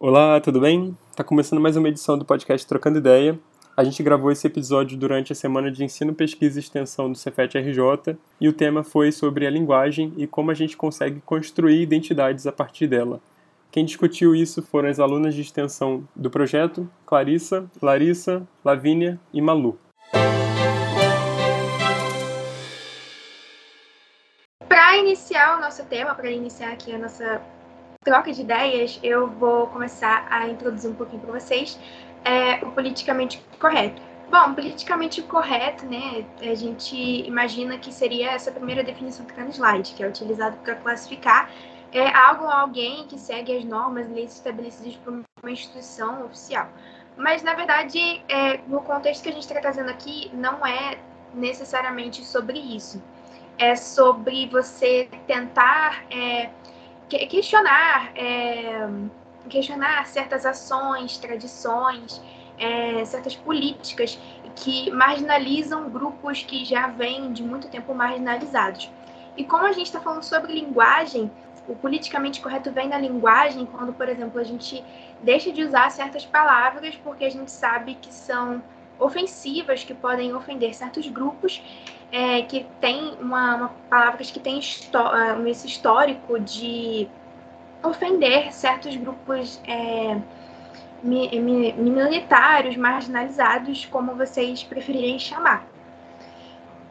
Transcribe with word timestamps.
Olá, 0.00 0.40
tudo 0.40 0.60
bem? 0.60 0.96
Tá 1.16 1.24
começando 1.24 1.60
mais 1.60 1.76
uma 1.76 1.88
edição 1.88 2.16
do 2.16 2.24
podcast 2.24 2.64
Trocando 2.64 2.98
Ideia. 2.98 3.36
A 3.76 3.82
gente 3.82 4.00
gravou 4.00 4.30
esse 4.30 4.46
episódio 4.46 4.96
durante 4.96 5.32
a 5.32 5.34
semana 5.34 5.72
de 5.72 5.82
ensino, 5.82 6.14
pesquisa 6.14 6.56
e 6.56 6.62
extensão 6.62 7.10
do 7.10 7.18
Cefet 7.18 7.58
RJ 7.58 8.16
e 8.40 8.48
o 8.48 8.52
tema 8.52 8.84
foi 8.84 9.10
sobre 9.10 9.44
a 9.44 9.50
linguagem 9.50 10.14
e 10.16 10.24
como 10.24 10.52
a 10.52 10.54
gente 10.54 10.76
consegue 10.76 11.20
construir 11.22 11.82
identidades 11.82 12.46
a 12.46 12.52
partir 12.52 12.86
dela. 12.86 13.20
Quem 13.72 13.84
discutiu 13.84 14.36
isso 14.36 14.62
foram 14.62 14.88
as 14.88 15.00
alunas 15.00 15.34
de 15.34 15.40
extensão 15.40 16.06
do 16.14 16.30
projeto, 16.30 16.88
Clarissa, 17.04 17.68
Larissa, 17.82 18.46
Lavínia 18.64 19.18
e 19.34 19.42
Malu. 19.42 19.80
Para 24.68 24.96
iniciar 24.96 25.58
o 25.58 25.60
nosso 25.60 25.84
tema, 25.86 26.14
para 26.14 26.30
iniciar 26.30 26.70
aqui 26.70 26.94
a 26.94 26.98
nossa 26.98 27.42
troca 28.08 28.32
de 28.32 28.40
ideias, 28.40 28.98
eu 29.02 29.26
vou 29.28 29.66
começar 29.66 30.26
a 30.30 30.48
introduzir 30.48 30.90
um 30.90 30.94
pouquinho 30.94 31.20
para 31.20 31.38
vocês 31.38 31.78
é, 32.24 32.64
o 32.64 32.70
politicamente 32.70 33.42
correto. 33.60 34.00
Bom, 34.30 34.54
politicamente 34.54 35.20
correto, 35.22 35.84
né? 35.84 36.24
A 36.40 36.54
gente 36.54 36.96
imagina 37.26 37.76
que 37.76 37.92
seria 37.92 38.30
essa 38.30 38.50
primeira 38.50 38.82
definição 38.82 39.26
que 39.26 39.32
está 39.32 39.44
no 39.44 39.50
slide, 39.50 39.92
que 39.94 40.02
é 40.02 40.08
utilizado 40.08 40.56
para 40.58 40.74
classificar 40.76 41.50
é 41.92 42.14
algo 42.14 42.44
ou 42.44 42.50
alguém 42.50 43.06
que 43.06 43.18
segue 43.18 43.56
as 43.56 43.64
normas 43.64 44.06
e 44.08 44.12
leis 44.12 44.34
estabelecidas 44.34 44.94
por 44.96 45.22
uma 45.42 45.50
instituição 45.50 46.24
oficial. 46.26 46.68
Mas, 47.16 47.42
na 47.42 47.54
verdade, 47.54 48.22
é, 48.28 48.58
no 48.68 48.82
contexto 48.82 49.22
que 49.22 49.30
a 49.30 49.32
gente 49.32 49.42
está 49.42 49.58
trazendo 49.58 49.88
aqui, 49.90 50.30
não 50.34 50.66
é 50.66 50.98
necessariamente 51.32 52.24
sobre 52.24 52.58
isso. 52.58 53.02
É 53.58 53.74
sobre 53.74 54.46
você 54.48 55.08
tentar 55.26 56.04
é, 56.10 56.50
questionar 57.08 58.12
é, 58.14 58.88
questionar 59.48 60.06
certas 60.06 60.44
ações, 60.44 61.16
tradições, 61.18 62.20
é, 62.58 63.04
certas 63.04 63.34
políticas 63.34 64.18
que 64.56 64.90
marginalizam 64.90 65.88
grupos 65.88 66.42
que 66.42 66.64
já 66.64 66.88
vêm 66.88 67.32
de 67.32 67.42
muito 67.42 67.68
tempo 67.68 67.94
marginalizados. 67.94 68.90
E 69.36 69.44
como 69.44 69.64
a 69.64 69.72
gente 69.72 69.86
está 69.86 70.00
falando 70.00 70.22
sobre 70.22 70.52
linguagem, 70.52 71.30
o 71.68 71.76
politicamente 71.76 72.40
correto 72.40 72.72
vem 72.72 72.88
da 72.88 72.98
linguagem 72.98 73.66
quando, 73.66 73.92
por 73.92 74.08
exemplo, 74.08 74.40
a 74.40 74.44
gente 74.44 74.82
deixa 75.22 75.52
de 75.52 75.62
usar 75.62 75.90
certas 75.90 76.24
palavras 76.24 76.96
porque 76.96 77.24
a 77.24 77.30
gente 77.30 77.50
sabe 77.50 77.94
que 77.94 78.12
são 78.12 78.62
ofensivas, 78.98 79.84
que 79.84 79.94
podem 79.94 80.34
ofender 80.34 80.74
certos 80.74 81.08
grupos, 81.08 81.62
é, 82.10 82.42
que 82.42 82.66
tem 82.80 83.14
uma, 83.20 83.56
uma 83.56 83.68
palavras 83.88 84.30
que 84.30 84.40
têm 84.40 84.58
esse 84.58 85.66
histórico 85.66 86.40
de 86.40 87.08
ofender 87.82 88.52
certos 88.52 88.96
grupos 88.96 89.60
é, 89.66 90.20
minoritários, 91.02 92.76
marginalizados, 92.76 93.86
como 93.86 94.14
vocês 94.14 94.64
preferirem 94.64 95.18
chamar. 95.18 95.66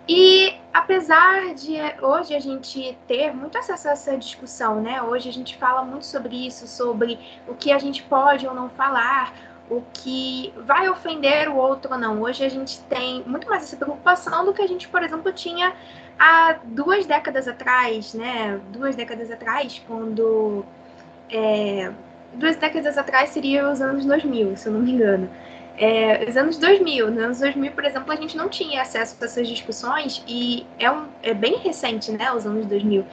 E 0.07 0.55
apesar 0.73 1.53
de 1.53 1.75
hoje 2.01 2.33
a 2.33 2.39
gente 2.39 2.97
ter 3.07 3.33
muito 3.33 3.57
acesso 3.57 3.89
a 3.89 3.91
essa 3.91 4.17
discussão, 4.17 4.81
né? 4.81 5.01
Hoje 5.01 5.27
a 5.27 5.33
gente 5.33 5.57
fala 5.57 5.83
muito 5.83 6.05
sobre 6.05 6.47
isso, 6.47 6.65
sobre 6.65 7.19
o 7.45 7.53
que 7.53 7.73
a 7.73 7.77
gente 7.77 8.03
pode 8.03 8.47
ou 8.47 8.53
não 8.53 8.69
falar, 8.69 9.33
o 9.69 9.83
que 9.93 10.53
vai 10.65 10.89
ofender 10.89 11.49
o 11.49 11.55
outro 11.55 11.93
ou 11.93 11.99
não. 11.99 12.21
Hoje 12.21 12.43
a 12.43 12.49
gente 12.49 12.79
tem 12.81 13.23
muito 13.25 13.47
mais 13.47 13.63
essa 13.63 13.75
preocupação 13.75 14.45
do 14.45 14.53
que 14.53 14.61
a 14.61 14.67
gente, 14.67 14.87
por 14.87 15.03
exemplo, 15.03 15.31
tinha 15.31 15.73
há 16.17 16.57
duas 16.63 17.05
décadas 17.05 17.47
atrás, 17.47 18.13
né? 18.13 18.59
Duas 18.71 18.95
décadas 18.95 19.29
atrás, 19.29 19.81
quando 19.87 20.65
é, 21.29 21.91
duas 22.33 22.55
décadas 22.55 22.97
atrás 22.97 23.29
seria 23.29 23.69
os 23.69 23.81
anos 23.81 24.05
2000, 24.05 24.57
se 24.57 24.67
eu 24.67 24.73
não 24.73 24.79
me 24.79 24.91
engano. 24.91 25.29
É, 25.77 26.25
os 26.27 26.35
anos 26.35 26.57
2000, 26.57 27.11
nos 27.11 27.21
anos 27.21 27.39
2000, 27.39 27.71
por 27.71 27.85
exemplo, 27.85 28.11
a 28.11 28.15
gente 28.15 28.35
não 28.35 28.49
tinha 28.49 28.81
acesso 28.81 29.15
a 29.21 29.25
essas 29.25 29.47
discussões 29.47 30.23
e 30.27 30.65
é, 30.79 30.89
um, 30.89 31.05
é 31.21 31.33
bem 31.33 31.57
recente, 31.57 32.11
né, 32.11 32.31
os 32.31 32.47
anos 32.47 32.65
2000. 32.65 33.05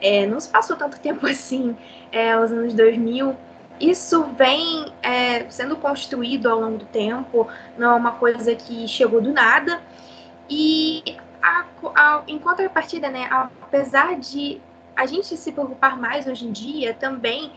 É, 0.00 0.26
não 0.26 0.38
se 0.38 0.48
passou 0.48 0.76
tanto 0.76 1.00
tempo 1.00 1.26
assim, 1.26 1.76
é, 2.12 2.36
os 2.38 2.52
anos 2.52 2.74
2000. 2.74 3.36
Isso 3.82 4.22
vem 4.38 4.92
é, 5.02 5.50
sendo 5.50 5.76
construído 5.76 6.48
ao 6.48 6.60
longo 6.60 6.78
do 6.78 6.84
tempo, 6.86 7.48
não 7.76 7.90
é 7.90 7.94
uma 7.94 8.12
coisa 8.12 8.54
que 8.54 8.86
chegou 8.86 9.20
do 9.20 9.32
nada. 9.32 9.82
E 10.48 11.16
a, 11.42 11.64
a, 11.96 12.22
em 12.28 12.38
contrapartida, 12.38 13.10
né, 13.10 13.28
apesar 13.30 14.16
de 14.20 14.60
a 14.94 15.04
gente 15.04 15.36
se 15.36 15.50
preocupar 15.50 15.98
mais 15.98 16.28
hoje 16.28 16.46
em 16.46 16.52
dia 16.52 16.94
também 16.94 17.50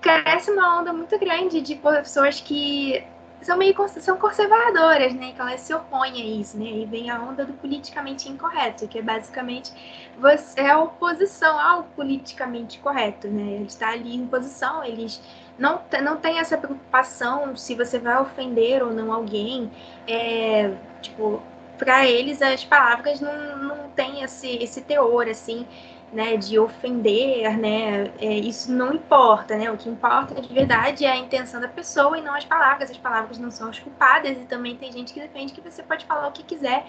cresce 0.00 0.50
uma 0.50 0.80
onda 0.80 0.92
muito 0.92 1.18
grande 1.18 1.60
de 1.60 1.74
pessoas 1.74 2.40
que 2.40 3.04
são 3.42 3.56
meio 3.56 3.74
são 3.88 4.16
conservadoras, 4.16 5.12
né? 5.14 5.32
Que 5.32 5.40
elas 5.40 5.60
se 5.60 5.74
opõem 5.74 6.12
a 6.12 6.24
isso, 6.40 6.56
né? 6.56 6.64
E 6.64 6.86
vem 6.86 7.10
a 7.10 7.20
onda 7.20 7.44
do 7.44 7.52
politicamente 7.54 8.28
incorreto, 8.28 8.86
que 8.86 8.98
é 8.98 9.02
basicamente 9.02 9.72
você 10.16 10.60
é 10.60 10.70
a 10.70 10.78
oposição 10.78 11.58
ao 11.58 11.84
politicamente 11.84 12.78
correto, 12.78 13.28
né? 13.28 13.42
Ele 13.54 13.64
está 13.64 13.90
ali 13.90 14.14
em 14.14 14.26
posição, 14.26 14.84
eles 14.84 15.20
não, 15.58 15.80
não 16.02 16.16
tem 16.16 16.38
essa 16.38 16.56
preocupação 16.56 17.56
se 17.56 17.74
você 17.74 17.98
vai 17.98 18.20
ofender 18.20 18.82
ou 18.82 18.92
não 18.92 19.12
alguém. 19.12 19.70
É, 20.06 20.72
tipo, 21.00 21.42
para 21.78 22.06
eles 22.06 22.40
as 22.42 22.64
palavras 22.64 23.20
não, 23.20 23.56
não 23.58 23.88
têm 23.90 24.22
esse, 24.22 24.48
esse 24.62 24.82
teor, 24.82 25.28
assim, 25.28 25.66
né, 26.12 26.36
de 26.36 26.58
ofender, 26.58 27.56
né, 27.58 28.12
é, 28.20 28.34
isso 28.38 28.70
não 28.70 28.94
importa, 28.94 29.56
né, 29.56 29.70
o 29.70 29.78
que 29.78 29.88
importa 29.88 30.40
de 30.40 30.52
verdade 30.52 31.06
é 31.06 31.10
a 31.10 31.16
intenção 31.16 31.58
da 31.60 31.68
pessoa 31.68 32.18
e 32.18 32.20
não 32.20 32.34
as 32.34 32.44
palavras, 32.44 32.90
as 32.90 32.98
palavras 32.98 33.38
não 33.38 33.50
são 33.50 33.70
as 33.70 33.78
culpadas 33.78 34.36
e 34.36 34.44
também 34.44 34.76
tem 34.76 34.92
gente 34.92 35.14
que 35.14 35.20
defende 35.20 35.54
que 35.54 35.60
você 35.62 35.82
pode 35.82 36.04
falar 36.04 36.28
o 36.28 36.32
que 36.32 36.42
quiser 36.42 36.84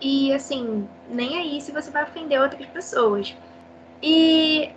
e, 0.00 0.32
assim, 0.34 0.88
nem 1.08 1.36
aí 1.38 1.60
se 1.60 1.70
você 1.70 1.90
vai 1.90 2.02
ofender 2.02 2.40
outras 2.40 2.66
pessoas. 2.66 3.36
E 4.02 4.74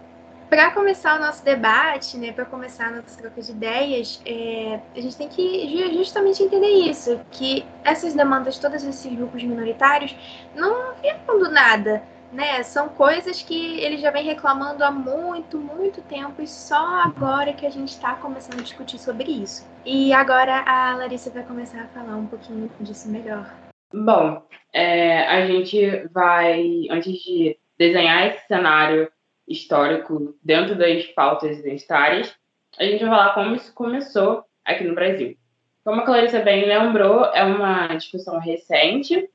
para 0.49 0.71
começar 0.71 1.17
o 1.17 1.19
nosso 1.19 1.43
debate, 1.43 2.17
né, 2.17 2.31
para 2.31 2.45
começar 2.45 2.87
a 2.87 2.91
nossa 2.91 3.17
troca 3.19 3.41
de 3.41 3.51
ideias, 3.51 4.21
é, 4.25 4.79
a 4.95 5.01
gente 5.01 5.17
tem 5.17 5.27
que 5.27 5.93
justamente 5.93 6.43
entender 6.43 6.89
isso, 6.89 7.19
que 7.31 7.65
essas 7.83 8.13
demandas, 8.13 8.59
todos 8.59 8.83
esses 8.83 9.13
grupos 9.15 9.43
minoritários, 9.43 10.15
não 10.55 10.93
vieram 10.95 11.39
do 11.39 11.49
nada, 11.49 12.03
né? 12.31 12.61
São 12.63 12.89
coisas 12.89 13.41
que 13.41 13.79
ele 13.79 13.97
já 13.97 14.11
vem 14.11 14.25
reclamando 14.25 14.83
há 14.83 14.91
muito, 14.91 15.57
muito 15.57 16.01
tempo 16.01 16.41
e 16.41 16.47
só 16.47 17.01
agora 17.01 17.53
que 17.53 17.65
a 17.65 17.69
gente 17.69 17.89
está 17.89 18.15
começando 18.15 18.59
a 18.59 18.63
discutir 18.63 18.99
sobre 18.99 19.31
isso. 19.31 19.67
E 19.85 20.13
agora 20.13 20.63
a 20.65 20.95
Larissa 20.95 21.29
vai 21.29 21.43
começar 21.43 21.81
a 21.81 21.87
falar 21.87 22.15
um 22.15 22.27
pouquinho 22.27 22.69
disso 22.81 23.09
melhor. 23.09 23.51
Bom, 23.93 24.41
é, 24.73 25.25
a 25.27 25.45
gente 25.45 26.07
vai, 26.11 26.87
antes 26.89 27.13
de 27.13 27.57
desenhar 27.77 28.27
esse 28.27 28.45
cenário 28.47 29.09
histórico 29.47 30.35
dentro 30.43 30.75
das 30.75 31.05
pautas 31.07 31.59
identitárias, 31.59 32.35
a 32.77 32.83
gente 32.83 33.01
vai 33.01 33.09
falar 33.09 33.33
como 33.33 33.55
isso 33.55 33.73
começou 33.73 34.43
aqui 34.63 34.83
no 34.83 34.95
Brasil. 34.95 35.37
Como 35.83 36.01
a 36.01 36.05
Clarissa 36.05 36.39
bem 36.39 36.65
lembrou, 36.65 37.25
é 37.25 37.43
uma 37.43 37.87
discussão 37.95 38.39
recente, 38.39 39.29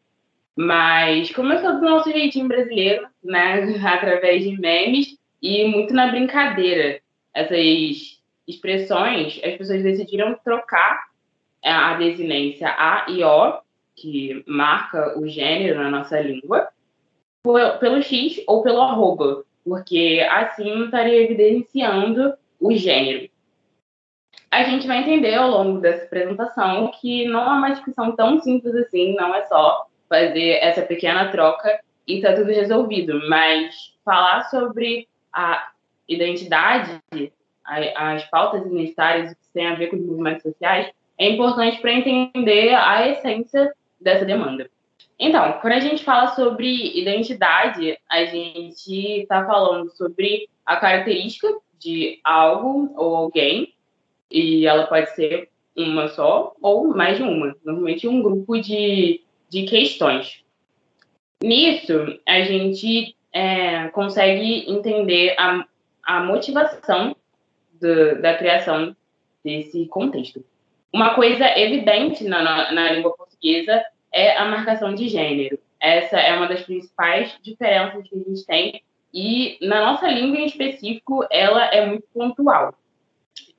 mas 0.57 1.33
começou 1.33 1.75
do 1.75 1.81
nosso 1.81 2.11
jeitinho 2.11 2.49
brasileiro, 2.49 3.07
né? 3.23 3.63
Através 3.87 4.43
de 4.43 4.61
memes 4.61 5.17
e 5.41 5.65
muito 5.69 5.95
na 5.95 6.09
brincadeira. 6.09 7.01
Essas 7.33 8.21
expressões, 8.47 9.41
as 9.45 9.55
pessoas 9.55 9.83
decidiram 9.83 10.37
trocar 10.45 11.09
a 11.65 11.95
desinência 11.95 12.69
A 12.69 13.07
e 13.09 13.23
O, 13.23 13.61
que 13.95 14.43
marca 14.47 15.19
o 15.19 15.29
gênero 15.29 15.81
na 15.81 15.91
nossa 15.91 16.21
língua, 16.21 16.69
pelo 17.79 18.03
X 18.03 18.43
ou 18.47 18.63
pelo 18.63 18.81
arroba, 18.81 19.45
porque 19.65 20.27
assim 20.31 20.85
estaria 20.85 21.23
evidenciando 21.23 22.35
o 22.59 22.73
gênero. 22.75 23.29
A 24.51 24.65
gente 24.65 24.87
vai 24.87 24.99
entender 24.99 25.35
ao 25.35 25.51
longo 25.51 25.81
dessa 25.81 26.05
apresentação 26.05 26.91
que 27.01 27.25
não 27.27 27.43
é 27.43 27.59
uma 27.59 27.71
discussão 27.71 28.17
tão 28.17 28.41
simples 28.41 28.75
assim, 28.75 29.15
não 29.15 29.35
é 29.35 29.45
só 29.47 29.87
fazer 30.09 30.59
essa 30.61 30.83
pequena 30.83 31.31
troca 31.31 31.81
e 32.07 32.21
tá 32.21 32.35
tudo 32.35 32.51
resolvido. 32.51 33.21
Mas 33.29 33.95
falar 34.05 34.43
sobre 34.51 35.09
a 35.33 35.71
identidade, 36.09 37.01
as 37.95 38.25
pautas 38.29 38.67
identitárias 38.67 39.33
que 39.33 39.53
têm 39.55 39.69
a 39.69 39.77
ver 39.77 39.87
com 39.87 39.97
os 39.97 40.05
movimentos 40.05 40.43
sociais, 40.43 40.91
é 41.17 41.29
importante 41.29 41.81
para 41.81 41.93
entender 41.93 42.75
a 42.75 43.09
essência 43.09 43.73
dessa 44.01 44.25
demanda. 44.25 44.69
Então, 45.21 45.59
quando 45.61 45.75
a 45.75 45.81
gente 45.81 46.03
fala 46.03 46.29
sobre 46.29 46.99
identidade, 46.99 47.97
a 48.09 48.25
gente 48.25 49.21
está 49.21 49.45
falando 49.45 49.91
sobre 49.91 50.49
a 50.65 50.77
característica 50.77 51.47
de 51.79 52.19
algo 52.25 52.93
ou 52.97 53.15
alguém, 53.15 53.75
e 54.31 54.67
ela 54.67 54.87
pode 54.87 55.15
ser 55.15 55.51
uma 55.77 56.09
só 56.09 56.55
ou 56.61 56.89
mais 56.89 57.19
de 57.19 57.23
uma. 57.23 57.55
Normalmente 57.65 58.09
um 58.09 58.23
grupo 58.23 58.59
de 58.59 59.23
de 59.51 59.65
questões. 59.65 60.45
Nisso, 61.43 62.19
a 62.27 62.43
gente 62.43 63.17
é, 63.33 63.89
consegue 63.89 64.71
entender 64.71 65.35
a, 65.37 65.67
a 66.05 66.21
motivação 66.21 67.17
do, 67.81 68.23
da 68.23 68.35
criação 68.35 68.97
desse 69.45 69.87
contexto. 69.87 70.45
Uma 70.93 71.15
coisa 71.15 71.47
evidente 71.59 72.25
na, 72.25 72.43
na, 72.43 72.73
na 72.73 72.93
língua 72.93 73.17
portuguesa 73.17 73.83
é 74.13 74.37
a 74.37 74.45
marcação 74.45 74.95
de 74.95 75.09
gênero. 75.09 75.59
Essa 75.81 76.19
é 76.19 76.37
uma 76.37 76.47
das 76.47 76.63
principais 76.63 77.37
diferenças 77.43 78.07
que 78.09 78.15
a 78.15 78.19
gente 78.19 78.47
tem 78.47 78.83
e 79.13 79.59
na 79.63 79.85
nossa 79.87 80.09
língua 80.09 80.39
em 80.39 80.47
específico 80.47 81.27
ela 81.31 81.65
é 81.67 81.87
muito 81.87 82.07
pontual. 82.13 82.75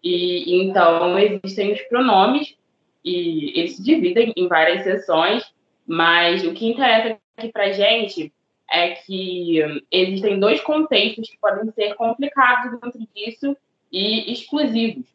E 0.03 0.61
então 0.61 1.17
existem 1.17 1.73
os 1.73 1.81
pronomes 1.83 2.55
e 3.03 3.59
eles 3.59 3.75
se 3.75 3.83
dividem 3.83 4.33
em 4.35 4.47
várias 4.47 4.83
seções, 4.83 5.43
mas 5.85 6.45
o 6.45 6.53
que 6.53 6.69
interessa 6.69 7.19
aqui 7.37 7.51
para 7.51 7.71
gente 7.71 8.31
é 8.69 8.91
que 8.91 9.59
existem 9.91 10.39
dois 10.39 10.61
contextos 10.61 11.29
que 11.29 11.37
podem 11.39 11.71
ser 11.71 11.95
complicados 11.95 12.79
dentro 12.79 13.07
disso 13.13 13.57
e 13.91 14.31
exclusivos. 14.31 15.05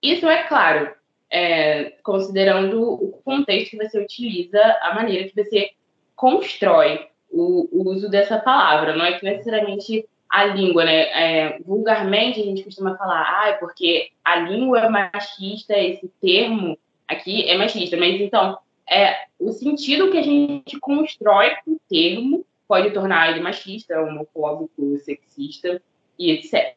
Isso 0.00 0.28
é 0.28 0.44
claro, 0.44 0.94
é, 1.34 1.94
considerando 2.04 2.80
o 2.80 3.08
contexto 3.24 3.70
que 3.70 3.76
você 3.76 3.98
utiliza, 3.98 4.60
a 4.82 4.94
maneira 4.94 5.28
que 5.28 5.34
você 5.34 5.72
constrói 6.14 7.08
o, 7.28 7.68
o 7.72 7.90
uso 7.90 8.08
dessa 8.08 8.38
palavra. 8.38 8.94
Não 8.94 9.04
é 9.04 9.18
que 9.18 9.24
necessariamente 9.24 10.08
a 10.30 10.44
língua, 10.44 10.84
né? 10.84 11.00
É, 11.10 11.58
vulgarmente 11.58 12.40
a 12.40 12.44
gente 12.44 12.62
costuma 12.62 12.96
falar, 12.96 13.40
ah, 13.40 13.48
é 13.48 13.52
porque 13.54 14.12
a 14.24 14.36
língua 14.36 14.82
é 14.82 14.88
machista, 14.88 15.76
esse 15.76 16.08
termo 16.20 16.78
aqui 17.08 17.50
é 17.50 17.58
machista. 17.58 17.96
Mas 17.96 18.20
então, 18.20 18.56
é, 18.88 19.26
o 19.36 19.50
sentido 19.50 20.12
que 20.12 20.18
a 20.18 20.22
gente 20.22 20.78
constrói 20.78 21.56
com 21.64 21.72
o 21.72 21.80
termo 21.88 22.46
pode 22.68 22.92
tornar 22.92 23.32
ele 23.32 23.40
machista, 23.40 24.00
homofóbico, 24.00 24.96
sexista 24.98 25.82
e 26.16 26.30
etc. 26.30 26.76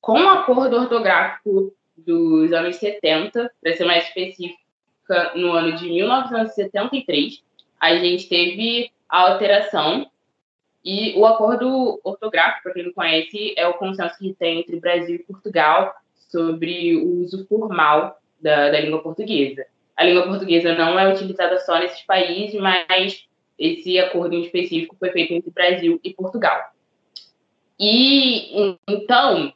Com 0.00 0.18
o 0.18 0.28
acordo 0.30 0.76
ortográfico 0.76 1.74
dos 2.06 2.52
anos 2.52 2.76
70, 2.76 3.50
para 3.60 3.76
ser 3.76 3.84
mais 3.84 4.04
específica, 4.06 4.62
no 5.34 5.52
ano 5.52 5.76
de 5.76 5.88
1973, 5.88 7.42
a 7.80 7.96
gente 7.96 8.28
teve 8.28 8.90
a 9.08 9.32
alteração 9.32 10.10
e 10.84 11.14
o 11.16 11.26
acordo 11.26 12.00
ortográfico, 12.02 12.64
para 12.64 12.72
quem 12.72 12.84
não 12.84 12.92
conhece, 12.92 13.54
é 13.56 13.66
o 13.66 13.74
consenso 13.74 14.18
que 14.18 14.34
tem 14.34 14.60
entre 14.60 14.80
Brasil 14.80 15.16
e 15.16 15.22
Portugal 15.22 15.94
sobre 16.28 16.96
o 16.96 17.20
uso 17.20 17.46
formal 17.46 18.18
da, 18.40 18.70
da 18.70 18.80
língua 18.80 19.02
portuguesa. 19.02 19.66
A 19.96 20.04
língua 20.04 20.24
portuguesa 20.24 20.74
não 20.74 20.98
é 20.98 21.12
utilizada 21.12 21.58
só 21.60 21.78
nesses 21.78 22.02
países, 22.02 22.60
mas 22.60 23.26
esse 23.58 23.98
acordo 23.98 24.34
em 24.34 24.42
específico 24.42 24.96
foi 24.98 25.10
feito 25.10 25.34
entre 25.34 25.50
Brasil 25.50 26.00
e 26.02 26.12
Portugal. 26.12 26.72
E 27.78 28.76
então 28.88 29.52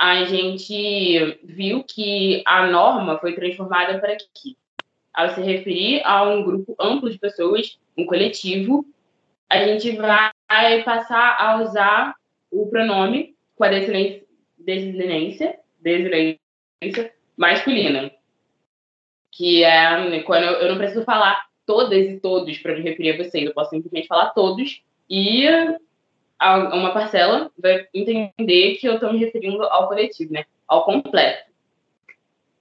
a 0.00 0.24
gente 0.24 1.38
viu 1.44 1.84
que 1.84 2.42
a 2.46 2.66
norma 2.66 3.18
foi 3.18 3.34
transformada 3.34 3.98
para 3.98 4.14
aqui, 4.14 4.56
ao 5.12 5.28
se 5.34 5.42
referir 5.42 6.00
a 6.06 6.22
um 6.22 6.42
grupo 6.42 6.74
amplo 6.80 7.10
de 7.10 7.18
pessoas, 7.18 7.78
um 7.98 8.06
coletivo, 8.06 8.86
a 9.46 9.62
gente 9.62 9.90
vai 9.92 10.32
passar 10.84 11.36
a 11.38 11.62
usar 11.62 12.14
o 12.50 12.66
pronome 12.68 13.36
com 13.54 13.62
a 13.62 13.68
desinência, 13.68 15.58
desinência 15.78 17.12
masculina, 17.36 18.10
que 19.30 19.62
é 19.62 20.22
quando 20.22 20.44
eu, 20.44 20.52
eu 20.52 20.68
não 20.70 20.78
preciso 20.78 21.04
falar 21.04 21.44
todas 21.66 22.08
e 22.08 22.18
todos 22.20 22.56
para 22.56 22.74
me 22.74 22.80
referir 22.80 23.10
a 23.10 23.16
vocês, 23.18 23.44
eu 23.44 23.52
posso 23.52 23.68
simplesmente 23.68 24.08
falar 24.08 24.30
todos 24.30 24.82
e 25.10 25.46
uma 26.40 26.92
parcela 26.92 27.50
vai 27.58 27.86
entender 27.92 28.76
que 28.76 28.88
eu 28.88 28.94
estou 28.94 29.12
me 29.12 29.18
referindo 29.18 29.62
ao 29.64 29.88
coletivo, 29.88 30.32
né? 30.32 30.44
Ao 30.66 30.84
completo. 30.84 31.50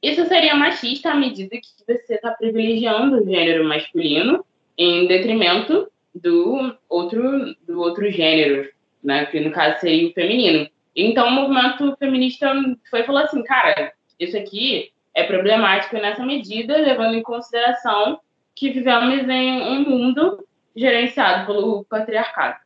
Isso 0.01 0.25
seria 0.25 0.55
machista 0.55 1.11
à 1.11 1.15
medida 1.15 1.57
que 1.57 1.67
você 1.87 2.15
está 2.15 2.31
privilegiando 2.31 3.17
o 3.17 3.25
gênero 3.25 3.63
masculino 3.65 4.45
em 4.77 5.07
detrimento 5.07 5.89
do 6.13 6.75
outro, 6.89 7.55
do 7.65 7.79
outro 7.79 8.09
gênero, 8.11 8.69
né? 9.03 9.25
Que 9.25 9.39
no 9.39 9.51
caso 9.51 9.79
seria 9.79 10.09
o 10.09 10.13
feminino. 10.13 10.69
Então 10.95 11.27
o 11.27 11.31
movimento 11.31 11.95
feminista 11.97 12.53
foi 12.89 13.03
falou 13.03 13.23
assim, 13.23 13.43
cara, 13.43 13.93
isso 14.19 14.37
aqui 14.37 14.91
é 15.13 15.23
problemático 15.23 15.95
nessa 15.95 16.25
medida, 16.25 16.77
levando 16.77 17.15
em 17.15 17.23
consideração 17.23 18.19
que 18.55 18.71
vivemos 18.71 19.27
em 19.27 19.61
um 19.61 19.89
mundo 19.89 20.45
gerenciado 20.75 21.45
pelo 21.45 21.85
patriarcado 21.85 22.59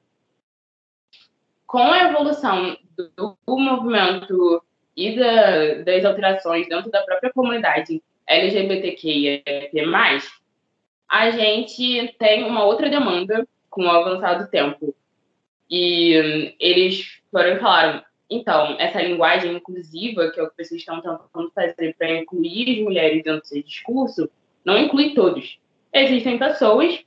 com 1.73 1.91
a 1.91 2.07
evolução 2.07 2.77
do, 3.17 3.35
do 3.47 3.57
movimento 3.57 4.63
e 4.95 5.15
da, 5.15 5.81
das 5.83 6.05
alterações 6.05 6.69
dentro 6.69 6.91
da 6.91 7.01
própria 7.01 7.33
comunidade 7.33 7.99
LGBTQIA+, 8.27 9.41
a 11.09 11.31
gente 11.31 12.15
tem 12.19 12.43
uma 12.43 12.63
outra 12.63 12.91
demanda 12.91 13.47
com 13.71 13.85
o 13.85 13.89
avançar 13.89 14.35
do 14.35 14.51
tempo. 14.51 14.95
E 15.67 16.21
hum, 16.21 16.55
eles 16.59 17.23
foram 17.31 17.55
e 17.55 17.59
falaram, 17.59 18.03
então, 18.29 18.75
essa 18.77 19.01
linguagem 19.01 19.55
inclusiva, 19.55 20.29
que 20.29 20.39
é 20.39 20.43
o 20.43 20.51
que 20.51 20.63
vocês 20.63 20.79
estão 20.79 21.01
tentando 21.01 21.51
fazer 21.55 21.95
para 21.97 22.19
incluir 22.19 22.69
as 22.69 22.83
mulheres 22.83 23.23
dentro 23.23 23.41
desse 23.41 23.63
discurso, 23.63 24.29
não 24.63 24.77
inclui 24.77 25.15
todos. 25.15 25.59
Existem 25.91 26.37
pessoas 26.37 27.03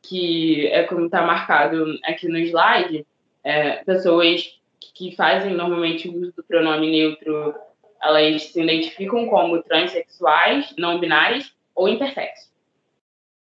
que, 0.00 0.68
é 0.68 0.84
como 0.84 1.06
está 1.06 1.22
marcado 1.22 1.98
aqui 2.04 2.28
no 2.28 2.38
slide, 2.38 3.04
é, 3.48 3.82
pessoas 3.82 4.60
que 4.94 5.16
fazem 5.16 5.54
normalmente 5.54 6.06
uso 6.06 6.34
do 6.36 6.44
pronome 6.44 6.90
neutro, 6.90 7.54
elas 8.02 8.42
se 8.42 8.62
identificam 8.62 9.26
como 9.26 9.62
transexuais, 9.62 10.74
não 10.76 11.00
binárias 11.00 11.50
ou 11.74 11.88
intersexo. 11.88 12.52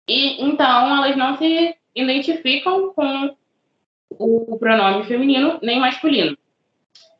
E 0.07 0.43
então 0.45 0.97
elas 0.97 1.17
não 1.17 1.35
se 1.35 1.75
identificam 1.95 2.93
com 2.93 3.35
o 4.11 4.59
pronome 4.59 5.05
feminino 5.05 5.57
nem 5.63 5.79
masculino. 5.79 6.37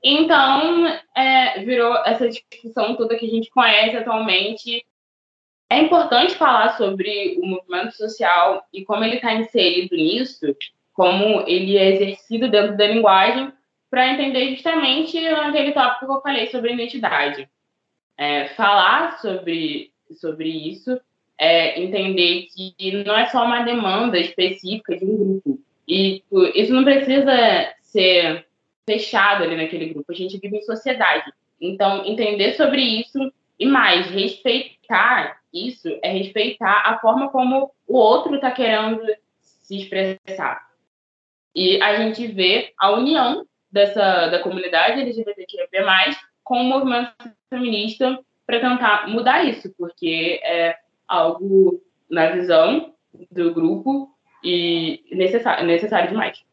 Então, 0.03 0.85
é, 1.15 1.63
virou 1.63 1.97
essa 2.06 2.29
discussão 2.29 2.95
toda 2.95 3.18
que 3.18 3.25
a 3.25 3.29
gente 3.29 3.50
conhece 3.50 3.97
atualmente. 3.97 4.85
É 5.68 5.79
importante 5.79 6.35
falar 6.35 6.77
sobre 6.77 7.39
o 7.41 7.45
movimento 7.45 7.94
social 7.94 8.63
e 8.71 8.85
como 8.85 9.03
ele 9.03 9.15
está 9.15 9.33
inserido 9.33 9.95
nisso, 9.95 10.56
como 10.98 11.44
ele 11.48 11.78
é 11.78 11.92
exercido 11.92 12.50
dentro 12.50 12.76
da 12.76 12.88
linguagem, 12.88 13.54
para 13.88 14.12
entender 14.12 14.56
justamente 14.56 15.16
aquele 15.28 15.72
tópico 15.72 16.08
que 16.08 16.12
eu 16.12 16.22
falei 16.22 16.48
sobre 16.48 16.74
identidade. 16.74 17.48
É, 18.18 18.48
falar 18.48 19.20
sobre, 19.20 19.92
sobre 20.20 20.50
isso 20.50 21.00
é 21.38 21.80
entender 21.80 22.48
que 22.48 23.04
não 23.06 23.16
é 23.16 23.27
só 23.27 23.46
uma 23.46 23.62
demanda 23.62 24.18
específica 24.18 24.98
de 24.98 25.06
um 25.06 25.18
grupo. 25.18 25.60
E 25.88 26.24
isso 26.56 26.74
não 26.74 26.84
precisa 26.84 27.75
ser 27.80 28.48
fechado 28.84 29.44
ali 29.44 29.56
naquele 29.56 29.94
grupo. 29.94 30.12
A 30.12 30.16
gente 30.16 30.39
vive 30.39 30.58
em 30.58 30.63
sociedade. 30.63 31.32
Então, 31.62 32.04
entender 32.08 32.54
sobre 32.54 32.82
isso 32.82 33.32
e 33.60 33.68
mais, 33.68 34.10
respeitar 34.10 35.39
isso 35.54 35.88
é 36.01 36.12
respeitar 36.12 36.82
a 36.86 37.00
forma 37.00 37.30
como 37.30 37.72
o 37.88 37.98
outro 37.98 38.34
está 38.36 38.50
querendo 38.50 39.00
se 39.39 39.77
expressar. 39.77 40.66
E 41.58 41.82
a 41.82 41.96
gente 41.96 42.28
vê 42.28 42.72
a 42.78 42.92
união 42.92 43.44
dessa 43.72 44.28
da 44.28 44.38
comunidade 44.44 45.02
LGBTQIA+, 45.02 45.68
com 46.44 46.62
o 46.62 46.64
movimento 46.64 47.12
feminista 47.50 48.20
para 48.46 48.60
tentar 48.60 49.08
mudar 49.10 49.44
isso, 49.44 49.74
porque 49.76 50.40
é 50.44 50.78
algo 51.08 51.82
na 52.08 52.30
visão 52.30 52.94
do 53.32 53.52
grupo 53.56 54.08
e 54.44 55.04
necessário, 55.12 55.66
necessário 55.66 56.10
demais. 56.10 56.46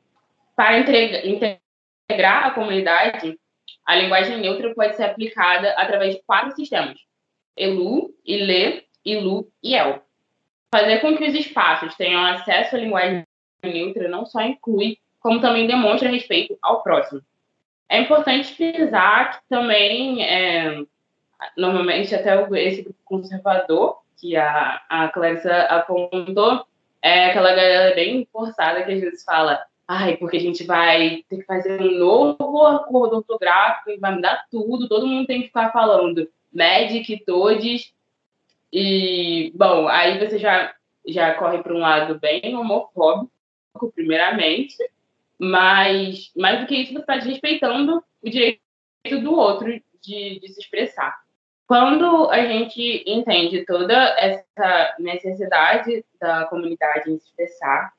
Para 0.57 0.79
integrar 0.79 2.47
a 2.47 2.51
comunidade, 2.53 3.39
a 3.85 3.97
linguagem 3.97 4.39
neutra 4.39 4.75
pode 4.75 4.97
ser 4.97 5.05
aplicada 5.05 5.73
através 5.73 6.15
de 6.15 6.23
quatro 6.23 6.57
sistemas: 6.57 6.97
ELU, 7.55 8.15
ILE, 8.25 8.83
ILU 9.05 9.53
e 9.63 9.75
EL. 9.75 10.03
Fazer 10.75 11.01
com 11.01 11.15
que 11.15 11.29
os 11.29 11.35
espaços 11.35 11.95
tenham 11.95 12.25
acesso 12.25 12.75
à 12.75 12.79
linguagem 12.79 13.23
neutra 13.64 14.09
não 14.09 14.26
só 14.26 14.40
inclui, 14.40 14.99
como 15.21 15.40
também 15.40 15.66
demonstra 15.66 16.09
respeito 16.09 16.56
ao 16.62 16.83
próximo. 16.83 17.21
É 17.88 18.00
importante 18.00 18.54
frisar 18.54 19.33
que 19.33 19.49
também, 19.49 20.23
é, 20.25 20.83
normalmente, 21.56 22.14
até 22.14 22.35
esse 22.59 22.83
grupo 22.83 22.99
conservador, 23.04 23.99
que 24.21 24.37
a, 24.37 24.80
a 24.88 25.09
Clarissa 25.09 25.54
apontou, 25.64 26.66
é 27.02 27.26
aquela 27.26 27.50
galera 27.50 27.94
bem 27.94 28.26
forçada 28.33 28.83
que 28.83 28.92
às 28.92 29.00
vezes 29.00 29.25
fala 29.25 29.62
ai, 29.87 30.16
porque 30.16 30.38
a 30.38 30.40
gente 30.40 30.64
vai 30.64 31.23
ter 31.28 31.38
que 31.38 31.44
fazer 31.44 31.80
um 31.80 31.99
novo 31.99 32.66
acordo 32.66 33.16
ortográfico 33.16 33.90
e 33.90 33.99
vai 33.99 34.14
mudar 34.14 34.47
tudo, 34.50 34.88
todo 34.88 35.06
mundo 35.06 35.26
tem 35.26 35.42
que 35.42 35.49
ficar 35.49 35.71
falando 35.73 36.28
Magic, 36.52 37.23
todos. 37.26 37.92
E, 38.73 39.52
bom, 39.54 39.88
aí 39.88 40.18
você 40.18 40.38
já, 40.38 40.75
já 41.06 41.35
corre 41.35 41.62
para 41.62 41.75
um 41.75 41.78
lado 41.78 42.18
bem 42.18 42.56
homofóbico, 42.56 43.30
primeiramente, 43.95 44.76
mas 45.38 46.31
mais 46.37 46.61
do 46.61 46.66
que 46.66 46.76
isso, 46.76 46.93
você 46.93 47.00
está 47.00 47.16
desrespeitando 47.16 48.02
o 48.23 48.31
direito 48.31 48.61
do 49.23 49.35
outro 49.35 49.69
de, 50.00 50.40
de 50.40 50.49
se 50.49 50.61
expressar. 50.61 51.23
Quando 51.66 52.31
a 52.31 52.45
gente 52.47 53.02
entende 53.07 53.64
toda 53.64 53.95
essa 54.19 54.95
necessidade 54.99 56.04
da 56.21 56.45
comunidade 56.45 57.11
em 57.11 57.19
se 57.19 57.26
expressar, 57.26 57.93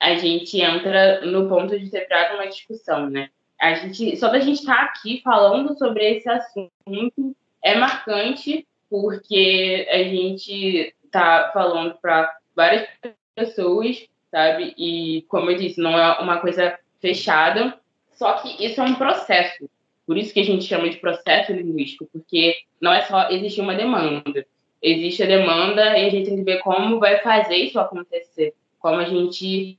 a 0.00 0.16
gente 0.16 0.60
entra 0.60 1.24
no 1.24 1.48
ponto 1.48 1.78
de 1.78 1.90
ter 1.90 2.06
para 2.06 2.34
uma 2.34 2.48
discussão, 2.48 3.08
né? 3.08 3.30
A 3.58 3.74
gente, 3.74 4.16
só 4.16 4.28
da 4.28 4.40
gente 4.40 4.60
estar 4.60 4.76
tá 4.76 4.82
aqui 4.82 5.22
falando 5.22 5.78
sobre 5.78 6.16
esse 6.16 6.28
assunto 6.28 7.36
é 7.62 7.76
marcante, 7.76 8.66
porque 8.90 9.88
a 9.90 9.98
gente 9.98 10.94
está 11.04 11.50
falando 11.54 11.96
para 12.02 12.36
várias 12.54 12.86
pessoas, 13.34 14.06
sabe? 14.34 14.74
E, 14.76 15.22
como 15.28 15.48
eu 15.48 15.56
disse, 15.56 15.80
não 15.80 15.96
é 15.96 16.18
uma 16.18 16.40
coisa 16.40 16.76
fechada, 17.00 17.78
só 18.14 18.32
que 18.38 18.66
isso 18.66 18.80
é 18.80 18.84
um 18.84 18.96
processo. 18.96 19.70
Por 20.04 20.18
isso 20.18 20.34
que 20.34 20.40
a 20.40 20.44
gente 20.44 20.64
chama 20.64 20.90
de 20.90 20.96
processo 20.96 21.52
linguístico, 21.52 22.08
porque 22.12 22.56
não 22.80 22.92
é 22.92 23.02
só 23.02 23.30
existir 23.30 23.60
uma 23.60 23.76
demanda. 23.76 24.44
Existe 24.82 25.22
a 25.22 25.26
demanda 25.26 25.96
e 25.96 26.06
a 26.06 26.10
gente 26.10 26.28
tem 26.28 26.36
que 26.38 26.42
ver 26.42 26.58
como 26.58 26.98
vai 26.98 27.20
fazer 27.20 27.54
isso 27.54 27.78
acontecer, 27.78 28.52
como 28.80 28.96
a 28.96 29.04
gente 29.04 29.78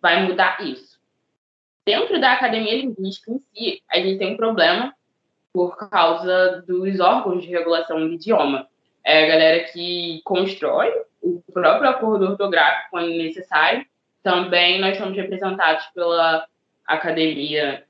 vai 0.00 0.26
mudar 0.26 0.64
isso. 0.64 0.98
Dentro 1.84 2.18
da 2.18 2.32
academia 2.32 2.78
linguística 2.78 3.30
em 3.30 3.38
si, 3.52 3.82
a 3.90 3.98
gente 3.98 4.18
tem 4.18 4.32
um 4.32 4.36
problema 4.38 4.94
por 5.52 5.76
causa 5.76 6.64
dos 6.66 7.00
órgãos 7.00 7.42
de 7.42 7.50
regulação 7.50 8.00
do 8.00 8.14
idioma. 8.14 8.66
É 9.04 9.24
a 9.24 9.26
galera 9.26 9.64
que 9.64 10.20
constrói 10.24 10.92
o 11.22 11.42
próprio 11.52 11.90
acordo 11.90 12.26
ortográfico 12.26 12.90
quando 12.90 13.08
necessário. 13.08 13.84
Também 14.22 14.80
nós 14.80 14.96
somos 14.98 15.16
representados 15.16 15.86
pela 15.94 16.46
Academia 16.86 17.84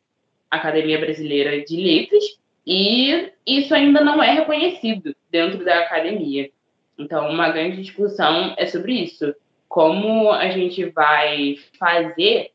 Academia 0.51 0.99
Brasileira 0.99 1.65
de 1.65 1.77
Letras, 1.77 2.25
e 2.67 3.33
isso 3.47 3.73
ainda 3.73 4.01
não 4.01 4.23
é 4.23 4.33
reconhecido 4.33 5.15
dentro 5.31 5.65
da 5.65 5.79
academia. 5.79 6.51
Então, 6.99 7.31
uma 7.31 7.51
grande 7.51 7.81
discussão 7.81 8.55
é 8.59 8.67
sobre 8.67 8.95
isso. 8.95 9.35
Como 9.69 10.31
a 10.31 10.51
gente 10.51 10.85
vai 10.87 11.57
fazer 11.79 12.51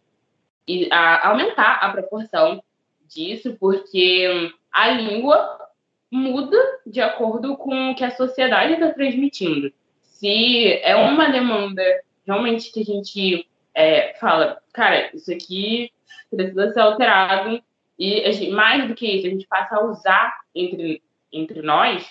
e 0.67 0.89
a, 0.91 1.29
aumentar 1.29 1.79
a 1.81 1.89
proporção 1.89 2.62
disso, 3.07 3.55
porque 3.59 4.51
a 4.71 4.89
língua 4.89 5.64
muda 6.12 6.57
de 6.85 7.01
acordo 7.01 7.57
com 7.57 7.91
o 7.91 7.95
que 7.95 8.03
a 8.03 8.12
sociedade 8.12 8.74
está 8.74 8.91
transmitindo. 8.91 9.71
Se 10.01 10.79
é 10.81 10.95
uma 10.95 11.29
demanda 11.29 11.83
realmente 12.25 12.71
que 12.71 12.81
a 12.81 12.85
gente 12.85 13.47
é, 13.74 14.13
fala, 14.19 14.62
cara, 14.74 15.09
isso 15.13 15.31
aqui 15.31 15.91
precisa 16.29 16.74
ser 16.74 16.79
alterado, 16.79 17.62
e 17.97 18.31
gente, 18.31 18.51
mais 18.51 18.88
do 18.88 18.95
que 18.95 19.07
isso, 19.07 19.27
a 19.27 19.29
gente 19.29 19.47
passa 19.47 19.75
a 19.75 19.85
usar 19.85 20.41
entre, 20.53 21.01
entre 21.31 21.62
nós, 21.62 22.09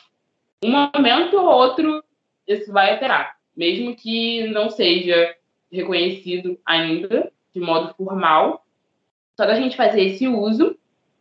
um 0.63 0.71
momento 0.71 1.37
ou 1.37 1.47
outro 1.47 2.03
isso 2.47 2.73
vai 2.73 2.93
alterar, 2.93 3.37
mesmo 3.57 3.97
que 3.97 4.47
não 4.49 4.71
seja 4.71 5.35
reconhecido 5.71 6.59
ainda 6.65 7.33
de 7.55 7.61
modo 7.61 7.95
formal. 7.95 8.65
Só 9.37 9.47
da 9.47 9.55
gente 9.55 9.77
fazer 9.77 10.03
esse 10.03 10.29
uso, 10.29 10.79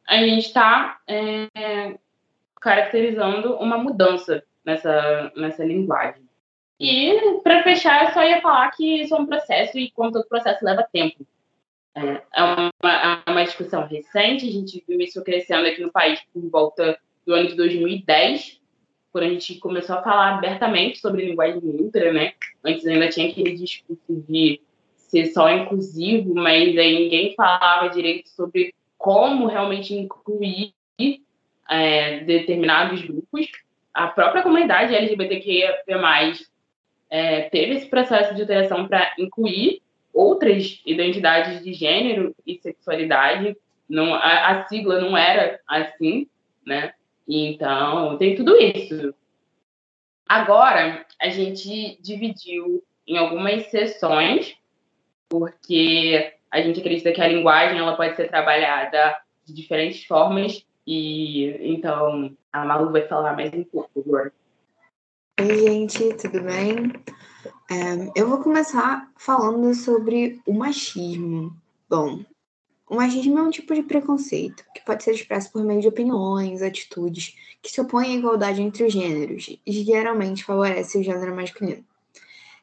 a 0.07 0.17
gente 0.17 0.47
está 0.47 0.99
é, 1.07 1.97
caracterizando 2.63 3.55
uma 3.55 3.77
mudança 3.77 4.41
nessa, 4.65 5.31
nessa 5.35 5.65
linguagem. 5.65 6.23
E, 6.79 7.39
para 7.43 7.61
fechar, 7.61 8.05
eu 8.05 8.13
só 8.13 8.23
ia 8.23 8.41
falar 8.41 8.71
que 8.71 9.01
isso 9.01 9.13
é 9.13 9.19
um 9.19 9.25
processo 9.25 9.77
e, 9.77 9.91
como 9.91 10.11
todo 10.11 10.27
processo, 10.27 10.63
leva 10.63 10.87
tempo. 10.91 11.27
É, 11.95 12.21
é 12.33 12.43
uma, 12.43 12.71
é 13.27 13.29
uma 13.29 13.43
discussão 13.43 13.85
recente, 13.85 14.47
a 14.47 14.51
gente 14.51 14.83
viu 14.87 14.99
isso 14.99 15.23
crescendo 15.23 15.67
aqui 15.67 15.81
no 15.81 15.91
país 15.91 16.19
por 16.33 16.41
volta 16.49 16.97
do 17.25 17.33
ano 17.33 17.49
de 17.49 17.55
2010, 17.55 18.59
quando 19.11 19.25
a 19.25 19.29
gente 19.29 19.59
começou 19.59 19.97
a 19.97 20.01
falar 20.01 20.37
abertamente 20.37 20.97
sobre 20.97 21.25
linguagem 21.25 21.61
neutra, 21.61 22.11
né? 22.11 22.33
Antes 22.63 22.87
ainda 22.87 23.09
tinha 23.09 23.29
aquele 23.29 23.55
discurso 23.55 24.01
de 24.27 24.59
ser 24.95 25.27
só 25.27 25.51
inclusivo, 25.51 26.33
mas 26.33 26.75
aí 26.75 27.03
ninguém 27.03 27.35
falava 27.35 27.89
direito 27.89 28.29
sobre 28.29 28.73
como 28.97 29.45
realmente 29.45 29.93
incluir 29.93 30.73
é, 31.69 32.19
determinados 32.19 33.01
grupos. 33.01 33.47
A 33.93 34.07
própria 34.07 34.41
comunidade 34.43 34.95
LGBTQIA+, 34.95 35.83
é, 37.09 37.41
teve 37.49 37.75
esse 37.75 37.85
processo 37.87 38.33
de 38.33 38.41
interação 38.41 38.87
para 38.87 39.13
incluir 39.19 39.81
outras 40.13 40.81
identidades 40.85 41.63
de 41.63 41.73
gênero 41.73 42.35
e 42.45 42.57
sexualidade. 42.59 43.55
Não, 43.87 44.13
a, 44.13 44.49
a 44.49 44.67
sigla 44.67 44.99
não 44.99 45.17
era 45.17 45.59
assim, 45.67 46.27
né? 46.65 46.93
Então, 47.27 48.17
tem 48.17 48.35
tudo 48.35 48.55
isso. 48.57 49.13
Agora, 50.27 51.05
a 51.19 51.29
gente 51.29 51.99
dividiu 52.01 52.83
em 53.07 53.17
algumas 53.17 53.67
sessões, 53.67 54.55
porque 55.29 56.33
a 56.49 56.61
gente 56.61 56.79
acredita 56.79 57.11
que 57.11 57.21
a 57.21 57.27
linguagem 57.27 57.79
ela 57.79 57.95
pode 57.95 58.15
ser 58.15 58.29
trabalhada 58.29 59.17
de 59.45 59.53
diferentes 59.53 60.05
formas. 60.05 60.65
E 60.85 61.73
então, 61.73 62.35
a 62.51 62.65
Malu 62.65 62.91
vai 62.91 63.07
falar 63.07 63.33
mais 63.33 63.53
um 63.53 63.63
pouco 63.63 63.89
agora. 64.05 64.33
Oi, 65.39 65.57
gente, 65.57 66.13
tudo 66.15 66.41
bem? 66.41 66.91
É, 67.71 68.11
eu 68.15 68.27
vou 68.27 68.39
começar 68.39 69.09
falando 69.15 69.73
sobre 69.73 70.41
o 70.45 70.53
machismo. 70.53 71.55
Bom, 71.89 72.23
o 72.89 72.95
machismo 72.95 73.39
é 73.39 73.41
um 73.41 73.49
tipo 73.49 73.73
de 73.73 73.83
preconceito 73.83 74.63
que 74.75 74.85
pode 74.85 75.03
ser 75.03 75.11
expresso 75.11 75.51
por 75.51 75.63
meio 75.63 75.81
de 75.81 75.87
opiniões, 75.87 76.61
atitudes 76.61 77.35
que 77.61 77.71
se 77.71 77.79
opõem 77.79 78.11
à 78.11 78.19
igualdade 78.19 78.61
entre 78.61 78.83
os 78.83 78.91
gêneros 78.91 79.57
e 79.65 79.71
geralmente 79.71 80.43
favorece 80.43 80.97
o 80.97 81.03
gênero 81.03 81.33
masculino. 81.33 81.83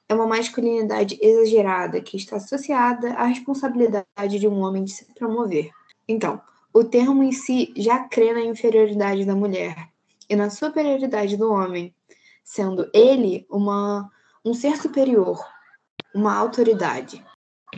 É 0.06 0.14
uma 0.14 0.26
masculinidade 0.26 1.18
exagerada 1.22 2.00
que 2.00 2.16
está 2.16 2.36
associada 2.36 3.14
à 3.14 3.24
responsabilidade 3.24 4.38
de 4.38 4.46
um 4.46 4.60
homem 4.60 4.84
de 4.84 4.92
se 4.92 5.06
promover. 5.14 5.70
Então, 6.06 6.40
o 6.72 6.84
termo 6.84 7.22
em 7.22 7.32
si 7.32 7.72
já 7.76 8.00
crê 8.00 8.32
na 8.32 8.42
inferioridade 8.42 9.24
da 9.24 9.34
mulher 9.34 9.88
e 10.28 10.36
na 10.36 10.50
superioridade 10.50 11.36
do 11.36 11.50
homem, 11.50 11.94
sendo 12.44 12.88
ele 12.94 13.46
uma 13.50 14.10
um 14.44 14.54
ser 14.54 14.76
superior, 14.76 15.38
uma 16.14 16.34
autoridade. 16.34 17.22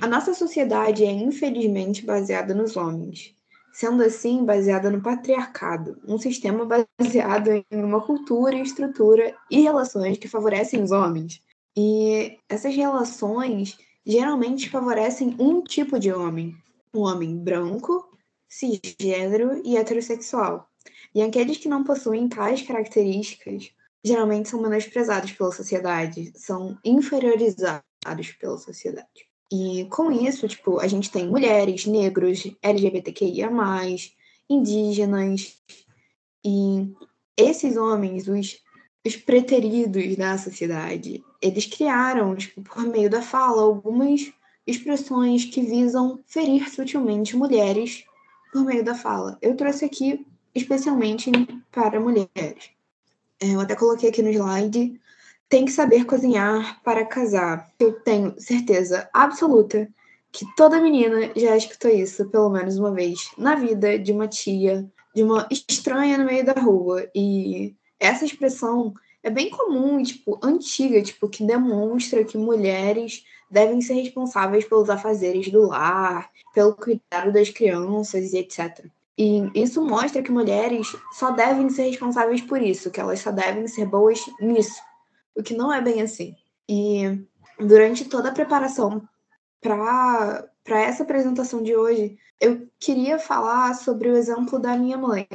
A 0.01 0.07
nossa 0.07 0.33
sociedade 0.33 1.05
é 1.05 1.11
infelizmente 1.11 2.05
baseada 2.05 2.55
nos 2.55 2.77
homens, 2.77 3.35
sendo 3.73 4.03
assim 4.03 4.45
baseada 4.45 4.91
no 4.91 5.03
patriarcado, 5.03 6.01
um 6.07 6.19
sistema 6.19 6.65
baseado 6.65 7.49
em 7.49 7.65
uma 7.71 8.01
cultura, 8.01 8.57
estrutura 8.57 9.35
e 9.51 9.61
relações 9.61 10.19
que 10.19 10.29
favorecem 10.29 10.83
os 10.83 10.93
homens. 10.93 11.43
E 11.77 12.39
essas 12.49 12.75
relações 12.75 13.77
geralmente 14.05 14.71
favorecem 14.71 15.35
um 15.39 15.63
tipo 15.63 15.99
de 15.99 16.13
homem, 16.13 16.57
um 16.95 17.01
homem 17.01 17.37
branco, 17.37 18.12
cisgênero 18.53 19.63
e 19.65 19.79
heterossexual. 19.79 20.69
E 21.15 21.23
aqueles 21.23 21.57
que 21.57 21.69
não 21.69 21.83
possuem 21.83 22.29
tais 22.29 22.61
características 22.61 23.71
geralmente 24.05 24.49
são 24.51 24.61
menosprezados 24.61 25.33
pela 25.33 25.53
sociedade, 25.53 26.33
são 26.37 26.77
inferiorizados 26.85 27.83
pela 28.39 28.59
sociedade. 28.59 29.27
E 29.51 29.87
com 29.87 30.11
isso, 30.13 30.47
tipo, 30.49 30.81
a 30.81 30.87
gente 30.87 31.11
tem 31.11 31.29
mulheres, 31.29 31.87
negros, 31.87 32.51
LGBTQIA+, 32.63 33.51
indígenas, 34.51 35.57
e 36.45 36.93
esses 37.37 37.77
homens, 37.77 38.29
os, 38.29 38.59
os 39.07 39.17
preteridos 39.17 40.17
da 40.17 40.37
sociedade, 40.37 41.25
eles 41.41 41.67
criaram, 41.67 42.35
tipo, 42.35 42.63
por 42.63 42.83
meio 42.83 43.09
da 43.09 43.23
fala, 43.23 43.63
algumas 43.63 44.33
expressões 44.67 45.45
que 45.45 45.63
visam 45.63 46.21
ferir 46.27 46.69
sutilmente 46.69 47.37
mulheres 47.37 48.05
por 48.53 48.65
meio 48.65 48.85
da 48.85 48.95
fala. 48.95 49.39
Eu 49.41 49.57
trouxe 49.57 49.85
aqui 49.87 50.27
especialmente 50.55 51.31
para 51.73 51.99
mulheres. 51.99 52.71
É, 53.41 53.55
eu 53.55 53.61
até 53.61 53.75
coloquei 53.75 54.11
aqui 54.11 54.23
no 54.23 54.31
slide, 54.31 55.01
tem 55.49 55.65
que 55.65 55.73
saber 55.73 56.05
cozinhar 56.05 56.81
para 56.85 57.05
casar. 57.05 57.73
Eu 57.79 57.93
tenho 58.01 58.35
certeza 58.39 59.09
absoluta 59.13 59.89
que 60.31 60.47
toda 60.55 60.81
menina 60.81 61.33
já 61.35 61.57
escutou 61.57 61.91
isso 61.91 62.29
pelo 62.31 62.51
menos 62.51 62.79
uma 62.79 62.93
vez 62.93 63.31
na 63.37 63.55
vida 63.55 63.99
de 63.99 64.13
uma 64.13 64.29
tia, 64.29 64.89
de 65.15 65.23
uma 65.23 65.47
estranha 65.51 66.17
no 66.19 66.25
meio 66.25 66.45
da 66.45 66.53
rua. 66.53 67.09
E 67.15 67.75
essa 67.99 68.25
expressão 68.25 68.95
é 69.23 69.31
bem 69.31 69.51
comum 69.51 70.03
tipo, 70.03 70.39
antiga, 70.43 71.03
tipo, 71.03 71.29
que 71.29 71.45
demonstra 71.45 72.25
que 72.25 72.39
mulheres 72.39 73.25
devem 73.53 73.83
ser 73.83 73.95
responsáveis 73.95 74.65
pelos 74.65 74.89
afazeres 74.89 75.51
do 75.53 75.69
lar, 75.69 76.31
pelo 76.55 76.75
cuidado 76.75 77.31
das 77.31 77.51
crianças 77.51 78.33
e 78.33 78.39
etc. 78.39 78.87
E 79.17 79.51
isso 79.55 79.85
mostra 79.85 80.23
que 80.23 80.33
mulheres 80.33 80.89
só 81.13 81.31
devem 81.31 81.69
ser 81.69 81.83
responsáveis 81.83 82.41
por 82.41 82.63
isso, 82.63 82.91
que 82.91 82.99
elas 82.99 83.21
só 83.21 83.31
devem 83.31 83.69
ser 83.69 83.85
boas 83.85 84.19
nisso, 84.41 84.81
o 85.37 85.43
que 85.43 85.55
não 85.55 85.71
é 85.71 85.83
bem 85.83 86.01
assim. 86.01 86.35
E 86.67 87.23
durante 87.61 88.07
toda 88.07 88.31
a 88.31 88.33
preparação 88.33 89.07
para 89.61 90.49
essa 90.67 91.03
apresentação 91.03 91.63
de 91.63 91.77
hoje, 91.77 92.17
eu 92.41 92.67
queria 92.81 93.19
falar 93.19 93.75
sobre 93.75 94.09
o 94.09 94.17
exemplo 94.17 94.59
da 94.59 94.77
minha 94.77 94.97
mãe. 94.97 95.29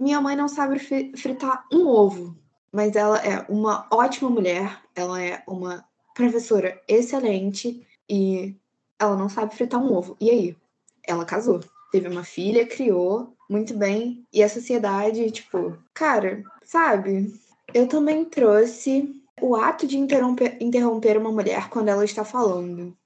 Minha 0.00 0.20
mãe 0.20 0.34
não 0.34 0.48
sabe 0.48 0.80
fritar 1.16 1.64
um 1.72 1.86
ovo. 1.86 2.36
mas 2.72 2.96
ela 2.96 3.18
é 3.18 3.44
uma 3.48 3.86
ótima 3.90 4.30
mulher, 4.30 4.80
ela 4.96 5.22
é 5.22 5.42
uma 5.46 5.84
professora 6.14 6.80
excelente 6.86 7.86
e 8.08 8.54
ela 8.98 9.16
não 9.16 9.28
sabe 9.28 9.54
fritar 9.54 9.80
um 9.80 9.92
ovo. 9.92 10.16
E 10.20 10.30
aí? 10.30 10.56
Ela 11.04 11.24
casou, 11.24 11.60
teve 11.90 12.08
uma 12.08 12.24
filha, 12.24 12.66
criou 12.66 13.34
muito 13.52 13.76
bem, 13.76 14.26
e 14.32 14.42
a 14.42 14.48
sociedade, 14.48 15.30
tipo, 15.30 15.76
cara, 15.92 16.42
sabe? 16.64 17.34
Eu 17.74 17.86
também 17.86 18.24
trouxe 18.24 19.14
o 19.40 19.54
ato 19.54 19.86
de 19.86 19.98
interromper, 19.98 20.56
interromper 20.58 21.18
uma 21.18 21.30
mulher 21.30 21.68
quando 21.68 21.88
ela 21.88 22.04
está 22.04 22.24
falando. 22.24 22.96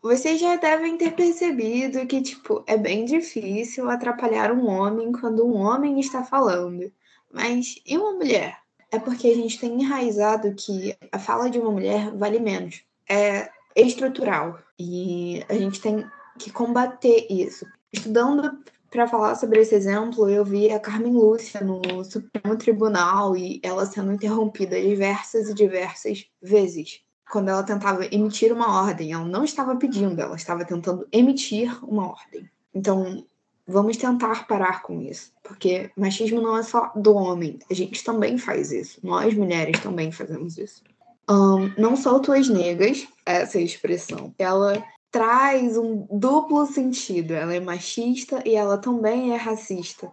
Vocês 0.00 0.40
já 0.40 0.56
devem 0.56 0.96
ter 0.96 1.14
percebido 1.14 2.06
que, 2.06 2.22
tipo, 2.22 2.62
é 2.66 2.76
bem 2.76 3.04
difícil 3.04 3.90
atrapalhar 3.90 4.52
um 4.52 4.66
homem 4.66 5.12
quando 5.12 5.44
um 5.44 5.56
homem 5.56 5.98
está 5.98 6.24
falando. 6.24 6.92
Mas 7.32 7.80
e 7.84 7.98
uma 7.98 8.12
mulher? 8.12 8.58
É 8.90 8.98
porque 8.98 9.28
a 9.28 9.34
gente 9.34 9.58
tem 9.58 9.80
enraizado 9.80 10.54
que 10.54 10.96
a 11.12 11.18
fala 11.18 11.50
de 11.50 11.58
uma 11.58 11.70
mulher 11.70 12.10
vale 12.16 12.38
menos. 12.38 12.82
É 13.08 13.50
estrutural. 13.76 14.58
E 14.78 15.44
a 15.48 15.54
gente 15.54 15.80
tem 15.80 16.06
que 16.38 16.50
combater 16.50 17.26
isso. 17.28 17.66
Estudando 17.92 18.58
para 18.90 19.06
falar 19.06 19.34
sobre 19.34 19.60
esse 19.60 19.74
exemplo, 19.74 20.28
eu 20.30 20.44
vi 20.44 20.70
a 20.70 20.80
Carmen 20.80 21.12
Lúcia 21.12 21.60
no 21.60 22.04
Supremo 22.04 22.56
Tribunal 22.56 23.36
e 23.36 23.60
ela 23.62 23.84
sendo 23.84 24.12
interrompida 24.12 24.80
diversas 24.80 25.48
e 25.48 25.54
diversas 25.54 26.26
vezes. 26.40 27.02
Quando 27.30 27.50
ela 27.50 27.62
tentava 27.62 28.06
emitir 28.06 28.52
uma 28.52 28.82
ordem, 28.82 29.12
ela 29.12 29.24
não 29.24 29.44
estava 29.44 29.76
pedindo, 29.76 30.18
ela 30.18 30.36
estava 30.36 30.64
tentando 30.64 31.06
emitir 31.12 31.84
uma 31.84 32.08
ordem. 32.08 32.48
Então, 32.74 33.26
vamos 33.68 33.98
tentar 33.98 34.46
parar 34.46 34.82
com 34.82 35.02
isso, 35.02 35.30
porque 35.42 35.90
machismo 35.94 36.40
não 36.40 36.56
é 36.56 36.62
só 36.62 36.90
do 36.96 37.14
homem, 37.14 37.58
a 37.70 37.74
gente 37.74 38.02
também 38.02 38.38
faz 38.38 38.72
isso, 38.72 38.98
nós 39.02 39.34
mulheres 39.34 39.78
também 39.80 40.10
fazemos 40.10 40.56
isso. 40.56 40.82
Um, 41.30 41.70
não 41.76 41.94
sou 41.94 42.18
tuas 42.20 42.48
negas, 42.48 43.06
essa 43.26 43.60
expressão, 43.60 44.34
ela 44.38 44.82
traz 45.10 45.76
um 45.76 46.06
duplo 46.10 46.64
sentido, 46.66 47.34
ela 47.34 47.54
é 47.54 47.60
machista 47.60 48.42
e 48.46 48.54
ela 48.56 48.78
também 48.78 49.32
é 49.32 49.36
racista. 49.36 50.10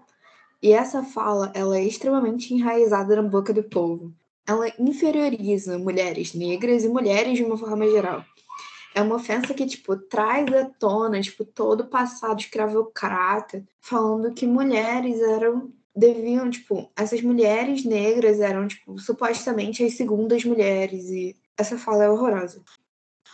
E 0.61 0.73
essa 0.73 1.03
fala, 1.03 1.51
ela 1.53 1.77
é 1.77 1.83
extremamente 1.83 2.53
enraizada 2.53 3.15
na 3.15 3.21
boca 3.21 3.53
do 3.53 3.63
povo. 3.63 4.13
Ela 4.47 4.71
inferioriza 4.79 5.77
mulheres 5.77 6.33
negras 6.33 6.83
e 6.83 6.89
mulheres 6.89 7.37
de 7.37 7.43
uma 7.43 7.57
forma 7.57 7.87
geral 7.87 8.23
é 8.95 9.01
uma 9.01 9.17
ofensa 9.17 9.53
que, 9.53 9.65
tipo, 9.65 9.97
traz 9.97 10.51
à 10.53 10.63
tona, 10.65 11.19
tipo, 11.19 11.43
todo 11.43 11.81
o 11.81 11.87
passado 11.87 12.39
escravocrata, 12.39 13.61
falando 13.81 14.33
que 14.33 14.47
mulheres 14.47 15.21
eram 15.21 15.73
deviam, 15.93 16.49
tipo, 16.49 16.89
essas 16.95 17.21
mulheres 17.21 17.85
negras 17.85 18.39
eram, 18.39 18.67
tipo, 18.67 18.97
supostamente 18.99 19.83
as 19.83 19.93
segundas 19.93 20.43
mulheres 20.43 21.09
e 21.09 21.35
essa 21.57 21.77
fala 21.77 22.05
é 22.05 22.09
horrorosa. 22.09 22.61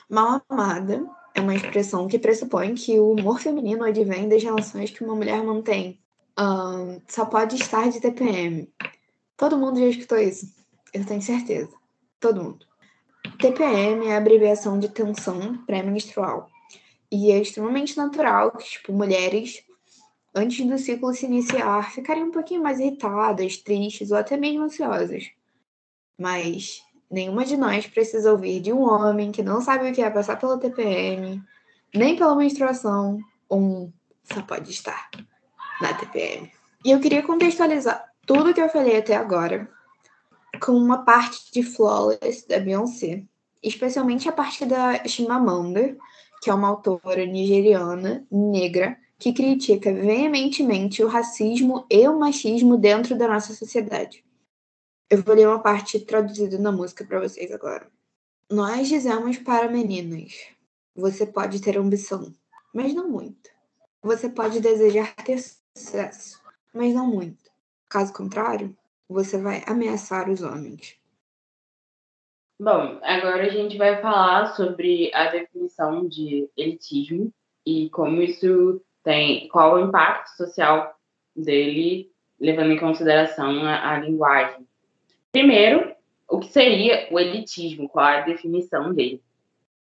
Mal 0.10 0.41
amada 0.50 1.08
é 1.34 1.41
uma 1.41 1.56
expressão 1.56 2.08
que 2.08 2.20
pressupõe 2.20 2.75
que 2.75 3.00
o 3.00 3.12
humor 3.13 3.39
feminino 3.39 3.84
advém 3.84 4.30
das 4.30 4.44
relações 4.44 4.91
que 4.91 5.03
uma 5.03 5.15
mulher 5.15 5.44
mantém. 5.44 6.00
Um, 6.39 7.01
só 7.08 7.25
pode 7.25 7.56
estar 7.56 7.89
de 7.89 8.00
TPM. 8.00 8.72
Todo 9.38 9.58
mundo 9.58 9.80
já 9.80 9.88
escutou 9.88 10.20
isso. 10.20 10.53
Eu 10.94 11.06
tenho 11.06 11.22
certeza. 11.22 11.72
Todo 12.20 12.44
mundo. 12.44 12.71
TPM 13.38 14.08
é 14.08 14.16
a 14.16 14.18
abreviação 14.18 14.80
de 14.80 14.90
tensão 14.90 15.58
pré-menstrual. 15.66 16.50
E 17.12 17.32
é 17.32 17.40
extremamente 17.40 17.98
natural 17.98 18.51
que, 18.51 18.63
tipo, 18.63 18.94
mulheres, 18.94 19.63
antes 20.34 20.66
do 20.66 20.78
ciclo 20.78 21.13
se 21.13 21.25
iniciar, 21.25 21.92
ficarem 21.92 22.24
um 22.24 22.32
pouquinho 22.32 22.63
mais 22.63 22.80
irritadas, 22.80 23.58
tristes 23.58 24.12
ou 24.12 24.18
até 24.18 24.38
mesmo 24.38 24.63
ansiosas. 24.63 25.30
Mas 26.18 26.82
nenhuma 27.10 27.44
de 27.44 27.58
nós 27.58 27.86
precisa 27.88 28.32
ouvir 28.32 28.62
de 28.62 28.72
um 28.72 28.82
homem 28.82 29.32
que 29.32 29.43
não 29.43 29.60
sabe 29.60 29.89
o 29.89 29.93
que 29.93 30.02
é 30.02 30.10
passar 30.10 30.39
pela 30.39 30.58
TPM, 30.58 31.41
nem 31.93 32.15
pela 32.15 32.36
menstruação, 32.36 33.19
um 33.50 33.91
só 34.24 34.41
pode 34.41 34.72
estar 34.72 35.10
na 35.82 35.93
TPM. 35.93 36.50
E 36.86 36.91
eu 36.91 37.00
queria 37.00 37.22
contextualizar 37.22 38.10
tudo 38.26 38.54
que 38.54 38.62
eu 38.62 38.69
falei 38.69 38.98
até 38.98 39.15
agora 39.15 39.69
com 40.62 40.74
uma 40.74 41.04
parte 41.04 41.52
de 41.52 41.63
Flawless 41.63 42.47
da 42.47 42.60
Beyoncé, 42.60 43.24
especialmente 43.63 44.30
a 44.30 44.32
parte 44.32 44.65
da 44.65 45.04
Chimamanda, 45.08 45.97
que 46.41 46.50
é 46.50 46.54
uma 46.54 46.67
autora 46.67 47.26
nigeriana 47.26 48.26
negra 48.32 48.97
que 49.17 49.34
critica 49.34 49.93
veementemente 49.93 51.04
o 51.04 51.08
racismo 51.08 51.86
e 51.89 52.08
o 52.08 52.17
machismo 52.17 52.78
dentro 52.78 53.17
da 53.17 53.28
nossa 53.28 53.54
sociedade. 53.54 54.24
Eu 55.10 55.21
vou 55.21 55.36
ler 55.36 55.47
uma 55.47 55.60
parte 55.60 56.00
traduzida 56.00 56.58
na 56.58 56.71
música 56.71 57.04
para 57.04 57.19
vocês 57.19 57.52
agora. 57.52 57.88
Nós 58.50 58.88
dizemos 58.88 59.38
para 59.38 59.69
meninas: 59.69 60.34
você 60.95 61.26
pode 61.26 61.62
ter 61.62 61.78
ambição, 61.78 62.34
mas 62.74 62.93
não 62.93 63.10
muito. 63.10 63.50
Você 64.02 64.30
pode 64.30 64.60
desejar 64.60 65.13
ter 65.15 65.39
sucesso, 65.76 66.39
mas 66.74 66.93
não 66.93 67.06
muito. 67.06 67.52
Caso 67.88 68.13
contrário, 68.13 68.76
você 69.12 69.41
vai 69.41 69.63
ameaçar 69.67 70.30
os 70.30 70.41
homens. 70.41 71.00
Bom, 72.60 73.00
agora 73.02 73.43
a 73.43 73.50
gente 73.50 73.78
vai 73.78 74.02
falar 74.02 74.56
sobre 74.56 75.12
a 75.13 75.32
definição 75.32 76.08
de 76.08 76.47
elitismo 76.56 77.34
e 77.65 77.89
como 77.89 78.21
isso 78.21 78.82
tem, 79.04 79.47
qual 79.50 79.76
o 79.76 79.88
impacto 79.88 80.30
social 80.38 80.95
dele, 81.36 82.12
levando 82.39 82.71
em 82.71 82.80
consideração 82.80 83.65
a, 83.65 83.93
a 83.93 84.00
linguagem. 84.00 84.67
Primeiro, 85.32 85.95
o 86.30 86.39
que 86.39 86.47
seria 86.47 87.08
o 87.12 87.19
elitismo? 87.19 87.89
Qual 87.89 88.06
a 88.06 88.21
definição 88.21 88.93
dele? 88.93 89.21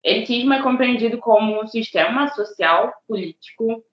Elitismo 0.02 0.54
é 0.54 0.64
compreendido 0.64 1.18
como 1.18 1.62
um 1.62 1.68
sistema 1.68 2.30
social, 2.30 2.94
político 3.06 3.84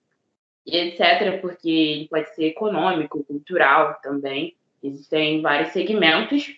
etc., 0.67 1.39
porque 1.39 1.69
ele 1.69 2.07
pode 2.07 2.33
ser 2.35 2.45
econômico, 2.45 3.23
cultural 3.23 3.99
também, 4.01 4.55
Existem 4.87 5.41
vários 5.41 5.73
segmentos 5.73 6.57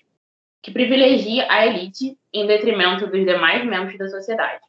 que 0.62 0.72
privilegia 0.72 1.48
a 1.50 1.65
elite 1.65 2.15
em 2.32 2.46
detrimento 2.46 3.08
dos 3.08 3.26
demais 3.26 3.65
membros 3.65 3.98
da 3.98 4.08
sociedade. 4.08 4.62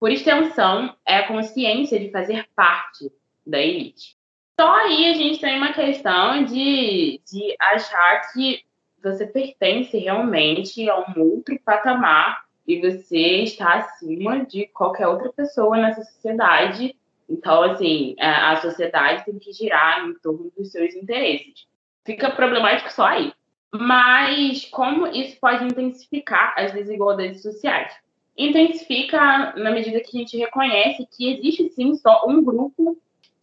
Por 0.00 0.10
extensão, 0.10 0.96
é 1.06 1.18
a 1.18 1.28
consciência 1.28 2.00
de 2.00 2.10
fazer 2.10 2.48
parte 2.56 3.12
da 3.46 3.60
elite. 3.60 4.16
Só 4.58 4.72
aí 4.74 5.10
a 5.10 5.14
gente 5.14 5.40
tem 5.40 5.58
uma 5.58 5.72
questão 5.72 6.44
de, 6.44 7.20
de 7.30 7.54
achar 7.60 8.32
que 8.32 8.64
você 9.02 9.26
pertence 9.26 9.98
realmente 9.98 10.88
a 10.88 10.98
um 10.98 11.20
outro 11.20 11.58
patamar 11.64 12.44
e 12.66 12.80
você 12.80 13.42
está 13.42 13.74
acima 13.74 14.46
de 14.46 14.66
qualquer 14.68 15.08
outra 15.08 15.32
pessoa 15.32 15.76
nessa 15.76 16.02
sociedade. 16.04 16.96
Então, 17.28 17.62
assim, 17.64 18.16
a 18.18 18.56
sociedade 18.56 19.26
tem 19.26 19.38
que 19.38 19.52
girar 19.52 20.08
em 20.08 20.14
torno 20.14 20.50
dos 20.56 20.72
seus 20.72 20.94
interesses 20.94 21.67
fica 22.08 22.30
problemático 22.30 22.90
só 22.90 23.04
aí. 23.04 23.32
Mas 23.70 24.64
como 24.64 25.06
isso 25.08 25.38
pode 25.38 25.64
intensificar 25.64 26.54
as 26.56 26.72
desigualdades 26.72 27.42
sociais? 27.42 27.92
Intensifica 28.34 29.52
na 29.56 29.70
medida 29.70 30.00
que 30.00 30.16
a 30.16 30.20
gente 30.20 30.38
reconhece 30.38 31.06
que 31.14 31.30
existe 31.30 31.68
sim 31.68 31.94
só 31.96 32.24
um 32.26 32.42
grupo 32.42 32.96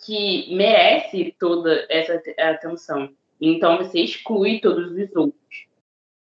que 0.04 0.56
merece 0.56 1.36
toda 1.40 1.86
essa 1.90 2.20
atenção. 2.40 3.10
Então 3.40 3.78
você 3.78 4.00
exclui 4.00 4.60
todos 4.60 4.92
os 4.92 5.16
outros. 5.16 5.68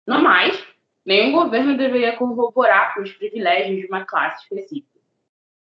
No 0.05 0.21
mais, 0.21 0.61
nenhum 1.05 1.31
governo 1.31 1.77
deveria 1.77 2.17
corroborar 2.17 2.99
os 2.99 3.13
privilégios 3.13 3.79
de 3.79 3.87
uma 3.87 4.03
classe 4.03 4.43
específica. 4.43 4.99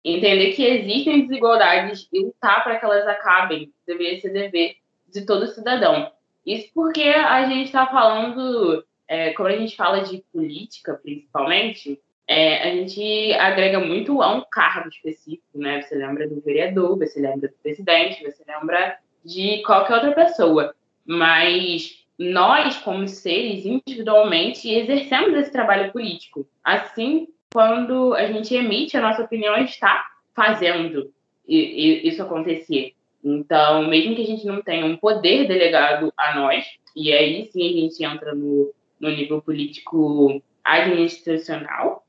Entender 0.03 0.51
que 0.51 0.65
existem 0.65 1.21
desigualdades 1.21 2.09
e 2.11 2.19
lutar 2.19 2.61
para 2.61 2.77
que 2.77 2.83
elas 2.83 3.07
acabem 3.07 3.71
deveria 3.87 4.19
ser 4.19 4.33
dever 4.33 4.75
de 5.07 5.25
todo 5.25 5.47
cidadão. 5.47 6.11
Isso 6.45 6.69
porque 6.73 7.03
a 7.03 7.47
gente 7.47 7.65
está 7.65 7.87
falando, 7.87 8.83
é, 9.07 9.31
quando 9.33 9.53
a 9.53 9.57
gente 9.57 9.75
fala 9.75 10.01
de 10.01 10.23
política, 10.31 10.99
principalmente, 11.01 11.99
é, 12.27 12.69
a 12.69 12.75
gente 12.75 13.33
agrega 13.33 13.79
muito 13.79 14.21
a 14.21 14.33
um 14.33 14.43
cargo 14.49 14.89
específico, 14.89 15.57
né? 15.57 15.81
Você 15.81 15.95
lembra 15.95 16.27
do 16.27 16.41
vereador, 16.41 16.97
você 16.97 17.19
lembra 17.19 17.49
do 17.49 17.55
presidente, 17.61 18.23
você 18.23 18.43
lembra 18.47 18.97
de 19.23 19.61
qualquer 19.63 19.95
outra 19.95 20.11
pessoa. 20.13 20.73
Mas 21.05 22.05
nós, 22.17 22.77
como 22.77 23.07
seres, 23.07 23.65
individualmente, 23.65 24.69
exercemos 24.69 25.37
esse 25.37 25.51
trabalho 25.51 25.91
político. 25.91 26.47
Assim, 26.63 27.27
quando 27.51 28.13
a 28.13 28.25
gente 28.25 28.55
emite 28.55 28.95
a 28.97 29.01
nossa 29.01 29.23
opinião, 29.23 29.53
a 29.53 29.59
gente 29.59 29.71
está 29.71 30.05
fazendo 30.33 31.11
isso 31.45 32.23
acontecer. 32.23 32.93
Então, 33.23 33.87
mesmo 33.87 34.15
que 34.15 34.23
a 34.23 34.25
gente 34.25 34.45
não 34.45 34.61
tenha 34.61 34.85
um 34.85 34.97
poder 34.97 35.47
delegado 35.47 36.13
a 36.17 36.35
nós, 36.35 36.65
e 36.95 37.13
aí 37.13 37.49
sim 37.51 37.69
a 37.69 37.81
gente 37.81 38.03
entra 38.03 38.35
no, 38.35 38.73
no 38.99 39.09
nível 39.09 39.41
político 39.41 40.41
administracional, 40.63 42.03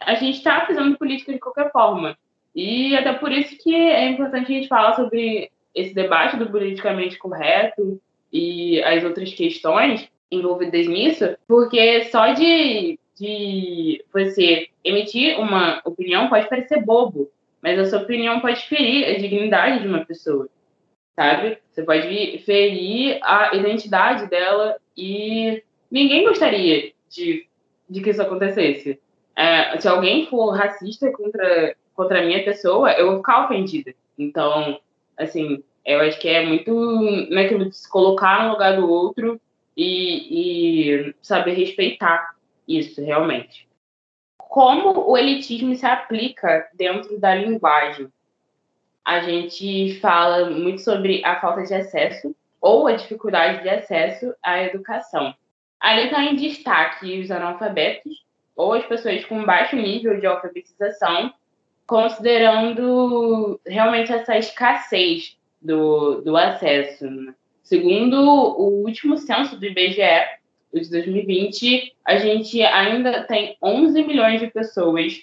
a 0.00 0.14
gente 0.14 0.36
está 0.36 0.66
fazendo 0.66 0.98
política 0.98 1.32
de 1.32 1.38
qualquer 1.38 1.70
forma. 1.70 2.16
E 2.54 2.96
até 2.96 3.12
por 3.12 3.30
isso 3.32 3.56
que 3.58 3.74
é 3.74 4.08
importante 4.08 4.52
a 4.52 4.54
gente 4.54 4.68
falar 4.68 4.94
sobre 4.94 5.50
esse 5.74 5.94
debate 5.94 6.36
do 6.36 6.50
politicamente 6.50 7.18
correto 7.18 8.00
e 8.32 8.82
as 8.82 9.04
outras 9.04 9.32
questões, 9.32 10.08
envolvidas 10.30 10.86
nisso, 10.88 11.36
porque 11.46 12.04
só 12.04 12.32
de, 12.32 12.98
de 13.18 14.04
você 14.12 14.68
emitir 14.82 15.38
uma 15.38 15.80
opinião 15.84 16.28
pode 16.28 16.48
parecer 16.48 16.84
bobo, 16.84 17.30
mas 17.62 17.78
a 17.78 17.84
sua 17.86 18.00
opinião 18.00 18.40
pode 18.40 18.66
ferir 18.66 19.06
a 19.06 19.18
dignidade 19.18 19.82
de 19.82 19.88
uma 19.88 20.04
pessoa, 20.04 20.48
sabe? 21.16 21.58
Você 21.72 21.82
pode 21.82 22.38
ferir 22.44 23.18
a 23.22 23.56
identidade 23.56 24.28
dela 24.28 24.76
e 24.96 25.62
ninguém 25.90 26.24
gostaria 26.24 26.92
de, 27.08 27.48
de 27.88 28.00
que 28.02 28.10
isso 28.10 28.22
acontecesse. 28.22 29.00
É, 29.34 29.80
se 29.80 29.88
alguém 29.88 30.26
for 30.26 30.50
racista 30.50 31.10
contra, 31.10 31.74
contra 31.94 32.20
a 32.20 32.24
minha 32.24 32.44
pessoa, 32.44 32.92
eu 32.92 33.06
vou 33.06 33.16
ficar 33.16 33.46
ofendida. 33.46 33.94
Então, 34.18 34.78
assim, 35.16 35.64
eu 35.84 36.00
acho 36.00 36.18
que 36.20 36.28
é 36.28 36.44
muito 36.44 37.00
naquilo 37.30 37.68
de 37.68 37.76
se 37.76 37.88
colocar 37.88 38.44
no 38.44 38.52
lugar 38.52 38.76
do 38.76 38.88
outro 38.88 39.40
e, 39.76 41.08
e 41.08 41.14
saber 41.22 41.52
respeitar 41.52 42.34
isso, 42.68 43.02
realmente. 43.02 43.66
Como 44.36 45.10
o 45.10 45.16
elitismo 45.16 45.74
se 45.74 45.84
aplica 45.84 46.68
dentro 46.74 47.18
da 47.18 47.34
linguagem? 47.34 48.08
A 49.06 49.20
gente 49.20 50.00
fala 50.00 50.50
muito 50.50 50.82
sobre 50.82 51.24
a 51.24 51.40
falta 51.40 51.62
de 51.62 51.72
acesso 51.72 52.34
ou 52.60 52.88
a 52.88 52.92
dificuldade 52.94 53.62
de 53.62 53.68
acesso 53.68 54.34
à 54.42 54.60
educação. 54.64 55.32
Ali 55.78 56.06
está 56.06 56.24
em 56.24 56.34
destaque 56.34 57.20
os 57.20 57.30
analfabetos 57.30 58.24
ou 58.56 58.72
as 58.72 58.84
pessoas 58.84 59.24
com 59.24 59.44
baixo 59.44 59.76
nível 59.76 60.18
de 60.18 60.26
alfabetização, 60.26 61.32
considerando 61.86 63.60
realmente 63.64 64.12
essa 64.12 64.36
escassez 64.36 65.36
do, 65.62 66.22
do 66.22 66.36
acesso. 66.36 67.08
Né? 67.08 67.32
Segundo 67.62 68.16
o 68.20 68.82
último 68.84 69.16
censo 69.16 69.56
do 69.56 69.66
IBGE, 69.66 70.36
de 70.74 70.90
2020, 70.90 71.94
a 72.04 72.16
gente 72.18 72.60
ainda 72.60 73.22
tem 73.22 73.56
11 73.62 74.02
milhões 74.02 74.40
de 74.40 74.48
pessoas 74.48 75.22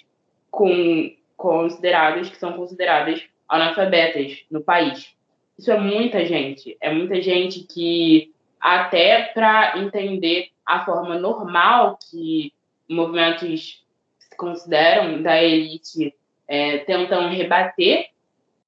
com 0.50 1.14
consideradas 1.36 2.30
que 2.30 2.38
são 2.38 2.54
consideradas 2.54 3.22
analfabetas 3.54 4.44
no 4.50 4.60
país. 4.62 5.14
Isso 5.58 5.70
é 5.70 5.78
muita 5.78 6.24
gente, 6.24 6.76
é 6.80 6.92
muita 6.92 7.22
gente 7.22 7.60
que 7.60 8.32
até 8.60 9.22
para 9.34 9.78
entender 9.78 10.48
a 10.66 10.84
forma 10.84 11.18
normal 11.18 11.98
que 12.10 12.52
movimentos 12.88 13.84
se 14.18 14.36
consideram 14.36 15.22
da 15.22 15.42
elite 15.42 16.14
é, 16.48 16.78
tentam 16.78 17.28
rebater 17.30 18.08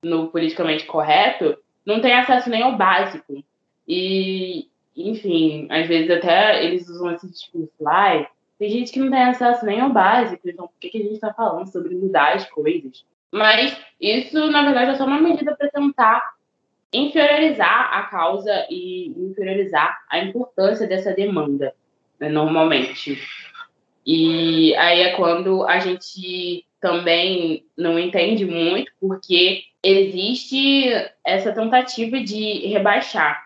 no 0.02 0.28
politicamente 0.28 0.84
correto, 0.84 1.58
não 1.84 2.00
tem 2.00 2.12
acesso 2.12 2.48
nem 2.50 2.62
ao 2.62 2.76
básico. 2.76 3.42
E, 3.88 4.68
enfim, 4.96 5.66
às 5.70 5.86
vezes 5.86 6.10
até 6.10 6.64
eles 6.64 6.88
usam 6.88 7.12
esse 7.12 7.28
discurso 7.28 7.72
lá, 7.80 8.28
tem 8.58 8.70
gente 8.70 8.92
que 8.92 9.00
não 9.00 9.10
tem 9.10 9.22
acesso 9.22 9.64
nem 9.66 9.80
ao 9.80 9.90
básico, 9.90 10.48
então 10.48 10.66
por 10.66 10.78
que, 10.80 10.88
que 10.88 10.98
a 10.98 11.02
gente 11.02 11.14
está 11.14 11.32
falando 11.32 11.66
sobre 11.70 11.94
mudar 11.94 12.34
as 12.34 12.48
coisas? 12.48 13.04
Mas 13.32 13.76
isso, 14.00 14.50
na 14.50 14.62
verdade, 14.62 14.92
é 14.92 14.94
só 14.94 15.04
uma 15.04 15.20
medida 15.20 15.54
para 15.56 15.70
tentar 15.70 16.36
inferiorizar 16.92 17.90
a 17.92 18.02
causa 18.04 18.66
e 18.70 19.08
inferiorizar 19.08 19.98
a 20.08 20.18
importância 20.18 20.86
dessa 20.86 21.12
demanda, 21.12 21.74
né, 22.18 22.28
normalmente. 22.28 23.20
E 24.06 24.74
aí 24.76 25.00
é 25.00 25.16
quando 25.16 25.64
a 25.64 25.80
gente 25.80 26.64
também 26.80 27.64
não 27.76 27.98
entende 27.98 28.44
muito, 28.44 28.92
porque 29.00 29.64
existe 29.82 30.88
essa 31.24 31.52
tentativa 31.52 32.20
de 32.20 32.66
rebaixar. 32.68 33.44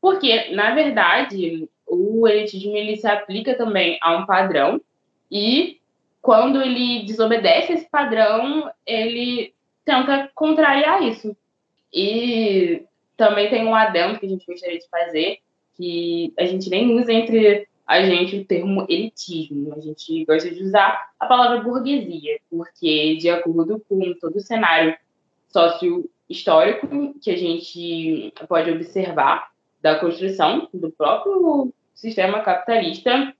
Porque, 0.00 0.50
na 0.50 0.74
verdade, 0.74 1.68
o 1.86 2.28
elitismo 2.28 2.76
ele 2.76 2.96
se 2.96 3.06
aplica 3.06 3.54
também 3.54 3.98
a 4.00 4.16
um 4.16 4.26
padrão 4.26 4.80
e 5.30 5.80
quando 6.26 6.60
ele 6.60 7.04
desobedece 7.04 7.72
esse 7.72 7.88
padrão, 7.88 8.68
ele 8.84 9.54
tenta 9.84 10.28
contrariar 10.34 11.00
isso. 11.04 11.36
E 11.94 12.82
também 13.16 13.48
tem 13.48 13.64
um 13.64 13.76
adendo 13.76 14.18
que 14.18 14.26
a 14.26 14.28
gente 14.28 14.44
gostaria 14.44 14.76
de 14.76 14.88
fazer, 14.88 15.38
que 15.76 16.34
a 16.36 16.44
gente 16.44 16.68
nem 16.68 16.98
usa 16.98 17.12
entre 17.12 17.68
a 17.86 18.02
gente 18.02 18.38
o 18.38 18.44
termo 18.44 18.84
elitismo. 18.88 19.72
A 19.72 19.78
gente 19.78 20.24
gosta 20.24 20.50
de 20.50 20.64
usar 20.64 21.10
a 21.20 21.26
palavra 21.26 21.60
burguesia, 21.60 22.40
porque, 22.50 23.14
de 23.18 23.30
acordo 23.30 23.80
com 23.88 24.12
todo 24.20 24.34
o 24.34 24.40
cenário 24.40 24.96
sócio-histórico 25.46 27.14
que 27.22 27.30
a 27.30 27.36
gente 27.36 28.34
pode 28.48 28.68
observar 28.72 29.52
da 29.80 29.96
construção 30.00 30.68
do 30.74 30.90
próprio 30.90 31.72
sistema 31.94 32.40
capitalista, 32.40 33.32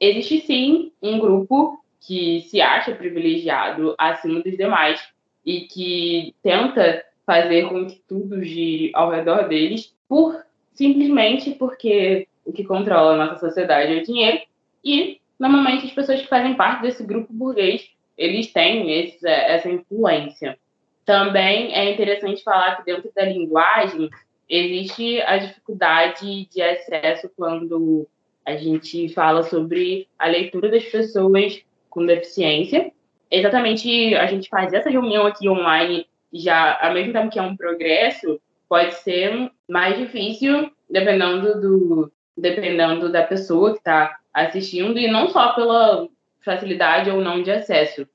existe 0.00 0.40
sim 0.40 0.92
um 1.00 1.20
grupo 1.20 1.83
que 2.06 2.42
se 2.42 2.60
acha 2.60 2.94
privilegiado 2.94 3.94
acima 3.98 4.40
dos 4.40 4.56
demais 4.56 5.00
e 5.44 5.62
que 5.62 6.34
tenta 6.42 7.04
fazer 7.26 7.68
com 7.68 7.86
que 7.86 8.00
tudo 8.06 8.44
gire 8.44 8.90
ao 8.94 9.10
redor 9.10 9.48
deles 9.48 9.94
por 10.08 10.44
simplesmente 10.72 11.52
porque 11.52 12.28
o 12.44 12.52
que 12.52 12.64
controla 12.64 13.14
a 13.14 13.16
nossa 13.16 13.40
sociedade 13.40 13.94
é 13.94 14.00
o 14.00 14.04
dinheiro 14.04 14.40
e 14.84 15.20
normalmente 15.38 15.86
as 15.86 15.92
pessoas 15.92 16.20
que 16.20 16.28
fazem 16.28 16.54
parte 16.54 16.82
desse 16.82 17.02
grupo 17.02 17.32
burguês 17.32 17.90
eles 18.16 18.52
têm 18.52 18.92
esse, 18.92 19.26
essa 19.26 19.68
influência. 19.68 20.58
Também 21.04 21.74
é 21.74 21.92
interessante 21.92 22.42
falar 22.42 22.76
que 22.76 22.84
dentro 22.84 23.10
da 23.14 23.24
linguagem 23.24 24.08
existe 24.48 25.20
a 25.22 25.38
dificuldade 25.38 26.46
de 26.46 26.62
acesso 26.62 27.30
quando 27.36 28.06
a 28.44 28.56
gente 28.56 29.08
fala 29.08 29.42
sobre 29.42 30.06
a 30.18 30.26
leitura 30.26 30.70
das 30.70 30.84
pessoas 30.84 31.64
com 31.94 32.04
deficiência. 32.04 32.92
Exatamente, 33.30 34.14
a 34.16 34.26
gente 34.26 34.48
faz 34.48 34.72
essa 34.72 34.90
reunião 34.90 35.26
aqui 35.26 35.48
online 35.48 36.06
já, 36.32 36.78
ao 36.84 36.92
mesmo 36.92 37.12
tempo 37.12 37.30
que 37.30 37.38
é 37.38 37.42
um 37.42 37.56
progresso, 37.56 38.40
pode 38.68 38.94
ser 38.96 39.50
mais 39.68 39.96
difícil 39.96 40.70
dependendo 40.90 41.60
do 41.60 42.12
dependendo 42.36 43.12
da 43.12 43.22
pessoa 43.22 43.70
que 43.70 43.78
está 43.78 44.18
assistindo 44.32 44.98
e 44.98 45.06
não 45.06 45.28
só 45.28 45.52
pela 45.52 46.08
facilidade 46.44 47.08
ou 47.08 47.20
não 47.20 47.40
de 47.44 47.52
acesso, 47.52 48.08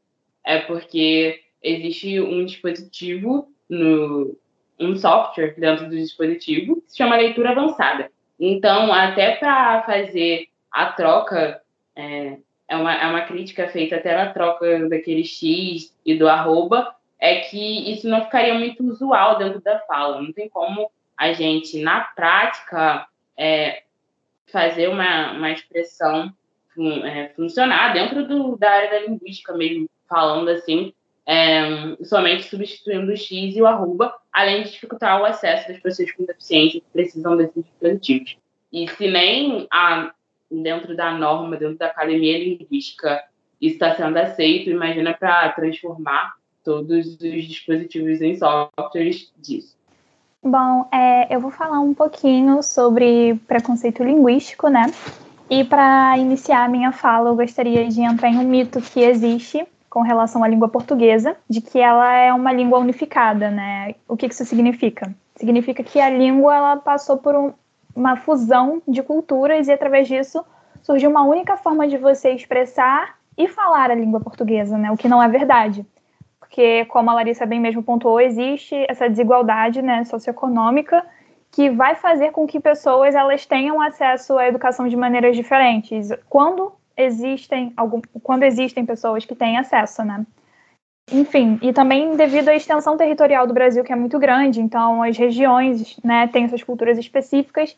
é 0.45 0.59
porque 0.59 1.39
existe 1.63 2.19
um 2.19 2.43
dispositivo 2.43 3.47
no 3.69 4.37
um 4.77 4.95
software 4.95 5.55
dentro 5.57 5.89
do 5.89 5.95
dispositivo 5.95 6.81
que 6.81 6.91
se 6.91 6.97
chama 6.97 7.15
leitura 7.15 7.51
avançada. 7.51 8.11
Então, 8.37 8.91
até 8.93 9.35
para 9.35 9.83
fazer 9.83 10.47
a 10.71 10.87
troca, 10.87 11.61
é, 11.95 12.37
é, 12.69 12.75
uma, 12.75 12.93
é 12.93 13.07
uma 13.07 13.21
crítica 13.21 13.67
feita 13.67 13.95
até 13.95 14.15
na 14.15 14.31
troca 14.31 14.87
daquele 14.87 15.23
X 15.23 15.93
e 16.05 16.15
do 16.15 16.27
arroba, 16.27 16.95
é 17.19 17.41
que 17.41 17.91
isso 17.91 18.07
não 18.07 18.23
ficaria 18.23 18.53
muito 18.53 18.83
usual 18.83 19.37
dentro 19.37 19.59
da 19.61 19.79
fala. 19.79 20.21
Não 20.21 20.31
tem 20.31 20.47
como 20.47 20.89
a 21.17 21.33
gente, 21.33 21.81
na 21.81 22.01
prática, 22.01 23.05
é, 23.37 23.83
fazer 24.51 24.87
uma, 24.87 25.33
uma 25.33 25.51
expressão 25.51 26.31
fun, 26.73 27.05
é, 27.05 27.29
funcionar 27.35 27.93
dentro 27.93 28.25
do, 28.27 28.55
da 28.55 28.69
área 28.69 28.91
da 28.91 28.99
linguística 29.07 29.53
mesmo, 29.53 29.89
falando 30.07 30.49
assim, 30.49 30.93
é, 31.25 31.95
somente 32.03 32.43
substituindo 32.43 33.11
o 33.11 33.17
X 33.17 33.55
e 33.55 33.61
o 33.61 33.67
arroba, 33.67 34.15
além 34.31 34.63
de 34.63 34.71
dificultar 34.71 35.19
o 35.19 35.25
acesso 35.25 35.67
das 35.67 35.79
pessoas 35.79 36.11
com 36.11 36.25
deficiência 36.25 36.79
que 36.79 36.87
precisam 36.93 37.35
desses 37.35 37.63
dispositivos. 37.63 38.37
E 38.71 38.87
se 38.87 39.09
nem 39.09 39.67
a, 39.71 40.13
dentro 40.51 40.95
da 40.95 41.11
norma, 41.11 41.57
dentro 41.57 41.77
da 41.77 41.87
academia 41.87 42.37
linguística, 42.37 43.23
isso 43.61 43.75
está 43.75 43.95
sendo 43.95 44.17
aceito, 44.17 44.69
imagina 44.69 45.13
para 45.13 45.49
transformar 45.49 46.33
todos 46.63 47.17
os 47.21 47.45
dispositivos 47.47 48.21
em 48.21 48.35
softwares 48.37 49.31
disso. 49.37 49.77
Bom, 50.41 50.87
é, 50.91 51.33
eu 51.33 51.39
vou 51.39 51.51
falar 51.51 51.79
um 51.79 51.93
pouquinho 51.93 52.63
sobre 52.63 53.35
preconceito 53.47 54.03
linguístico, 54.03 54.69
né? 54.69 54.85
E 55.49 55.63
para 55.63 56.17
iniciar 56.17 56.63
a 56.63 56.69
minha 56.69 56.91
fala, 56.91 57.29
eu 57.29 57.35
gostaria 57.35 57.87
de 57.89 58.01
entrar 58.01 58.29
em 58.29 58.37
um 58.37 58.47
mito 58.47 58.79
que 58.79 59.01
existe 59.01 59.67
com 59.89 60.01
relação 60.01 60.43
à 60.43 60.47
língua 60.47 60.69
portuguesa, 60.69 61.35
de 61.49 61.59
que 61.59 61.79
ela 61.79 62.13
é 62.13 62.31
uma 62.31 62.53
língua 62.53 62.79
unificada, 62.79 63.49
né? 63.49 63.95
O 64.07 64.15
que 64.15 64.27
isso 64.27 64.45
significa? 64.45 65.13
Significa 65.35 65.83
que 65.83 65.99
a 65.99 66.09
língua 66.09 66.55
ela 66.55 66.77
passou 66.77 67.17
por 67.17 67.35
um, 67.35 67.53
uma 67.95 68.15
fusão 68.15 68.81
de 68.87 69.01
culturas 69.03 69.67
e 69.67 69.71
através 69.71 70.07
disso 70.07 70.43
surgiu 70.81 71.09
uma 71.09 71.23
única 71.23 71.57
forma 71.57 71.87
de 71.87 71.97
você 71.97 72.31
expressar 72.31 73.17
e 73.37 73.47
falar 73.47 73.91
a 73.91 73.95
língua 73.95 74.19
portuguesa, 74.19 74.77
né? 74.77 74.91
O 74.91 74.97
que 74.97 75.07
não 75.07 75.21
é 75.21 75.27
verdade. 75.27 75.85
Porque, 76.39 76.85
como 76.85 77.09
a 77.09 77.13
Larissa 77.13 77.45
bem 77.45 77.59
mesmo 77.59 77.83
pontuou, 77.83 78.19
existe 78.19 78.75
essa 78.89 79.09
desigualdade 79.09 79.81
né, 79.81 80.03
socioeconômica 80.03 81.05
que 81.51 81.69
vai 81.69 81.95
fazer 81.95 82.31
com 82.31 82.45
que 82.45 82.59
pessoas 82.59 83.15
elas 83.15 83.45
tenham 83.45 83.81
acesso 83.81 84.37
à 84.37 84.47
educação 84.47 84.87
de 84.87 84.95
maneiras 84.95 85.35
diferentes. 85.35 86.09
Quando 86.29 86.71
existem 86.97 87.73
algum, 87.77 88.01
quando 88.21 88.43
existem 88.43 88.85
pessoas 88.85 89.25
que 89.25 89.35
têm 89.35 89.57
acesso, 89.57 90.03
né? 90.03 90.25
Enfim, 91.11 91.57
e 91.61 91.73
também 91.73 92.15
devido 92.15 92.49
à 92.49 92.55
extensão 92.55 92.95
territorial 92.95 93.47
do 93.47 93.53
Brasil, 93.53 93.83
que 93.83 93.91
é 93.91 93.95
muito 93.95 94.19
grande, 94.19 94.61
então 94.61 95.01
as 95.01 95.17
regiões 95.17 95.97
né, 96.03 96.27
têm 96.27 96.47
suas 96.47 96.63
culturas 96.63 96.97
específicas, 96.97 97.75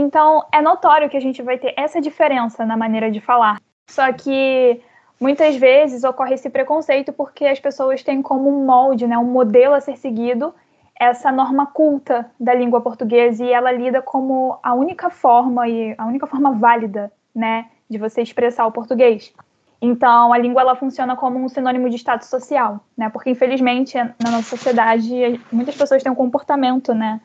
Então, 0.00 0.44
é 0.52 0.62
notório 0.62 1.10
que 1.10 1.16
a 1.16 1.20
gente 1.20 1.42
vai 1.42 1.58
ter 1.58 1.74
essa 1.76 2.00
diferença 2.00 2.64
na 2.64 2.76
maneira 2.76 3.10
de 3.10 3.20
falar. 3.20 3.60
Só 3.90 4.12
que 4.12 4.80
muitas 5.20 5.56
vezes 5.56 6.04
ocorre 6.04 6.34
esse 6.34 6.48
preconceito 6.48 7.12
porque 7.12 7.44
as 7.44 7.58
pessoas 7.58 8.00
têm 8.04 8.22
como 8.22 8.48
um 8.48 8.64
molde, 8.64 9.08
né, 9.08 9.18
um 9.18 9.24
modelo 9.24 9.74
a 9.74 9.80
ser 9.80 9.96
seguido, 9.96 10.54
essa 10.94 11.32
norma 11.32 11.66
culta 11.66 12.30
da 12.38 12.54
língua 12.54 12.80
portuguesa 12.80 13.44
e 13.44 13.52
ela 13.52 13.72
lida 13.72 14.00
como 14.00 14.56
a 14.62 14.72
única 14.72 15.10
forma 15.10 15.68
e 15.68 15.96
a 15.98 16.06
única 16.06 16.28
forma 16.28 16.52
válida, 16.52 17.10
né, 17.34 17.66
de 17.90 17.98
você 17.98 18.22
expressar 18.22 18.66
o 18.66 18.72
português. 18.72 19.34
Então, 19.80 20.32
a 20.32 20.38
língua 20.38 20.62
ela 20.62 20.74
funciona 20.74 21.14
como 21.14 21.38
um 21.38 21.48
sinônimo 21.48 21.88
de 21.88 21.96
status 21.96 22.28
social, 22.28 22.80
né? 22.96 23.08
Porque 23.08 23.30
infelizmente 23.30 23.96
na 23.96 24.30
nossa 24.30 24.56
sociedade 24.56 25.40
muitas 25.52 25.76
pessoas 25.76 26.02
têm 26.02 26.10
um 26.10 26.16
comportamento, 26.16 26.92
né? 26.92 27.20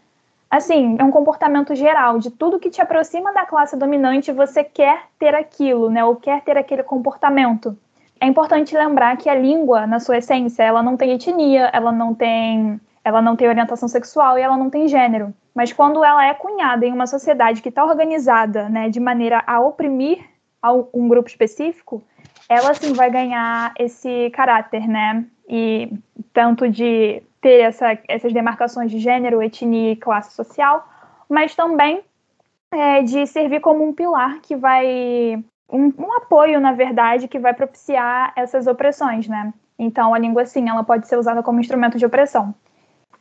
Assim, 0.49 0.95
é 0.99 1.03
um 1.03 1.09
comportamento 1.09 1.73
geral 1.73 2.19
de 2.19 2.29
tudo 2.29 2.59
que 2.59 2.69
te 2.69 2.79
aproxima 2.79 3.33
da 3.33 3.43
classe 3.43 3.75
dominante, 3.75 4.31
você 4.31 4.63
quer 4.63 5.05
ter 5.17 5.33
aquilo, 5.33 5.89
né? 5.89 6.05
Ou 6.05 6.15
quer 6.15 6.43
ter 6.43 6.55
aquele 6.55 6.83
comportamento. 6.83 7.75
É 8.21 8.27
importante 8.27 8.77
lembrar 8.77 9.17
que 9.17 9.27
a 9.27 9.35
língua, 9.35 9.87
na 9.87 9.99
sua 9.99 10.19
essência, 10.19 10.61
ela 10.61 10.83
não 10.83 10.95
tem 10.95 11.11
etnia, 11.11 11.71
ela 11.73 11.91
não 11.91 12.13
tem, 12.13 12.79
ela 13.03 13.19
não 13.19 13.35
tem 13.35 13.49
orientação 13.49 13.87
sexual 13.87 14.37
e 14.37 14.43
ela 14.43 14.55
não 14.55 14.69
tem 14.69 14.87
gênero. 14.87 15.33
Mas 15.55 15.73
quando 15.73 16.03
ela 16.03 16.23
é 16.23 16.33
cunhada 16.35 16.85
em 16.85 16.93
uma 16.93 17.07
sociedade 17.07 17.61
que 17.61 17.69
está 17.69 17.83
organizada, 17.83 18.69
né, 18.69 18.89
de 18.89 18.99
maneira 18.99 19.43
a 19.45 19.59
oprimir 19.59 20.19
um 20.93 21.07
grupo 21.09 21.27
específico, 21.27 22.01
ela 22.49 22.73
sim 22.73 22.93
vai 22.93 23.09
ganhar 23.09 23.73
esse 23.77 24.29
caráter, 24.31 24.87
né? 24.87 25.25
E 25.47 25.91
tanto 26.31 26.69
de 26.69 27.21
ter 27.41 27.61
essa, 27.61 27.97
essas 28.07 28.33
demarcações 28.33 28.89
de 28.89 28.99
gênero, 28.99 29.41
etnia 29.41 29.91
e 29.91 29.95
classe 29.95 30.33
social, 30.35 30.87
mas 31.29 31.55
também 31.55 32.01
é, 32.71 33.03
de 33.03 33.25
servir 33.27 33.59
como 33.59 33.83
um 33.83 33.93
pilar 33.93 34.39
que 34.41 34.55
vai. 34.55 35.43
Um, 35.69 35.91
um, 35.97 36.13
apoio, 36.17 36.59
na 36.59 36.71
verdade, 36.71 37.27
que 37.27 37.39
vai 37.39 37.53
propiciar 37.53 38.31
essas 38.35 38.67
opressões, 38.67 39.27
né? 39.27 39.53
Então, 39.77 40.13
a 40.13 40.19
língua, 40.19 40.45
sim, 40.45 40.69
ela 40.69 40.83
pode 40.83 41.07
ser 41.07 41.17
usada 41.17 41.41
como 41.41 41.59
instrumento 41.59 41.97
de 41.97 42.05
opressão. 42.05 42.53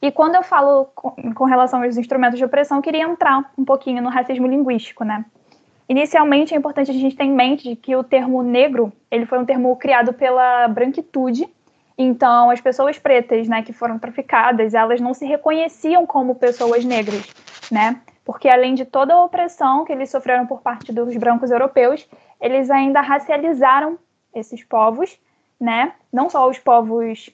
E 0.02 0.10
quando 0.10 0.34
eu 0.34 0.42
falo 0.42 0.86
com, 0.94 1.32
com 1.32 1.44
relação 1.44 1.82
aos 1.82 1.96
instrumentos 1.96 2.38
de 2.38 2.44
opressão, 2.44 2.78
eu 2.78 2.82
queria 2.82 3.04
entrar 3.04 3.50
um 3.56 3.64
pouquinho 3.64 4.02
no 4.02 4.10
racismo 4.10 4.46
linguístico, 4.46 5.04
né? 5.04 5.24
Inicialmente, 5.88 6.54
é 6.54 6.56
importante 6.56 6.90
a 6.90 6.94
gente 6.94 7.16
ter 7.16 7.24
em 7.24 7.32
mente 7.32 7.76
que 7.76 7.94
o 7.94 8.04
termo 8.04 8.42
negro 8.42 8.92
ele 9.10 9.26
foi 9.26 9.38
um 9.38 9.44
termo 9.44 9.74
criado 9.76 10.12
pela 10.12 10.66
branquitude. 10.68 11.48
Então, 11.98 12.50
as 12.50 12.60
pessoas 12.60 12.98
pretas, 12.98 13.46
né, 13.48 13.62
que 13.62 13.72
foram 13.72 13.98
traficadas, 13.98 14.74
elas 14.74 15.00
não 15.00 15.12
se 15.12 15.26
reconheciam 15.26 16.06
como 16.06 16.34
pessoas 16.34 16.84
negras, 16.84 17.28
né? 17.70 18.00
Porque 18.24 18.48
além 18.48 18.74
de 18.74 18.84
toda 18.84 19.14
a 19.14 19.24
opressão 19.24 19.84
que 19.84 19.92
eles 19.92 20.10
sofreram 20.10 20.46
por 20.46 20.62
parte 20.62 20.92
dos 20.92 21.16
brancos 21.16 21.50
europeus, 21.50 22.08
eles 22.40 22.70
ainda 22.70 23.00
racializaram 23.00 23.98
esses 24.34 24.64
povos, 24.64 25.18
né? 25.60 25.92
Não 26.12 26.30
só 26.30 26.48
os 26.48 26.58
povos 26.58 27.30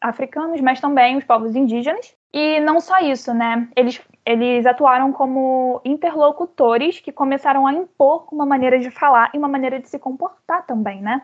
africanos, 0.00 0.60
mas 0.60 0.80
também 0.80 1.16
os 1.16 1.24
povos 1.24 1.54
indígenas. 1.54 2.14
E 2.32 2.60
não 2.60 2.80
só 2.80 2.98
isso, 2.98 3.32
né? 3.32 3.68
Eles 3.74 4.00
eles 4.28 4.66
atuaram 4.66 5.10
como 5.10 5.80
interlocutores 5.82 7.00
que 7.00 7.10
começaram 7.10 7.66
a 7.66 7.72
impor 7.72 8.28
uma 8.30 8.44
maneira 8.44 8.78
de 8.78 8.90
falar 8.90 9.30
e 9.32 9.38
uma 9.38 9.48
maneira 9.48 9.80
de 9.80 9.88
se 9.88 9.98
comportar 9.98 10.66
também, 10.66 11.00
né? 11.00 11.22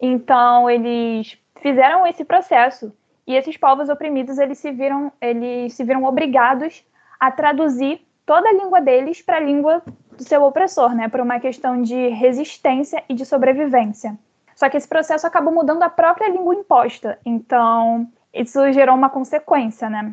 Então, 0.00 0.68
eles 0.68 1.38
fizeram 1.60 2.04
esse 2.04 2.24
processo 2.24 2.92
e 3.24 3.36
esses 3.36 3.56
povos 3.56 3.88
oprimidos, 3.88 4.36
eles 4.36 4.58
se 4.58 4.72
viram, 4.72 5.12
eles 5.20 5.74
se 5.74 5.84
viram 5.84 6.02
obrigados 6.02 6.84
a 7.20 7.30
traduzir 7.30 8.04
toda 8.26 8.48
a 8.48 8.52
língua 8.52 8.80
deles 8.80 9.22
para 9.22 9.36
a 9.36 9.40
língua 9.40 9.80
do 10.16 10.24
seu 10.24 10.42
opressor, 10.42 10.92
né? 10.92 11.08
Por 11.08 11.20
uma 11.20 11.38
questão 11.38 11.80
de 11.80 12.08
resistência 12.08 13.04
e 13.08 13.14
de 13.14 13.24
sobrevivência. 13.24 14.18
Só 14.56 14.68
que 14.68 14.76
esse 14.76 14.88
processo 14.88 15.24
acabou 15.24 15.54
mudando 15.54 15.84
a 15.84 15.88
própria 15.88 16.28
língua 16.28 16.56
imposta. 16.56 17.16
Então, 17.24 18.10
isso 18.34 18.72
gerou 18.72 18.96
uma 18.96 19.08
consequência, 19.08 19.88
né? 19.88 20.12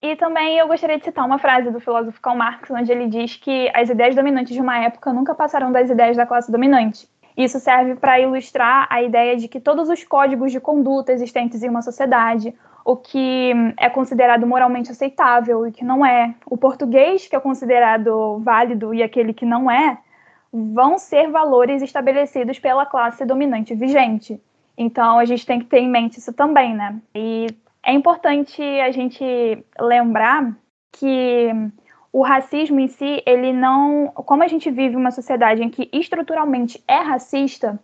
E 0.00 0.14
também 0.14 0.58
eu 0.58 0.68
gostaria 0.68 0.96
de 0.96 1.04
citar 1.04 1.26
uma 1.26 1.38
frase 1.38 1.70
do 1.70 1.80
filósofo 1.80 2.20
Karl 2.20 2.36
Marx, 2.36 2.70
onde 2.70 2.92
ele 2.92 3.08
diz 3.08 3.36
que 3.36 3.68
as 3.74 3.90
ideias 3.90 4.14
dominantes 4.14 4.54
de 4.54 4.60
uma 4.60 4.78
época 4.78 5.12
nunca 5.12 5.34
passarão 5.34 5.72
das 5.72 5.90
ideias 5.90 6.16
da 6.16 6.24
classe 6.24 6.52
dominante. 6.52 7.08
Isso 7.36 7.58
serve 7.58 7.96
para 7.96 8.20
ilustrar 8.20 8.86
a 8.90 9.02
ideia 9.02 9.36
de 9.36 9.48
que 9.48 9.60
todos 9.60 9.88
os 9.88 10.04
códigos 10.04 10.52
de 10.52 10.60
conduta 10.60 11.12
existentes 11.12 11.62
em 11.62 11.68
uma 11.68 11.82
sociedade, 11.82 12.54
o 12.84 12.96
que 12.96 13.52
é 13.76 13.90
considerado 13.90 14.46
moralmente 14.46 14.90
aceitável 14.90 15.66
e 15.66 15.72
que 15.72 15.84
não 15.84 16.06
é, 16.06 16.34
o 16.46 16.56
português 16.56 17.26
que 17.26 17.36
é 17.36 17.40
considerado 17.40 18.38
válido 18.38 18.94
e 18.94 19.02
aquele 19.02 19.32
que 19.32 19.44
não 19.44 19.70
é, 19.70 19.98
vão 20.52 20.96
ser 20.96 21.28
valores 21.28 21.82
estabelecidos 21.82 22.58
pela 22.58 22.86
classe 22.86 23.24
dominante 23.24 23.74
vigente. 23.74 24.40
Então 24.76 25.18
a 25.18 25.24
gente 25.24 25.44
tem 25.44 25.58
que 25.58 25.66
ter 25.66 25.80
em 25.80 25.88
mente 25.88 26.18
isso 26.18 26.32
também, 26.32 26.74
né? 26.74 26.96
E 27.14 27.48
é 27.84 27.92
importante 27.92 28.62
a 28.62 28.90
gente 28.90 29.24
lembrar 29.80 30.56
que 30.92 31.48
o 32.12 32.22
racismo 32.22 32.80
em 32.80 32.88
si, 32.88 33.22
ele 33.26 33.52
não. 33.52 34.08
Como 34.14 34.42
a 34.42 34.48
gente 34.48 34.70
vive 34.70 34.96
uma 34.96 35.10
sociedade 35.10 35.62
em 35.62 35.70
que 35.70 35.88
estruturalmente 35.92 36.82
é 36.88 36.96
racista, 36.96 37.78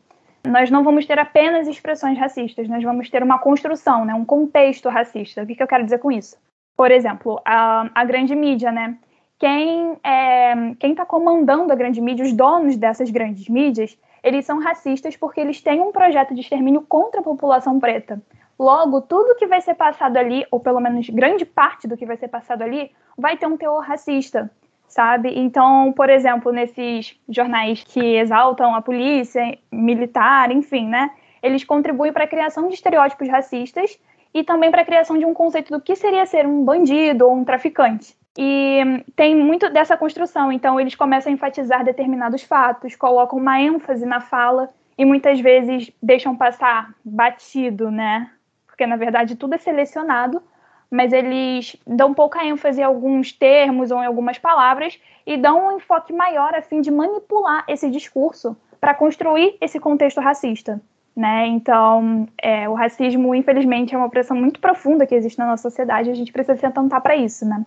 nós 0.47 0.71
não 0.71 0.83
vamos 0.83 1.07
ter 1.07 1.19
apenas 1.19 1.69
expressões 1.69 2.19
racistas, 2.19 2.69
nós 2.69 2.83
vamos 2.83 3.09
ter 3.09 3.23
uma 3.23 3.39
construção, 3.39 4.05
né, 4.05 4.15
um 4.15 4.25
contexto 4.25 4.89
racista. 4.89 5.43
O 5.43 5.47
que, 5.47 5.55
que 5.55 5.63
eu 5.63 5.67
quero 5.67 5.85
dizer 5.85 5.99
com 5.99 6.11
isso? 6.11 6.37
Por 6.77 6.91
exemplo, 6.91 7.41
a, 7.45 7.89
a 7.95 8.05
grande 8.05 8.35
mídia, 8.35 8.73
né? 8.73 8.99
Quem 9.39 9.97
é, 10.03 10.75
quem 10.79 10.93
está 10.93 11.05
comandando 11.05 11.73
a 11.73 11.77
grande 11.77 12.01
mídia, 12.01 12.25
os 12.25 12.33
donos 12.33 12.77
dessas 12.77 13.11
grandes 13.11 13.49
mídias, 13.49 13.99
eles 14.23 14.45
são 14.47 14.59
racistas 14.59 15.17
porque 15.17 15.41
eles 15.41 15.61
têm 15.61 15.81
um 15.81 15.93
projeto 15.93 16.35
de 16.35 16.41
extermínio 16.41 16.83
contra 16.83 17.21
a 17.21 17.25
população 17.25 17.79
preta. 17.79 18.23
Logo, 18.59 19.01
tudo 19.01 19.35
que 19.35 19.47
vai 19.47 19.61
ser 19.61 19.75
passado 19.75 20.17
ali, 20.17 20.47
ou 20.51 20.61
pelo 20.61 20.81
menos 20.81 21.09
grande 21.11 21.45
parte 21.45 21.89
do 21.89 21.97
que 21.97 22.07
vai 22.07 22.17
ser 22.17 22.29
passado 22.29 22.63
ali, 22.63 22.91
vai 23.19 23.37
ter 23.37 23.47
um 23.47 23.57
teor 23.57 23.83
racista, 23.83 24.51
sabe? 24.87 25.33
Então, 25.37 25.93
por 25.93 26.09
exemplo, 26.09 26.53
nesses 26.53 27.19
jornais 27.29 27.83
que 27.83 28.17
exaltam 28.17 28.75
a 28.75 28.83
polícia 28.83 29.59
militar, 29.73 30.51
enfim, 30.51 30.89
né? 30.89 31.11
Eles 31.43 31.65
contribuem 31.65 32.13
para 32.13 32.25
a 32.25 32.29
criação 32.29 32.69
de 32.69 32.75
estereótipos 32.75 33.29
racistas 33.29 33.99
e 34.33 34.43
também 34.43 34.71
para 34.71 34.83
a 34.83 34.85
criação 34.85 35.19
de 35.19 35.25
um 35.25 35.35
conceito 35.35 35.71
do 35.71 35.81
que 35.81 35.95
seria 35.95 36.25
ser 36.27 36.47
um 36.47 36.65
bandido 36.65 37.27
ou 37.27 37.35
um 37.37 37.45
traficante. 37.45 38.17
E 38.37 39.05
tem 39.15 39.37
muito 39.37 39.71
dessa 39.71 39.97
construção, 39.97 40.51
então 40.51 40.81
eles 40.81 40.97
começam 40.97 41.31
a 41.31 41.35
enfatizar 41.35 41.85
determinados 41.85 42.43
fatos, 42.43 42.97
colocam 42.97 43.39
uma 43.39 43.61
ênfase 43.61 44.05
na 44.05 44.21
fala 44.21 44.71
e 44.99 45.05
muitas 45.05 45.41
vezes 45.41 45.93
deixam 46.03 46.37
passar 46.37 46.93
batido, 47.05 47.91
né? 47.91 48.31
Porque 48.75 48.87
na 48.89 48.97
verdade 48.97 49.37
tudo 49.37 49.55
é 49.55 49.59
selecionado, 49.59 50.43
mas 50.91 51.13
eles 51.13 51.77
dão 51.87 52.13
pouca 52.13 52.45
ênfase 52.45 52.81
em 52.81 52.85
alguns 52.85 53.33
termos 53.33 53.93
ou 53.93 54.03
em 54.03 54.07
algumas 54.07 54.37
palavras 54.37 55.01
e 55.25 55.37
dão 55.37 55.69
um 55.69 55.77
enfoque 55.77 56.13
maior 56.13 56.53
a 56.55 56.61
fim 56.61 56.81
de 56.81 56.91
manipular 56.91 57.65
esse 57.69 57.89
discurso 57.89 58.57
para 58.81 58.93
construir 58.93 59.57
esse 59.61 59.79
contexto 59.79 60.21
racista. 60.21 60.81
Né? 61.17 61.47
Então, 61.47 62.27
é, 62.43 62.69
o 62.69 62.75
racismo, 62.75 63.33
infelizmente, 63.37 63.95
é 63.95 63.97
uma 63.97 64.09
opressão 64.09 64.37
muito 64.37 64.59
profunda 64.59 65.07
que 65.07 65.15
existe 65.15 65.39
na 65.39 65.47
nossa 65.47 65.63
sociedade. 65.63 66.11
A 66.11 66.15
gente 66.15 66.33
precisa 66.33 66.59
se 66.59 66.67
atentar 66.67 67.01
para 67.01 67.15
isso, 67.15 67.47
né? 67.47 67.65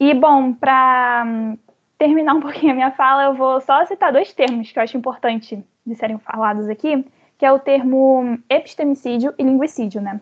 E 0.00 0.14
bom, 0.14 0.54
para 0.54 1.24
hum, 1.26 1.58
terminar 1.98 2.34
um 2.34 2.40
pouquinho 2.40 2.72
a 2.72 2.74
minha 2.74 2.90
fala, 2.90 3.24
eu 3.24 3.34
vou 3.34 3.60
só 3.60 3.84
citar 3.84 4.10
dois 4.10 4.32
termos 4.32 4.72
que 4.72 4.78
eu 4.78 4.82
acho 4.82 4.96
importante 4.96 5.62
de 5.86 5.94
serem 5.94 6.18
falados 6.18 6.66
aqui, 6.70 7.04
que 7.38 7.46
é 7.46 7.52
o 7.52 7.58
termo 7.58 8.38
epistemicídio 8.48 9.34
e 9.38 9.42
linguicídio, 9.42 10.00
né? 10.00 10.20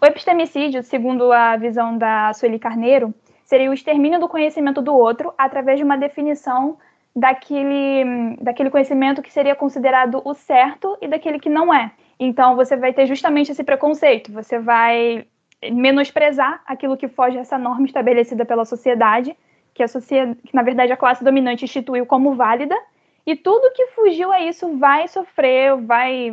O 0.00 0.06
epistemicídio, 0.06 0.82
segundo 0.82 1.32
a 1.32 1.56
visão 1.56 1.96
da 1.96 2.32
Sueli 2.32 2.58
Carneiro, 2.58 3.14
seria 3.44 3.70
o 3.70 3.74
extermínio 3.74 4.18
do 4.18 4.28
conhecimento 4.28 4.82
do 4.82 4.94
outro 4.94 5.32
através 5.38 5.78
de 5.78 5.84
uma 5.84 5.96
definição 5.96 6.76
daquele, 7.14 8.36
daquele 8.40 8.70
conhecimento 8.70 9.22
que 9.22 9.32
seria 9.32 9.54
considerado 9.54 10.20
o 10.24 10.34
certo 10.34 10.96
e 11.00 11.06
daquele 11.06 11.38
que 11.38 11.50
não 11.50 11.72
é. 11.72 11.92
Então, 12.18 12.56
você 12.56 12.76
vai 12.76 12.92
ter 12.92 13.06
justamente 13.06 13.52
esse 13.52 13.62
preconceito, 13.62 14.32
você 14.32 14.58
vai 14.58 15.26
menosprezar 15.70 16.62
aquilo 16.66 16.96
que 16.96 17.08
foge 17.08 17.36
dessa 17.36 17.56
norma 17.56 17.86
estabelecida 17.86 18.44
pela 18.44 18.64
sociedade, 18.64 19.36
que, 19.74 19.82
a 19.82 19.88
sociedade, 19.88 20.38
que 20.44 20.54
na 20.54 20.62
verdade 20.62 20.92
a 20.92 20.96
classe 20.96 21.22
dominante 21.22 21.64
instituiu 21.64 22.04
como 22.04 22.34
válida, 22.34 22.76
e 23.24 23.36
tudo 23.36 23.72
que 23.72 23.86
fugiu 23.88 24.32
a 24.32 24.40
isso 24.40 24.76
vai 24.78 25.06
sofrer, 25.06 25.76
vai, 25.76 26.30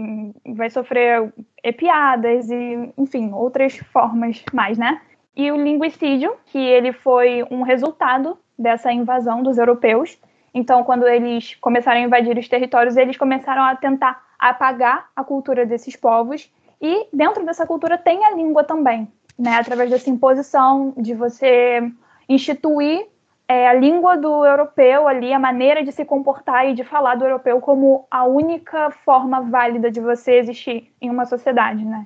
vai 0.56 0.70
sofrer 0.70 1.32
piadas 1.78 2.50
e, 2.50 2.94
enfim, 2.98 3.32
outras 3.32 3.78
formas 3.78 4.44
mais, 4.52 4.78
né? 4.78 5.02
E 5.36 5.52
o 5.52 5.56
linguicídio, 5.56 6.36
que 6.48 6.58
ele 6.58 6.92
foi 6.92 7.46
um 7.52 7.62
resultado 7.62 8.38
dessa 8.58 8.92
invasão 8.92 9.44
dos 9.44 9.58
europeus. 9.58 10.20
Então, 10.54 10.84
quando 10.84 11.08
eles 11.08 11.56
começaram 11.56 12.02
a 12.02 12.04
invadir 12.04 12.38
os 12.38 12.48
territórios, 12.48 12.98
eles 12.98 13.18
começaram 13.18 13.64
a 13.64 13.76
tentar 13.76 14.22
apagar 14.40 15.10
a 15.16 15.24
cultura 15.24 15.66
desses 15.66 15.96
povos. 15.96 16.52
E 16.82 17.08
dentro 17.14 17.46
dessa 17.46 17.68
cultura 17.68 17.98
tem 17.98 18.26
a 18.26 18.32
língua 18.32 18.64
também, 18.64 19.08
né? 19.38 19.58
Através 19.58 19.92
dessa 19.92 20.10
imposição 20.10 20.94
de 20.98 21.14
você 21.14 21.88
instituir 22.28 23.06
é, 23.50 23.68
a 23.68 23.74
língua 23.74 24.16
do 24.16 24.46
europeu 24.46 25.08
ali, 25.08 25.34
a 25.34 25.40
maneira 25.40 25.84
de 25.84 25.92
se 25.92 26.06
comportar 26.06 26.70
e 26.70 26.76
de 26.76 26.84
falar 26.84 27.16
do 27.16 27.26
europeu 27.26 27.60
como 27.60 28.06
a 28.12 28.24
única 28.24 28.92
forma 28.92 29.42
válida 29.42 29.90
de 29.90 30.00
você 30.00 30.34
existir 30.34 30.94
em 31.02 31.10
uma 31.10 31.26
sociedade, 31.26 31.84
né? 31.84 32.06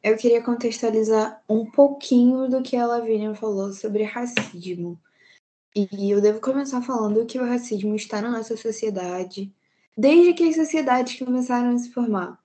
Eu 0.00 0.16
queria 0.16 0.40
contextualizar 0.40 1.42
um 1.48 1.68
pouquinho 1.68 2.48
do 2.48 2.62
que 2.62 2.76
a 2.76 2.86
Lavínia 2.86 3.34
falou 3.34 3.72
sobre 3.72 4.04
racismo. 4.04 4.96
E 5.74 6.12
eu 6.12 6.20
devo 6.20 6.40
começar 6.40 6.80
falando 6.80 7.26
que 7.26 7.40
o 7.40 7.44
racismo 7.44 7.96
está 7.96 8.22
na 8.22 8.30
nossa 8.30 8.56
sociedade 8.56 9.52
desde 9.98 10.32
que 10.32 10.48
as 10.48 10.54
sociedades 10.54 11.18
começaram 11.18 11.74
a 11.74 11.78
se 11.78 11.90
formar. 11.90 12.38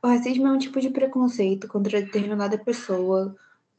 O 0.00 0.06
racismo 0.06 0.46
é 0.46 0.52
um 0.52 0.58
tipo 0.58 0.80
de 0.80 0.90
preconceito 0.90 1.66
contra 1.66 2.00
determinada 2.00 2.56
pessoa, 2.56 3.34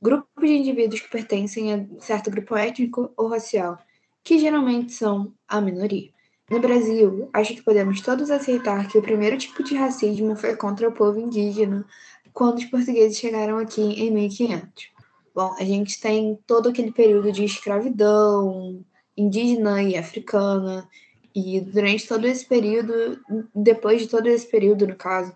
grupo 0.06 0.28
de 0.40 0.54
indivíduos 0.54 1.02
que 1.02 1.10
pertencem 1.10 1.74
a 1.74 1.84
certo 2.00 2.30
grupo 2.30 2.56
étnico 2.56 3.12
ou 3.18 3.28
racial, 3.28 3.80
que 4.24 4.38
geralmente 4.38 4.94
são 4.94 5.34
a 5.48 5.60
minoria. 5.60 6.12
No 6.48 6.60
Brasil, 6.60 7.28
acho 7.34 7.56
que 7.56 7.64
podemos 7.64 8.02
todos 8.02 8.30
aceitar 8.30 8.88
que 8.88 9.00
o 9.00 9.02
primeiro 9.02 9.36
tipo 9.36 9.64
de 9.64 9.76
racismo 9.76 10.36
foi 10.36 10.56
contra 10.56 10.88
o 10.88 10.92
povo 10.92 11.20
indígena, 11.20 11.84
quando 12.32 12.60
os 12.60 12.66
portugueses 12.66 13.18
chegaram 13.18 13.58
aqui 13.58 13.82
em 13.82 14.12
1500. 14.12 14.90
Bom, 15.34 15.56
a 15.58 15.64
gente 15.64 16.00
tem 16.00 16.38
todo 16.46 16.70
aquele 16.70 16.92
período 16.92 17.32
de 17.32 17.44
escravidão 17.44 18.86
indígena 19.18 19.82
e 19.82 19.98
africana, 19.98 20.88
e 21.34 21.60
durante 21.60 22.08
todo 22.08 22.28
esse 22.28 22.46
período, 22.46 23.20
depois 23.56 24.02
de 24.02 24.08
todo 24.08 24.28
esse 24.28 24.48
período, 24.48 24.86
no 24.88 24.96
caso, 24.96 25.34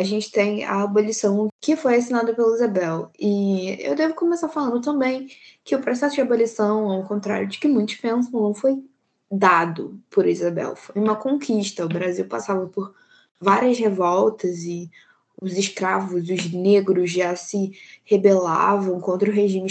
a 0.00 0.02
gente 0.02 0.32
tem 0.32 0.64
a 0.64 0.82
abolição 0.82 1.50
que 1.60 1.76
foi 1.76 1.96
assinada 1.96 2.34
pela 2.34 2.54
Isabel. 2.54 3.10
E 3.18 3.76
eu 3.80 3.94
devo 3.94 4.14
começar 4.14 4.48
falando 4.48 4.80
também 4.80 5.28
que 5.62 5.76
o 5.76 5.82
processo 5.82 6.14
de 6.14 6.22
abolição, 6.22 6.90
ao 6.90 7.04
contrário 7.04 7.46
de 7.46 7.58
que 7.58 7.68
muitos 7.68 7.96
pensam, 7.96 8.40
não 8.40 8.54
foi 8.54 8.82
dado 9.30 10.00
por 10.08 10.26
Isabel, 10.26 10.74
foi 10.74 11.00
uma 11.02 11.14
conquista. 11.16 11.84
O 11.84 11.88
Brasil 11.88 12.24
passava 12.26 12.66
por 12.66 12.94
várias 13.38 13.78
revoltas 13.78 14.62
e 14.62 14.90
os 15.38 15.58
escravos, 15.58 16.30
os 16.30 16.50
negros 16.50 17.10
já 17.10 17.36
se 17.36 17.72
rebelavam 18.02 18.98
contra 19.02 19.28
o 19.28 19.34
regime 19.34 19.70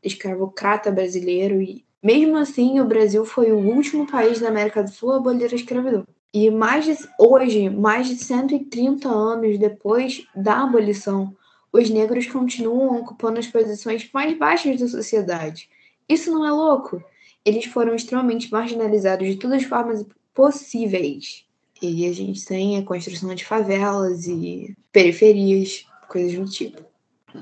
escravocrata 0.00 0.92
brasileiro 0.92 1.60
e 1.60 1.84
mesmo 2.00 2.36
assim 2.36 2.78
o 2.78 2.84
Brasil 2.84 3.24
foi 3.24 3.50
o 3.50 3.58
último 3.58 4.06
país 4.06 4.38
da 4.38 4.46
América 4.48 4.84
do 4.84 4.90
Sul 4.90 5.10
a 5.10 5.16
abolir 5.16 5.52
a 5.52 5.56
escravidão. 5.56 6.06
E 6.32 6.50
mais 6.50 6.84
de, 6.84 6.96
hoje, 7.18 7.70
mais 7.70 8.08
de 8.08 8.16
130 8.16 9.08
anos 9.08 9.58
depois 9.58 10.26
da 10.34 10.62
abolição, 10.62 11.34
os 11.72 11.90
negros 11.90 12.26
continuam 12.26 13.00
ocupando 13.00 13.38
as 13.38 13.46
posições 13.46 14.08
mais 14.12 14.36
baixas 14.38 14.80
da 14.80 14.88
sociedade. 14.88 15.68
Isso 16.08 16.30
não 16.30 16.44
é 16.44 16.50
louco? 16.50 17.02
Eles 17.44 17.66
foram 17.66 17.94
extremamente 17.94 18.50
marginalizados 18.50 19.28
de 19.28 19.36
todas 19.36 19.62
as 19.62 19.68
formas 19.68 20.04
possíveis. 20.34 21.44
E 21.82 22.06
a 22.06 22.12
gente 22.12 22.44
tem 22.44 22.78
a 22.78 22.82
construção 22.82 23.34
de 23.34 23.44
favelas 23.44 24.26
e 24.26 24.74
periferias, 24.90 25.86
coisas 26.08 26.34
do 26.34 26.46
tipo. 26.50 26.82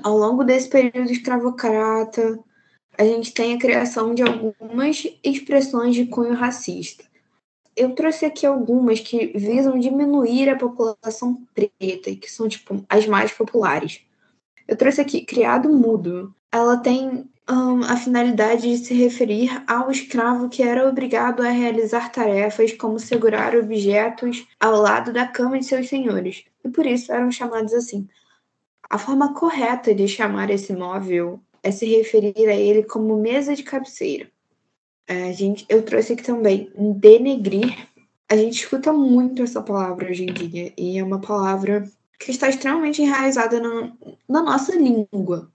Ao 0.03 0.17
longo 0.17 0.43
desse 0.43 0.67
período 0.67 1.11
escravocrata, 1.11 2.39
a 2.97 3.03
gente 3.03 3.33
tem 3.33 3.53
a 3.53 3.59
criação 3.59 4.13
de 4.13 4.23
algumas 4.23 5.07
expressões 5.23 5.95
de 5.95 6.05
cunho 6.05 6.33
racista. 6.33 7.05
Eu 7.75 7.93
trouxe 7.93 8.25
aqui 8.25 8.45
algumas 8.45 8.99
que 8.99 9.27
visam 9.37 9.77
diminuir 9.77 10.49
a 10.49 10.55
população 10.55 11.45
preta 11.53 12.09
e 12.09 12.15
que 12.15 12.31
são 12.31 12.47
tipo 12.47 12.85
as 12.89 13.05
mais 13.05 13.31
populares. 13.31 14.01
Eu 14.67 14.77
trouxe 14.77 15.01
aqui 15.01 15.25
criado 15.25 15.69
mudo. 15.69 16.33
Ela 16.51 16.77
tem 16.77 17.29
um, 17.49 17.83
a 17.83 17.95
finalidade 17.97 18.61
de 18.63 18.77
se 18.77 18.93
referir 18.93 19.63
ao 19.67 19.91
escravo 19.91 20.49
que 20.49 20.63
era 20.63 20.87
obrigado 20.87 21.41
a 21.41 21.49
realizar 21.49 22.11
tarefas 22.11 22.73
como 22.73 22.99
segurar 22.99 23.55
objetos 23.55 24.47
ao 24.59 24.81
lado 24.81 25.13
da 25.13 25.27
cama 25.27 25.59
de 25.59 25.65
seus 25.65 25.87
senhores, 25.87 26.45
e 26.63 26.69
por 26.69 26.85
isso 26.85 27.11
eram 27.11 27.31
chamados 27.31 27.73
assim. 27.73 28.07
A 28.89 28.97
forma 28.97 29.33
correta 29.33 29.93
de 29.93 30.07
chamar 30.07 30.49
esse 30.49 30.73
móvel 30.73 31.39
é 31.61 31.71
se 31.71 31.85
referir 31.85 32.47
a 32.47 32.55
ele 32.55 32.83
como 32.83 33.17
mesa 33.17 33.55
de 33.55 33.63
cabeceira. 33.63 34.29
A 35.07 35.31
gente, 35.31 35.65
eu 35.69 35.83
trouxe 35.83 36.13
aqui 36.13 36.23
também 36.23 36.71
denegrir. 36.75 37.87
A 38.29 38.35
gente 38.35 38.61
escuta 38.63 38.91
muito 38.91 39.43
essa 39.43 39.61
palavra 39.61 40.09
hoje 40.09 40.23
em 40.23 40.33
dia, 40.33 40.73
e 40.77 40.97
é 40.97 41.03
uma 41.03 41.21
palavra 41.21 41.89
que 42.19 42.31
está 42.31 42.49
extremamente 42.49 43.01
enraizada 43.01 43.59
na, 43.59 43.91
na 44.27 44.41
nossa 44.41 44.75
língua 44.75 45.51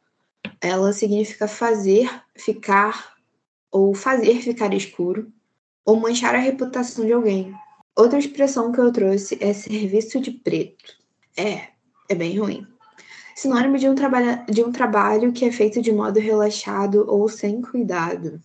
ela 0.61 0.93
significa 0.93 1.49
fazer 1.49 2.11
ficar 2.37 3.15
ou 3.71 3.95
fazer 3.95 4.43
ficar 4.43 4.75
escuro 4.75 5.33
ou 5.85 5.97
manchar 5.97 6.35
a 6.35 6.39
reputação 6.39 7.07
de 7.07 7.13
alguém. 7.13 7.55
Outra 7.97 8.19
expressão 8.19 8.71
que 8.71 8.81
eu 8.81 8.93
trouxe 8.93 9.39
é 9.41 9.53
serviço 9.53 10.21
de 10.21 10.31
preto. 10.31 10.97
É, 11.37 11.69
é 12.09 12.15
bem 12.15 12.39
ruim. 12.39 12.67
Sinônimo 13.35 13.79
de 13.79 13.89
um, 13.89 13.95
trabalho, 13.95 14.45
de 14.47 14.63
um 14.63 14.71
trabalho 14.71 15.33
que 15.33 15.47
é 15.47 15.53
feito 15.53 15.81
de 15.81 15.91
modo 15.91 16.21
relaxado 16.21 17.07
ou 17.09 17.29
sem 17.29 17.63
cuidado. 17.63 18.41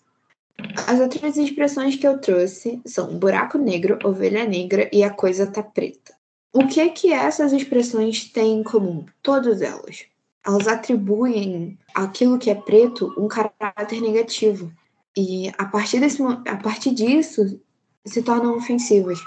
As 0.88 1.00
outras 1.00 1.38
expressões 1.38 1.96
que 1.96 2.08
eu 2.08 2.20
trouxe 2.20 2.82
são 2.86 3.18
buraco 3.18 3.58
negro, 3.58 4.00
ovelha 4.04 4.46
negra 4.46 4.90
e 4.92 5.04
a 5.04 5.10
coisa 5.10 5.48
tá 5.48 5.62
preta. 5.64 6.14
O 6.54 6.68
que 6.68 6.90
que 6.90 7.12
essas 7.12 7.52
expressões 7.54 8.32
têm 8.32 8.60
em 8.60 8.64
comum? 8.64 9.06
Todas 9.22 9.62
elas 9.62 10.06
elas 10.46 10.68
atribuem 10.68 11.78
aquilo 11.94 12.38
que 12.38 12.52
é 12.52 12.56
preto 12.56 13.12
um 13.18 13.28
caráter 13.28 14.00
negativo. 14.00 14.72
E 15.18 15.52
a 15.58 15.66
partir, 15.66 16.00
desse, 16.00 16.22
a 16.22 16.58
partir 16.58 16.94
disso 16.94 17.60
se 18.06 18.22
tornam 18.22 18.56
ofensivas. 18.56 19.20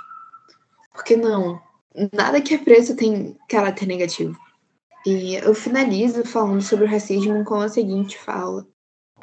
Porque 0.93 1.17
não, 1.17 1.61
nada 2.13 2.41
que 2.41 2.55
é 2.55 2.59
preto 2.59 2.95
tem 2.95 3.37
caráter 3.49 3.87
negativo. 3.87 4.39
E 5.05 5.35
eu 5.37 5.55
finalizo 5.55 6.25
falando 6.25 6.63
sobre 6.63 6.85
o 6.85 6.89
racismo 6.89 7.45
com 7.45 7.57
a 7.57 7.69
seguinte 7.69 8.17
fala: 8.19 8.67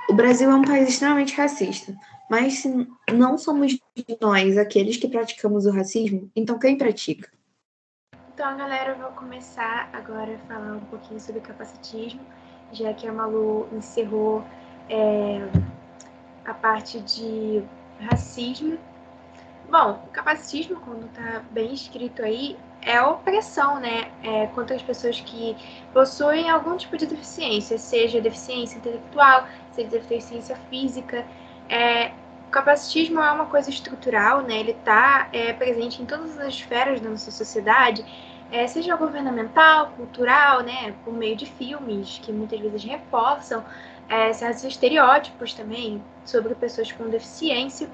O 0.07 0.13
Brasil 0.13 0.51
é 0.51 0.55
um 0.55 0.63
país 0.63 0.89
extremamente 0.89 1.35
racista, 1.35 1.95
mas 2.29 2.59
se 2.59 2.87
não 3.11 3.39
somos 3.39 3.75
nós 4.21 4.55
aqueles 4.55 4.97
que 4.97 5.07
praticamos 5.07 5.65
o 5.65 5.71
racismo, 5.71 6.29
então 6.35 6.59
quem 6.59 6.77
pratica? 6.77 7.29
Então, 8.33 8.55
galera, 8.55 8.91
eu 8.91 8.97
vou 8.97 9.11
começar 9.11 9.89
agora 9.93 10.35
a 10.35 10.37
falar 10.47 10.73
um 10.73 10.81
pouquinho 10.81 11.19
sobre 11.19 11.41
capacitismo, 11.41 12.21
já 12.71 12.93
que 12.93 13.07
a 13.07 13.11
Malu 13.11 13.67
encerrou 13.73 14.43
é, 14.89 15.39
a 16.45 16.53
parte 16.53 16.99
de 16.99 17.63
racismo. 17.99 18.77
Bom, 19.69 20.03
o 20.05 20.09
capacitismo, 20.11 20.79
quando 20.81 21.07
está 21.07 21.41
bem 21.49 21.73
escrito 21.73 22.21
aí, 22.21 22.55
é 22.83 23.01
opressão, 23.01 23.79
né? 23.79 24.11
É, 24.21 24.45
contra 24.47 24.75
as 24.75 24.83
pessoas 24.83 25.19
que 25.19 25.55
possuem 25.91 26.49
algum 26.49 26.77
tipo 26.77 26.95
de 26.95 27.07
deficiência, 27.07 27.77
seja 27.79 28.21
deficiência 28.21 28.77
intelectual, 28.77 29.47
seja 29.75 29.89
deficiência 29.89 30.55
física. 30.69 31.25
É, 31.69 32.11
o 32.47 32.51
capacitismo 32.51 33.19
é 33.19 33.31
uma 33.31 33.45
coisa 33.45 33.69
estrutural, 33.69 34.41
né? 34.41 34.59
Ele 34.59 34.71
está 34.71 35.27
é, 35.33 35.51
presente 35.53 36.01
em 36.01 36.05
todas 36.05 36.37
as 36.39 36.47
esferas 36.53 37.01
da 37.01 37.09
nossa 37.09 37.29
sociedade, 37.31 38.05
é, 38.51 38.65
seja 38.67 38.95
governamental, 38.95 39.91
cultural, 39.97 40.61
né? 40.61 40.95
Por 41.03 41.13
meio 41.13 41.35
de 41.35 41.45
filmes 41.45 42.19
que 42.21 42.31
muitas 42.31 42.59
vezes 42.59 42.83
reforçam 42.83 43.63
é, 44.07 44.31
certos 44.33 44.63
estereótipos 44.63 45.53
também 45.53 46.01
sobre 46.23 46.55
pessoas 46.55 46.91
com 46.91 47.09
deficiência. 47.09 47.89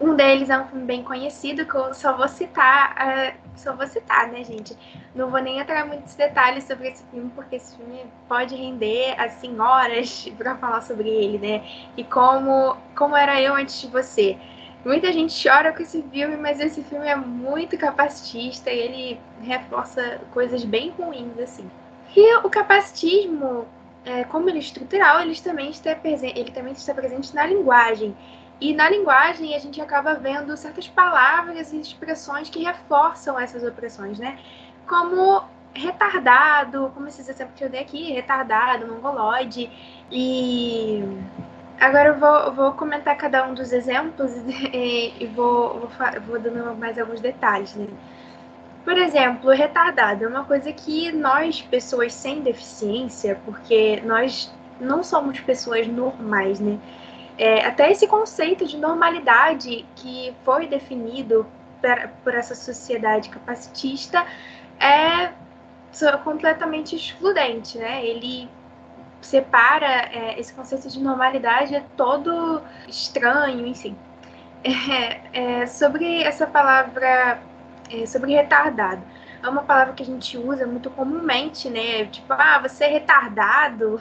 Um 0.00 0.14
deles 0.16 0.48
é 0.48 0.58
um 0.58 0.66
filme 0.66 0.84
bem 0.86 1.02
conhecido 1.02 1.66
que 1.66 1.74
eu 1.74 1.92
só 1.92 2.16
vou 2.16 2.26
citar, 2.26 2.96
uh, 2.96 3.38
só 3.54 3.76
vou 3.76 3.86
citar, 3.86 4.28
né, 4.28 4.42
gente? 4.42 4.74
Não 5.14 5.28
vou 5.30 5.42
nem 5.42 5.58
entrar 5.58 5.86
muitos 5.86 6.14
detalhes 6.14 6.64
sobre 6.64 6.88
esse 6.88 7.04
filme, 7.10 7.30
porque 7.34 7.56
esse 7.56 7.76
filme 7.76 8.06
pode 8.26 8.56
render, 8.56 9.14
assim, 9.20 9.60
horas 9.60 10.26
para 10.38 10.56
falar 10.56 10.80
sobre 10.80 11.06
ele, 11.06 11.38
né? 11.38 11.62
E 11.98 12.04
como, 12.04 12.78
como 12.96 13.14
era 13.14 13.38
eu 13.42 13.54
antes 13.54 13.82
de 13.82 13.88
você. 13.88 14.38
Muita 14.86 15.12
gente 15.12 15.46
chora 15.46 15.70
com 15.70 15.82
esse 15.82 16.02
filme, 16.04 16.38
mas 16.38 16.58
esse 16.58 16.82
filme 16.82 17.06
é 17.06 17.14
muito 17.14 17.76
capacitista 17.76 18.70
e 18.70 18.78
ele 18.78 19.20
reforça 19.42 20.22
coisas 20.32 20.64
bem 20.64 20.94
ruins, 20.98 21.38
assim. 21.38 21.70
E 22.16 22.36
o 22.38 22.48
capacitismo, 22.48 23.66
é, 24.06 24.24
como 24.24 24.48
ele 24.48 24.56
é 24.56 24.62
estrutural, 24.62 25.20
ele 25.20 25.38
também, 25.38 25.68
está 25.68 25.94
ele 26.02 26.50
também 26.50 26.72
está 26.72 26.94
presente 26.94 27.34
na 27.34 27.44
linguagem. 27.44 28.16
E 28.60 28.74
na 28.74 28.90
linguagem 28.90 29.54
a 29.54 29.58
gente 29.58 29.80
acaba 29.80 30.14
vendo 30.14 30.54
certas 30.56 30.86
palavras 30.86 31.72
e 31.72 31.80
expressões 31.80 32.50
que 32.50 32.62
reforçam 32.62 33.38
essas 33.38 33.64
opressões, 33.64 34.18
né? 34.18 34.38
Como 34.86 35.42
retardado, 35.72 36.90
como 36.94 37.06
esses 37.08 37.28
exemplos 37.28 37.56
que 37.56 37.64
eu 37.64 37.70
dei 37.70 37.80
aqui, 37.80 38.12
retardado, 38.12 38.86
mongoloide. 38.86 39.70
E 40.10 41.02
agora 41.78 42.10
eu 42.10 42.18
vou, 42.18 42.52
vou 42.52 42.72
comentar 42.72 43.16
cada 43.16 43.46
um 43.46 43.54
dos 43.54 43.72
exemplos 43.72 44.32
e, 44.74 45.14
e 45.18 45.26
vou, 45.26 45.80
vou, 45.80 45.90
vou 46.26 46.38
dando 46.38 46.76
mais 46.76 46.98
alguns 46.98 47.20
detalhes, 47.20 47.74
né? 47.74 47.86
Por 48.84 48.96
exemplo, 48.96 49.50
retardado 49.50 50.24
é 50.24 50.28
uma 50.28 50.44
coisa 50.44 50.72
que 50.72 51.12
nós, 51.12 51.62
pessoas 51.62 52.12
sem 52.14 52.40
deficiência, 52.42 53.40
porque 53.44 54.00
nós 54.04 54.52
não 54.80 55.02
somos 55.02 55.38
pessoas 55.40 55.86
normais, 55.86 56.58
né? 56.58 56.78
É, 57.40 57.64
até 57.64 57.90
esse 57.90 58.06
conceito 58.06 58.66
de 58.66 58.76
normalidade 58.76 59.86
que 59.96 60.36
foi 60.44 60.66
definido 60.66 61.46
per, 61.80 62.10
por 62.22 62.34
essa 62.34 62.54
sociedade 62.54 63.30
capacitista 63.30 64.26
é 64.78 65.32
completamente 66.22 66.94
excludente, 66.94 67.78
né? 67.78 68.04
Ele 68.04 68.46
separa 69.22 69.86
é, 69.86 70.38
esse 70.38 70.52
conceito 70.52 70.86
de 70.90 71.00
normalidade 71.00 71.74
é 71.74 71.82
todo 71.96 72.60
estranho, 72.86 73.66
enfim. 73.66 73.96
É, 74.62 75.62
é, 75.62 75.66
sobre 75.66 76.22
essa 76.22 76.46
palavra, 76.46 77.40
é, 77.90 78.04
sobre 78.04 78.34
retardado, 78.34 79.02
é 79.42 79.48
uma 79.48 79.62
palavra 79.62 79.94
que 79.94 80.02
a 80.02 80.06
gente 80.06 80.36
usa 80.36 80.66
muito 80.66 80.90
comumente, 80.90 81.70
né? 81.70 82.04
Tipo, 82.04 82.34
ah, 82.34 82.58
você 82.58 82.84
é 82.84 82.88
retardado. 82.88 83.98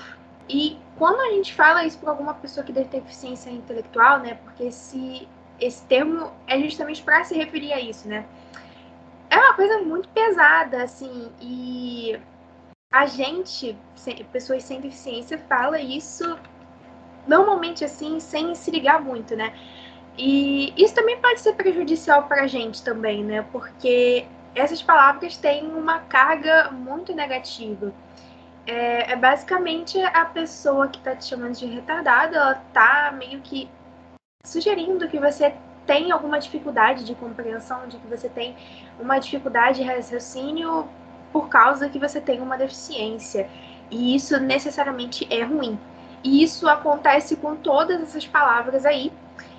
E 0.49 0.77
quando 0.97 1.19
a 1.21 1.31
gente 1.33 1.53
fala 1.53 1.85
isso 1.85 1.99
para 1.99 2.09
alguma 2.09 2.33
pessoa 2.33 2.65
que 2.65 2.73
deve 2.73 2.89
ter 2.89 3.01
deficiência 3.01 3.51
intelectual, 3.51 4.19
né? 4.19 4.33
Porque 4.43 4.63
esse, 4.63 5.27
esse 5.59 5.85
termo 5.85 6.31
é 6.47 6.59
justamente 6.59 7.03
para 7.03 7.23
se 7.23 7.35
referir 7.35 7.71
a 7.71 7.79
isso, 7.79 8.07
né? 8.07 8.25
É 9.29 9.37
uma 9.37 9.53
coisa 9.53 9.77
muito 9.79 10.09
pesada, 10.09 10.81
assim, 10.81 11.31
e 11.39 12.19
a 12.91 13.05
gente, 13.05 13.77
pessoas 14.31 14.63
sem 14.63 14.81
deficiência, 14.81 15.37
fala 15.47 15.79
isso 15.79 16.35
normalmente 17.27 17.85
assim, 17.85 18.19
sem 18.19 18.55
se 18.55 18.71
ligar 18.71 18.99
muito, 18.99 19.35
né? 19.35 19.53
E 20.17 20.73
isso 20.75 20.95
também 20.95 21.17
pode 21.21 21.39
ser 21.39 21.53
prejudicial 21.53 22.23
para 22.23 22.43
a 22.43 22.47
gente 22.47 22.83
também, 22.83 23.23
né? 23.23 23.45
Porque 23.51 24.25
essas 24.55 24.81
palavras 24.81 25.37
têm 25.37 25.67
uma 25.67 25.99
carga 25.99 26.71
muito 26.71 27.13
negativa. 27.13 27.93
É, 28.65 29.13
é 29.13 29.15
basicamente 29.15 29.99
a 30.01 30.25
pessoa 30.25 30.87
que 30.87 30.99
está 30.99 31.15
te 31.15 31.25
chamando 31.25 31.57
de 31.57 31.65
retardado, 31.65 32.35
ela 32.35 32.55
tá 32.73 33.13
meio 33.17 33.41
que 33.41 33.69
sugerindo 34.45 35.07
que 35.07 35.19
você 35.19 35.55
tem 35.85 36.11
alguma 36.11 36.39
dificuldade 36.39 37.03
de 37.03 37.15
compreensão, 37.15 37.87
de 37.87 37.97
que 37.97 38.07
você 38.07 38.29
tem 38.29 38.55
uma 38.99 39.17
dificuldade 39.17 39.81
de 39.81 39.83
raciocínio 39.83 40.87
por 41.31 41.49
causa 41.49 41.89
que 41.89 41.97
você 41.97 42.21
tem 42.21 42.41
uma 42.41 42.57
deficiência. 42.57 43.49
E 43.89 44.15
isso 44.15 44.39
necessariamente 44.39 45.27
é 45.31 45.43
ruim. 45.43 45.79
E 46.23 46.43
isso 46.43 46.67
acontece 46.67 47.35
com 47.37 47.55
todas 47.55 48.01
essas 48.01 48.27
palavras 48.27 48.85
aí. 48.85 49.11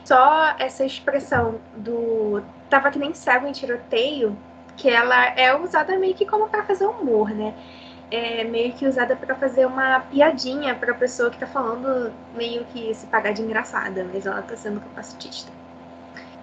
Só 0.05 0.55
essa 0.59 0.85
expressão 0.85 1.61
do 1.77 2.43
tava 2.69 2.91
que 2.91 2.99
nem 2.99 3.13
cego 3.13 3.47
em 3.47 3.53
tiroteio, 3.53 4.37
que 4.77 4.89
ela 4.89 5.27
é 5.37 5.55
usada 5.57 5.99
meio 5.99 6.15
que 6.15 6.25
como 6.25 6.49
para 6.49 6.65
fazer 6.65 6.87
humor, 6.87 7.31
né? 7.31 7.55
É 8.11 8.43
meio 8.45 8.73
que 8.73 8.87
usada 8.87 9.15
para 9.15 9.35
fazer 9.37 9.67
uma 9.67 10.01
piadinha 10.01 10.75
para 10.75 10.93
a 10.93 10.95
pessoa 10.97 11.31
que 11.31 11.39
tá 11.39 11.47
falando 11.47 12.13
meio 12.35 12.65
que 12.67 12.93
se 12.93 13.07
pagar 13.07 13.33
de 13.33 13.43
engraçada, 13.43 14.07
mas 14.13 14.27
ela 14.27 14.43
tá 14.43 14.57
sendo 14.57 14.81
capacitista. 14.81 15.53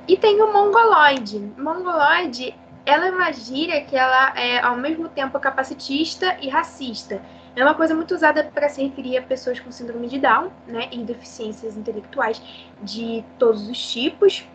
E 0.07 0.15
tem 0.15 0.41
o 0.41 0.53
mongoloide. 0.53 1.39
Mongoloide 1.57 2.55
ela 2.87 3.07
é 3.07 3.11
uma 3.11 3.33
gíria 3.33 3.83
que 3.83 3.97
ela 3.97 4.31
é 4.39 4.59
ao 4.59 4.77
mesmo 4.77 5.09
tempo 5.09 5.37
capacitista 5.41 6.37
e 6.41 6.47
racista. 6.47 7.21
É 7.53 7.61
uma 7.61 7.73
coisa 7.73 7.93
muito 7.93 8.15
usada 8.15 8.45
para 8.45 8.69
se 8.69 8.81
referir 8.81 9.17
a 9.17 9.21
pessoas 9.21 9.59
com 9.59 9.69
síndrome 9.73 10.07
de 10.07 10.17
Down, 10.19 10.49
né, 10.65 10.87
e 10.89 10.99
deficiências 10.99 11.75
intelectuais 11.75 12.41
de 12.81 13.25
todos 13.37 13.67
os 13.67 13.91
tipos. 13.91 14.47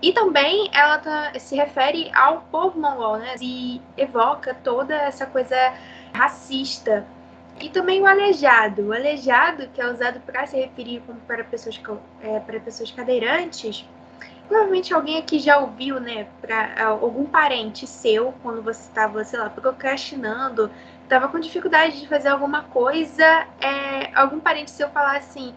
E 0.00 0.12
também 0.12 0.70
ela 0.72 0.96
tá, 0.96 1.32
se 1.38 1.56
refere 1.56 2.10
ao 2.14 2.40
povo 2.50 2.80
mongol, 2.80 3.18
né, 3.18 3.34
e 3.38 3.82
evoca 3.98 4.54
toda 4.54 4.94
essa 4.94 5.26
coisa 5.26 5.54
racista. 6.14 7.06
E 7.60 7.68
também 7.68 8.00
o 8.00 8.06
aleijado. 8.06 8.88
O 8.88 8.92
aleijado, 8.92 9.68
que 9.68 9.80
é 9.80 9.90
usado 9.90 10.20
para 10.20 10.46
se 10.46 10.56
referir 10.56 11.02
como 11.06 11.20
para 11.20 11.44
pessoas, 11.44 11.80
é, 12.20 12.40
para 12.40 12.60
pessoas 12.60 12.90
cadeirantes, 12.90 13.86
Provavelmente 14.48 14.92
alguém 14.92 15.18
aqui 15.18 15.38
já 15.38 15.58
ouviu, 15.58 15.98
né, 15.98 16.28
para 16.42 16.84
algum 16.84 17.24
parente 17.24 17.86
seu, 17.86 18.32
quando 18.42 18.62
você 18.62 18.82
estava, 18.82 19.24
sei 19.24 19.38
lá, 19.38 19.48
procrastinando, 19.48 20.70
estava 21.02 21.28
com 21.28 21.40
dificuldade 21.40 21.98
de 21.98 22.06
fazer 22.06 22.28
alguma 22.28 22.64
coisa, 22.64 23.24
é, 23.58 24.12
algum 24.14 24.40
parente 24.40 24.70
seu 24.70 24.90
falar 24.90 25.16
assim: 25.16 25.54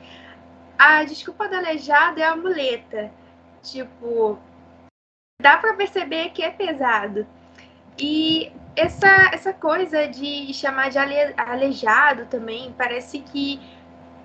a 0.80 1.03
desculpa 1.03 1.49
do 1.49 1.55
aleijado 1.55 2.20
é 2.20 2.24
a 2.24 2.36
muleta. 2.36 3.12
Tipo, 3.62 4.39
dá 5.41 5.58
para 5.58 5.74
perceber 5.74 6.30
que 6.30 6.41
é 6.41 6.49
pesado. 6.49 7.28
E 8.00 8.52
essa, 8.76 9.32
essa 9.34 9.54
coisa 9.54 10.08
de 10.08 10.54
chamar 10.54 10.89
de 10.89 10.98
ale, 10.98 11.34
aleijado 11.36 12.26
também, 12.28 12.74
parece 12.78 13.20
que 13.20 13.60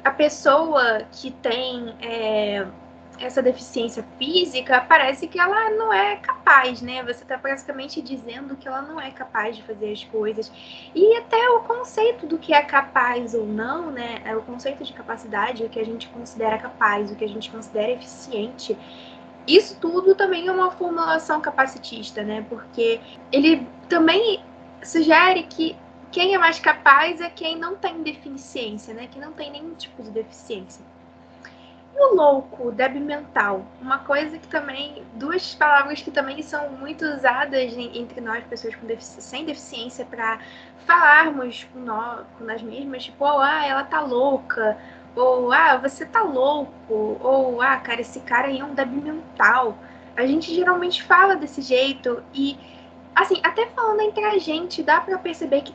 a 0.04 0.10
pessoa 0.10 1.06
que 1.10 1.30
tem. 1.30 1.94
É, 2.00 2.66
essa 3.18 3.42
deficiência 3.42 4.04
física, 4.18 4.80
parece 4.80 5.28
que 5.28 5.38
ela 5.38 5.70
não 5.70 5.92
é 5.92 6.16
capaz, 6.16 6.82
né? 6.82 7.02
Você 7.04 7.22
está 7.22 7.38
praticamente 7.38 8.00
dizendo 8.02 8.56
que 8.56 8.66
ela 8.66 8.82
não 8.82 9.00
é 9.00 9.10
capaz 9.10 9.56
de 9.56 9.62
fazer 9.62 9.92
as 9.92 10.04
coisas. 10.04 10.50
E 10.94 11.16
até 11.18 11.50
o 11.50 11.60
conceito 11.60 12.26
do 12.26 12.38
que 12.38 12.52
é 12.52 12.62
capaz 12.62 13.34
ou 13.34 13.46
não, 13.46 13.90
né? 13.90 14.22
É 14.24 14.34
o 14.34 14.42
conceito 14.42 14.82
de 14.82 14.92
capacidade, 14.92 15.64
o 15.64 15.68
que 15.68 15.78
a 15.78 15.84
gente 15.84 16.08
considera 16.08 16.58
capaz, 16.58 17.10
o 17.10 17.16
que 17.16 17.24
a 17.24 17.28
gente 17.28 17.50
considera 17.50 17.92
eficiente. 17.92 18.76
Isso 19.46 19.78
tudo 19.80 20.14
também 20.14 20.46
é 20.46 20.52
uma 20.52 20.70
formulação 20.70 21.40
capacitista, 21.40 22.22
né? 22.22 22.44
Porque 22.48 23.00
ele 23.30 23.66
também 23.88 24.42
sugere 24.82 25.42
que 25.44 25.76
quem 26.10 26.34
é 26.34 26.38
mais 26.38 26.60
capaz 26.60 27.20
é 27.20 27.30
quem 27.30 27.56
não 27.56 27.74
tem 27.74 28.02
deficiência, 28.02 28.94
né? 28.94 29.08
Quem 29.10 29.20
não 29.20 29.32
tem 29.32 29.50
nenhum 29.50 29.74
tipo 29.74 30.02
de 30.02 30.10
deficiência. 30.10 30.84
E 31.94 32.00
o 32.00 32.14
louco, 32.14 32.70
débil 32.72 33.02
mental, 33.02 33.66
uma 33.80 33.98
coisa 33.98 34.38
que 34.38 34.48
também, 34.48 35.04
duas 35.14 35.54
palavras 35.54 36.00
que 36.00 36.10
também 36.10 36.42
são 36.42 36.70
muito 36.70 37.04
usadas 37.04 37.74
entre 37.76 38.20
nós, 38.20 38.42
pessoas 38.44 38.74
com 38.74 38.86
defici 38.86 39.20
sem 39.20 39.44
deficiência, 39.44 40.04
para 40.06 40.38
falarmos 40.86 41.64
com 41.64 41.80
nós, 41.80 42.26
com 42.38 42.44
nós 42.44 42.62
mesmas, 42.62 43.04
tipo, 43.04 43.24
oh, 43.24 43.38
ah, 43.38 43.66
ela 43.66 43.84
tá 43.84 44.00
louca, 44.00 44.78
ou 45.14 45.52
ah, 45.52 45.76
você 45.76 46.06
tá 46.06 46.22
louco, 46.22 46.72
ou 47.20 47.60
ah, 47.60 47.76
cara, 47.76 48.00
esse 48.00 48.20
cara 48.20 48.48
aí 48.48 48.60
é 48.60 48.64
um 48.64 48.74
débil 48.74 49.02
mental. 49.02 49.76
A 50.16 50.26
gente 50.26 50.54
geralmente 50.54 51.02
fala 51.02 51.36
desse 51.36 51.62
jeito 51.62 52.22
e, 52.34 52.58
assim, 53.14 53.40
até 53.42 53.66
falando 53.68 54.00
entre 54.00 54.24
a 54.24 54.38
gente, 54.38 54.82
dá 54.82 55.00
para 55.00 55.18
perceber 55.18 55.62
que 55.62 55.74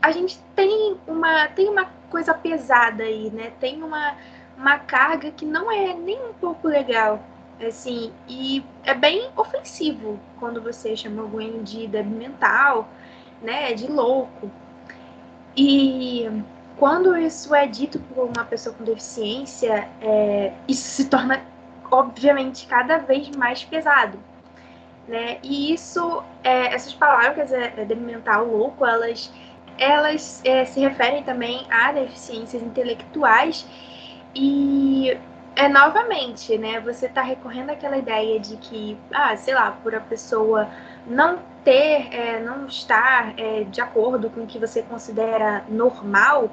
a 0.00 0.10
gente 0.12 0.38
tem 0.54 0.96
uma, 1.06 1.48
tem 1.48 1.68
uma 1.68 1.86
coisa 2.10 2.34
pesada 2.34 3.04
aí, 3.04 3.30
né? 3.30 3.52
Tem 3.60 3.82
uma 3.82 4.14
uma 4.56 4.78
carga 4.78 5.30
que 5.30 5.44
não 5.44 5.70
é 5.70 5.94
nem 5.94 6.18
um 6.28 6.32
pouco 6.32 6.68
legal, 6.68 7.22
assim, 7.60 8.12
e 8.28 8.64
é 8.84 8.94
bem 8.94 9.28
ofensivo 9.36 10.18
quando 10.38 10.60
você 10.60 10.96
chama 10.96 11.22
alguém 11.22 11.62
de 11.62 11.86
débil 11.86 12.16
mental, 12.16 12.88
né, 13.42 13.72
de 13.74 13.86
louco. 13.86 14.50
E 15.56 16.28
quando 16.76 17.16
isso 17.16 17.54
é 17.54 17.66
dito 17.66 17.98
por 17.98 18.26
uma 18.26 18.44
pessoa 18.44 18.74
com 18.74 18.84
deficiência, 18.84 19.88
é, 20.00 20.52
isso 20.66 20.82
se 20.82 21.08
torna, 21.08 21.42
obviamente, 21.90 22.66
cada 22.66 22.98
vez 22.98 23.30
mais 23.36 23.64
pesado. 23.64 24.18
Né? 25.06 25.38
E 25.42 25.72
isso, 25.72 26.22
é, 26.42 26.74
essas 26.74 26.94
palavras, 26.94 27.52
é, 27.52 27.74
é 27.76 27.84
débil 27.84 28.04
mental, 28.04 28.46
louco, 28.46 28.86
elas, 28.86 29.30
elas 29.78 30.40
é, 30.44 30.64
se 30.64 30.80
referem 30.80 31.22
também 31.22 31.66
a 31.70 31.92
deficiências 31.92 32.62
intelectuais 32.62 33.66
e 34.34 35.16
é 35.56 35.68
novamente, 35.68 36.58
né? 36.58 36.80
Você 36.80 37.06
está 37.06 37.22
recorrendo 37.22 37.70
àquela 37.70 37.96
ideia 37.96 38.40
de 38.40 38.56
que, 38.56 38.98
ah, 39.12 39.36
sei 39.36 39.54
lá, 39.54 39.70
por 39.82 39.94
a 39.94 40.00
pessoa 40.00 40.68
não 41.06 41.38
ter, 41.64 42.08
é, 42.14 42.40
não 42.40 42.66
estar 42.66 43.34
é, 43.38 43.64
de 43.64 43.80
acordo 43.80 44.30
com 44.30 44.42
o 44.42 44.46
que 44.46 44.58
você 44.58 44.82
considera 44.82 45.64
normal, 45.68 46.50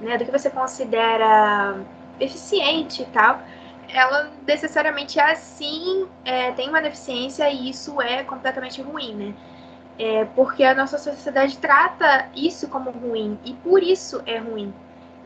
né? 0.00 0.16
Do 0.18 0.24
que 0.24 0.30
você 0.30 0.50
considera 0.50 1.80
eficiente 2.20 3.02
e 3.02 3.06
tal, 3.06 3.40
ela 3.88 4.30
necessariamente 4.46 5.18
é 5.18 5.32
assim, 5.32 6.06
é, 6.24 6.52
tem 6.52 6.68
uma 6.68 6.80
deficiência 6.80 7.48
e 7.50 7.70
isso 7.70 8.00
é 8.00 8.22
completamente 8.24 8.80
ruim, 8.82 9.14
né? 9.14 9.34
É, 9.98 10.24
porque 10.24 10.64
a 10.64 10.74
nossa 10.74 10.98
sociedade 10.98 11.56
trata 11.58 12.28
isso 12.34 12.68
como 12.68 12.90
ruim 12.90 13.38
e 13.44 13.54
por 13.54 13.82
isso 13.82 14.22
é 14.26 14.38
ruim, 14.38 14.74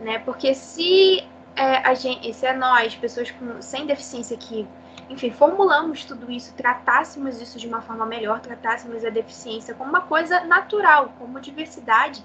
né? 0.01 0.19
Porque 0.19 0.55
se 0.55 1.25
é, 1.57 1.79
a 1.79 1.95
gente, 1.95 2.33
se 2.35 2.47
é 2.47 2.53
nós, 2.55 2.95
pessoas 2.95 3.31
com, 3.31 3.61
sem 3.63 3.87
deficiência 3.87 4.37
que, 4.37 4.67
enfim, 5.09 5.31
formulamos 5.31 6.05
tudo 6.05 6.31
isso, 6.31 6.55
tratássemos 6.55 7.41
isso 7.41 7.59
de 7.59 7.67
uma 7.67 7.81
forma 7.81 8.05
melhor, 8.05 8.41
tratássemos 8.41 9.05
a 9.05 9.11
deficiência 9.11 9.75
como 9.75 9.89
uma 9.89 10.03
coisa 10.03 10.41
natural, 10.41 11.13
como 11.19 11.41
diversidade, 11.41 12.23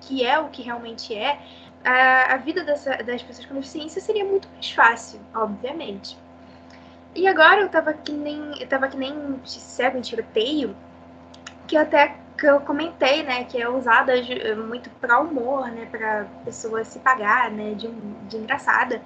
que 0.00 0.24
é 0.24 0.38
o 0.38 0.48
que 0.48 0.62
realmente 0.62 1.14
é, 1.14 1.40
a, 1.84 2.34
a 2.34 2.36
vida 2.36 2.62
dessa, 2.62 2.96
das 2.98 3.22
pessoas 3.22 3.46
com 3.46 3.54
deficiência 3.54 4.00
seria 4.00 4.24
muito 4.24 4.48
mais 4.52 4.70
fácil, 4.70 5.20
obviamente. 5.34 6.18
E 7.14 7.26
agora 7.26 7.62
eu 7.62 7.68
tava 7.70 7.94
que 7.94 8.12
nem, 8.12 8.60
eu 8.60 8.68
tava 8.68 8.88
que 8.88 8.96
nem 8.96 9.40
cego 9.44 9.96
em 9.96 10.02
tiroteio, 10.02 10.76
que 11.66 11.76
eu 11.76 11.80
até 11.80 12.16
que 12.36 12.46
eu 12.46 12.60
comentei, 12.60 13.22
né, 13.22 13.44
que 13.44 13.60
é 13.60 13.66
usada 13.66 14.12
muito 14.68 14.90
para 15.00 15.18
humor, 15.18 15.68
né, 15.68 15.88
para 15.90 16.26
pessoa 16.44 16.84
se 16.84 16.98
pagar, 16.98 17.50
né, 17.50 17.72
de, 17.72 17.88
de 17.88 18.36
engraçada. 18.36 19.00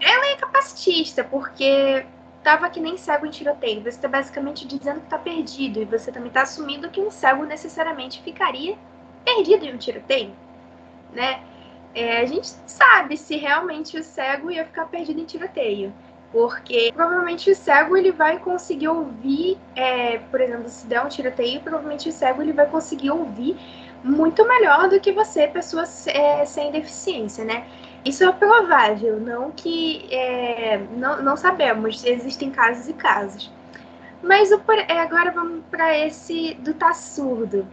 Ela 0.00 0.26
é 0.28 0.36
capacitista, 0.36 1.24
porque 1.24 2.06
tava 2.46 2.70
que 2.70 2.78
nem 2.78 2.96
cego 2.96 3.26
em 3.26 3.30
tiroteio. 3.30 3.82
Você 3.82 3.88
está 3.88 4.06
basicamente 4.06 4.64
dizendo 4.68 5.00
que 5.00 5.06
está 5.06 5.18
perdido 5.18 5.82
e 5.82 5.84
você 5.84 6.12
também 6.12 6.28
está 6.28 6.42
assumindo 6.42 6.88
que 6.88 7.00
um 7.00 7.10
cego 7.10 7.44
necessariamente 7.44 8.22
ficaria 8.22 8.78
perdido 9.24 9.64
em 9.64 9.74
um 9.74 9.76
tiroteio, 9.76 10.30
né? 11.12 11.40
É, 11.92 12.20
a 12.20 12.24
gente 12.24 12.46
sabe 12.64 13.16
se 13.16 13.36
realmente 13.36 13.98
o 13.98 14.04
cego 14.04 14.48
ia 14.48 14.64
ficar 14.64 14.86
perdido 14.86 15.20
em 15.20 15.24
tiroteio 15.24 15.92
porque 16.30 16.92
provavelmente 16.94 17.50
o 17.50 17.56
cego 17.56 17.96
ele 17.96 18.12
vai 18.12 18.38
conseguir 18.38 18.88
ouvir, 18.88 19.58
é, 19.74 20.18
por 20.18 20.40
exemplo, 20.40 20.68
se 20.68 20.86
der 20.86 21.04
um 21.04 21.08
tiroteio, 21.08 21.60
provavelmente 21.60 22.08
o 22.08 22.12
cego 22.12 22.42
ele 22.42 22.52
vai 22.52 22.66
conseguir 22.66 23.10
ouvir 23.10 23.56
muito 24.04 24.46
melhor 24.46 24.88
do 24.88 25.00
que 25.00 25.10
você, 25.10 25.48
pessoa 25.48 25.84
é, 26.06 26.44
sem 26.44 26.70
deficiência, 26.70 27.44
né? 27.44 27.66
Isso 28.06 28.22
é 28.22 28.30
provável, 28.30 29.18
não 29.18 29.50
que 29.50 30.06
é, 30.14 30.78
não, 30.96 31.20
não 31.20 31.36
sabemos, 31.36 32.04
existem 32.04 32.52
casos 32.52 32.86
e 32.88 32.92
casos. 32.92 33.52
Mas 34.22 34.52
o, 34.52 34.62
é, 34.86 35.00
agora 35.00 35.32
vamos 35.32 35.64
para 35.68 35.98
esse 35.98 36.54
do 36.54 36.72
tá 36.72 36.94
surdo. 36.94 37.66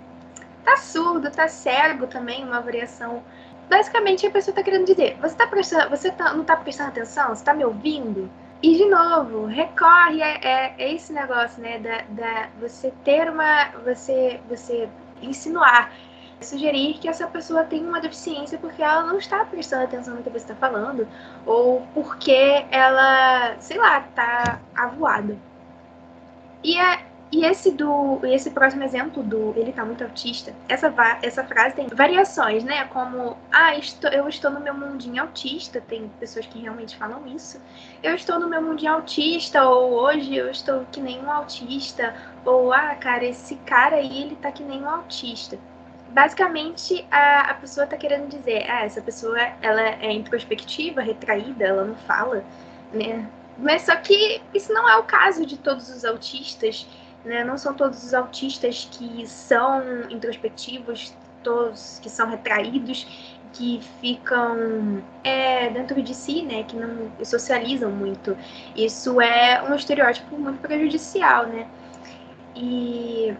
Tá 0.66 0.76
surdo, 0.78 1.30
tá 1.30 1.48
cego 1.48 2.08
também, 2.08 2.44
uma 2.44 2.60
variação. 2.62 3.22
Basicamente 3.70 4.26
a 4.26 4.32
pessoa 4.32 4.54
está 4.54 4.64
querendo 4.64 4.88
dizer, 4.88 5.16
você, 5.22 5.36
tá 5.36 5.46
prestando, 5.46 5.92
você 5.92 6.10
tá, 6.10 6.34
não 6.34 6.42
está 6.42 6.58
prestando 6.58 6.90
atenção? 6.90 7.28
Você 7.28 7.34
está 7.42 7.54
me 7.54 7.64
ouvindo? 7.64 8.28
E 8.64 8.76
de 8.76 8.86
novo, 8.86 9.46
recorre 9.46 10.24
a, 10.24 10.30
é, 10.30 10.74
é 10.80 10.94
esse 10.96 11.14
negócio, 11.14 11.62
né? 11.62 11.78
Da, 11.78 12.02
da 12.10 12.50
você 12.60 12.92
ter 13.04 13.30
uma. 13.30 13.70
Você, 13.86 14.40
você 14.50 14.90
insinuar, 15.22 15.92
sugerir 16.44 17.00
que 17.00 17.08
essa 17.08 17.28
pessoa 17.28 17.64
tem 17.64 17.86
uma 17.86 18.00
deficiência 18.00 18.58
porque 18.58 18.82
ela 18.82 19.04
não 19.04 19.18
está 19.18 19.44
prestando 19.46 19.84
atenção 19.84 20.16
no 20.16 20.24
que 20.24 20.30
você 20.30 20.46
está 20.46 20.56
falando, 20.56 21.08
ou 21.46 21.82
porque 21.94 22.66
ela, 22.70 23.56
sei 23.60 23.78
lá, 23.78 24.00
está 24.00 24.60
avoada. 24.76 25.38
E 26.64 26.78
é, 26.78 27.04
e 27.34 27.44
esse 27.46 27.72
do 27.72 28.20
esse 28.24 28.52
próximo 28.52 28.84
exemplo 28.84 29.24
do 29.24 29.56
ele 29.58 29.74
tá 29.74 29.84
muito 29.84 30.04
autista, 30.04 30.54
essa 30.70 30.94
essa 31.24 31.44
frase 31.44 31.76
tem 31.76 31.88
variações, 31.88 32.64
né? 32.64 32.86
Como 32.86 33.36
ah, 33.52 33.76
estou, 33.76 34.12
eu 34.12 34.30
estou 34.30 34.52
no 34.52 34.60
meu 34.60 34.76
mundinho 34.76 35.24
autista, 35.24 35.82
tem 35.82 36.12
pessoas 36.20 36.46
que 36.46 36.60
realmente 36.60 36.96
falam 36.96 37.26
isso. 37.26 37.60
Eu 38.04 38.14
estou 38.14 38.40
no 38.40 38.48
meu 38.48 38.62
mundinho 38.62 38.94
autista 38.94 39.68
ou 39.68 39.94
hoje 39.94 40.36
eu 40.36 40.48
estou 40.52 40.86
que 40.92 41.02
nem 41.02 41.26
um 41.26 41.32
autista 41.32 42.16
ou 42.46 42.72
ah, 42.72 42.94
cara, 42.96 43.26
esse 43.26 43.56
cara 43.66 43.96
aí 43.96 44.22
ele 44.22 44.36
tá 44.36 44.52
que 44.52 44.64
nem 44.64 44.84
um 44.84 44.90
autista. 44.90 45.58
Basicamente, 46.14 47.06
a, 47.12 47.52
a 47.52 47.54
pessoa 47.56 47.88
tá 47.88 47.98
querendo 47.98 48.30
dizer, 48.30 48.70
ah, 48.70 48.86
essa 48.86 49.02
pessoa 49.02 49.38
ela 49.62 49.82
é 49.82 50.12
introspectiva, 50.12 51.02
retraída, 51.02 51.66
ela 51.66 51.84
não 51.84 51.96
fala, 51.96 52.44
né? 52.92 53.28
Mas 53.58 53.84
só 53.84 53.96
que 53.96 54.42
isso 54.54 54.72
não 54.74 54.88
é 54.88 54.96
o 54.98 55.04
caso 55.04 55.46
de 55.46 55.58
todos 55.58 55.90
os 55.90 56.06
autistas 56.06 56.88
né? 57.24 57.44
Não 57.44 57.58
são 57.58 57.74
todos 57.74 58.04
os 58.04 58.14
autistas 58.14 58.88
que 58.92 59.26
são 59.28 59.82
introspectivos, 60.10 61.16
todos 61.42 62.00
que 62.02 62.10
são 62.10 62.30
retraídos, 62.30 63.08
que 63.54 63.80
ficam 64.02 65.04
é, 65.24 65.70
dentro 65.70 66.02
de 66.02 66.14
si, 66.14 66.42
né? 66.44 66.64
Que 66.64 66.76
não 66.76 67.12
socializam 67.24 67.92
muito. 67.92 68.38
Isso 68.76 69.22
é 69.22 69.62
um 69.64 69.76
estereótipo 69.76 70.38
muito 70.38 70.60
prejudicial, 70.60 71.48
né? 71.48 71.68
E 72.56 73.34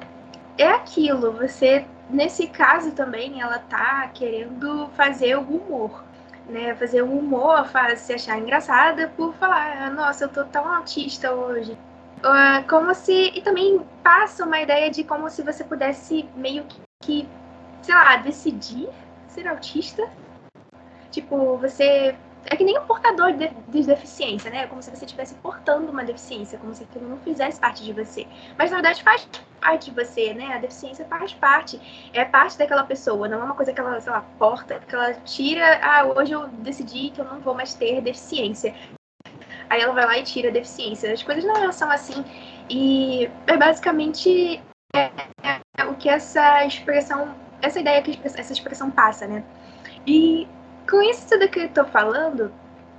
é 0.58 0.68
aquilo, 0.70 1.32
você 1.32 1.86
nesse 2.10 2.48
caso 2.48 2.92
também 2.92 3.42
ela 3.42 3.60
tá 3.60 4.08
querendo 4.14 4.90
fazer 4.96 5.38
o 5.38 5.42
humor, 5.42 6.04
né? 6.48 6.76
Fazer 6.76 7.02
o 7.02 7.18
humor, 7.18 7.66
faz 7.68 8.00
se 8.02 8.14
achar 8.14 8.40
engraçada 8.40 9.12
por 9.16 9.34
falar, 9.36 9.92
nossa, 9.92 10.26
eu 10.26 10.30
tô 10.30 10.44
tão 10.46 10.68
autista 10.68 11.32
hoje. 11.32 11.78
Uh, 12.20 12.68
como 12.70 12.94
se. 12.96 13.32
E 13.36 13.42
também 13.42 13.82
passa 14.02 14.46
uma 14.46 14.60
ideia 14.62 14.90
de 14.90 15.04
como 15.04 15.30
se 15.30 15.42
você 15.42 15.64
pudesse 15.64 16.30
meio 16.36 16.66
que 17.02 17.28
sei 17.84 17.94
lá, 17.94 18.16
decidir 18.18 18.90
ser 19.28 19.48
autista. 19.48 20.10
Tipo, 21.12 21.58
você. 21.58 22.16
É 22.46 22.56
que 22.56 22.64
nem 22.64 22.78
um 22.78 22.86
portador 22.86 23.32
de, 23.34 23.48
de 23.48 23.84
deficiência, 23.84 24.52
né? 24.52 24.68
Como 24.68 24.82
se 24.82 24.90
você 24.90 25.06
estivesse 25.06 25.34
portando 25.36 25.92
uma 25.92 26.04
deficiência, 26.04 26.58
como 26.60 26.74
se 26.74 26.84
aquilo 26.84 27.08
não 27.08 27.18
fizesse 27.20 27.60
parte 27.60 27.84
de 27.84 27.94
você. 27.94 28.28
Mas 28.58 28.70
na 28.70 28.78
verdade 28.78 29.02
faz 29.02 29.28
parte 29.62 29.92
de 29.92 29.96
você, 29.96 30.34
né? 30.34 30.54
A 30.54 30.58
deficiência 30.58 31.06
faz 31.06 31.34
parte. 31.34 32.10
É 32.14 32.26
parte 32.26 32.58
daquela 32.58 32.84
pessoa, 32.84 33.28
não 33.28 33.42
é 33.42 33.44
uma 33.44 33.56
coisa 33.56 33.72
que 33.72 33.80
ela, 33.80 34.00
sei 34.02 34.12
lá, 34.12 34.26
porta, 34.38 34.80
que 34.80 34.94
ela 34.94 35.14
tira. 35.14 35.80
Ah, 35.82 36.06
hoje 36.06 36.34
eu 36.34 36.48
decidi 36.48 37.10
que 37.12 37.22
eu 37.22 37.26
não 37.26 37.40
vou 37.40 37.54
mais 37.54 37.74
ter 37.74 38.02
deficiência 38.02 38.74
aí 39.70 39.82
ela 39.82 39.94
vai 39.94 40.06
lá 40.06 40.18
e 40.18 40.24
tira 40.24 40.50
a 40.50 40.52
deficiência. 40.52 41.12
As 41.12 41.24
coisas 41.24 41.44
não 41.44 41.72
são 41.72 41.90
assim. 41.90 42.24
E 42.70 43.30
é 43.48 43.58
basicamente 43.58 44.62
é, 44.96 45.12
é 45.78 45.86
o 45.86 45.96
que 45.96 46.08
essa 46.08 46.66
expressão, 46.66 47.36
essa 47.62 47.80
ideia 47.80 48.02
que 48.02 48.20
essa 48.24 48.54
expressão 48.54 48.92
passa, 48.92 49.28
né? 49.28 49.44
E 50.06 50.48
com 50.90 51.02
isso 51.02 51.28
tudo 51.28 51.48
que 51.50 51.60
eu 51.60 51.70
tô 51.70 51.86
falando, 51.86 52.52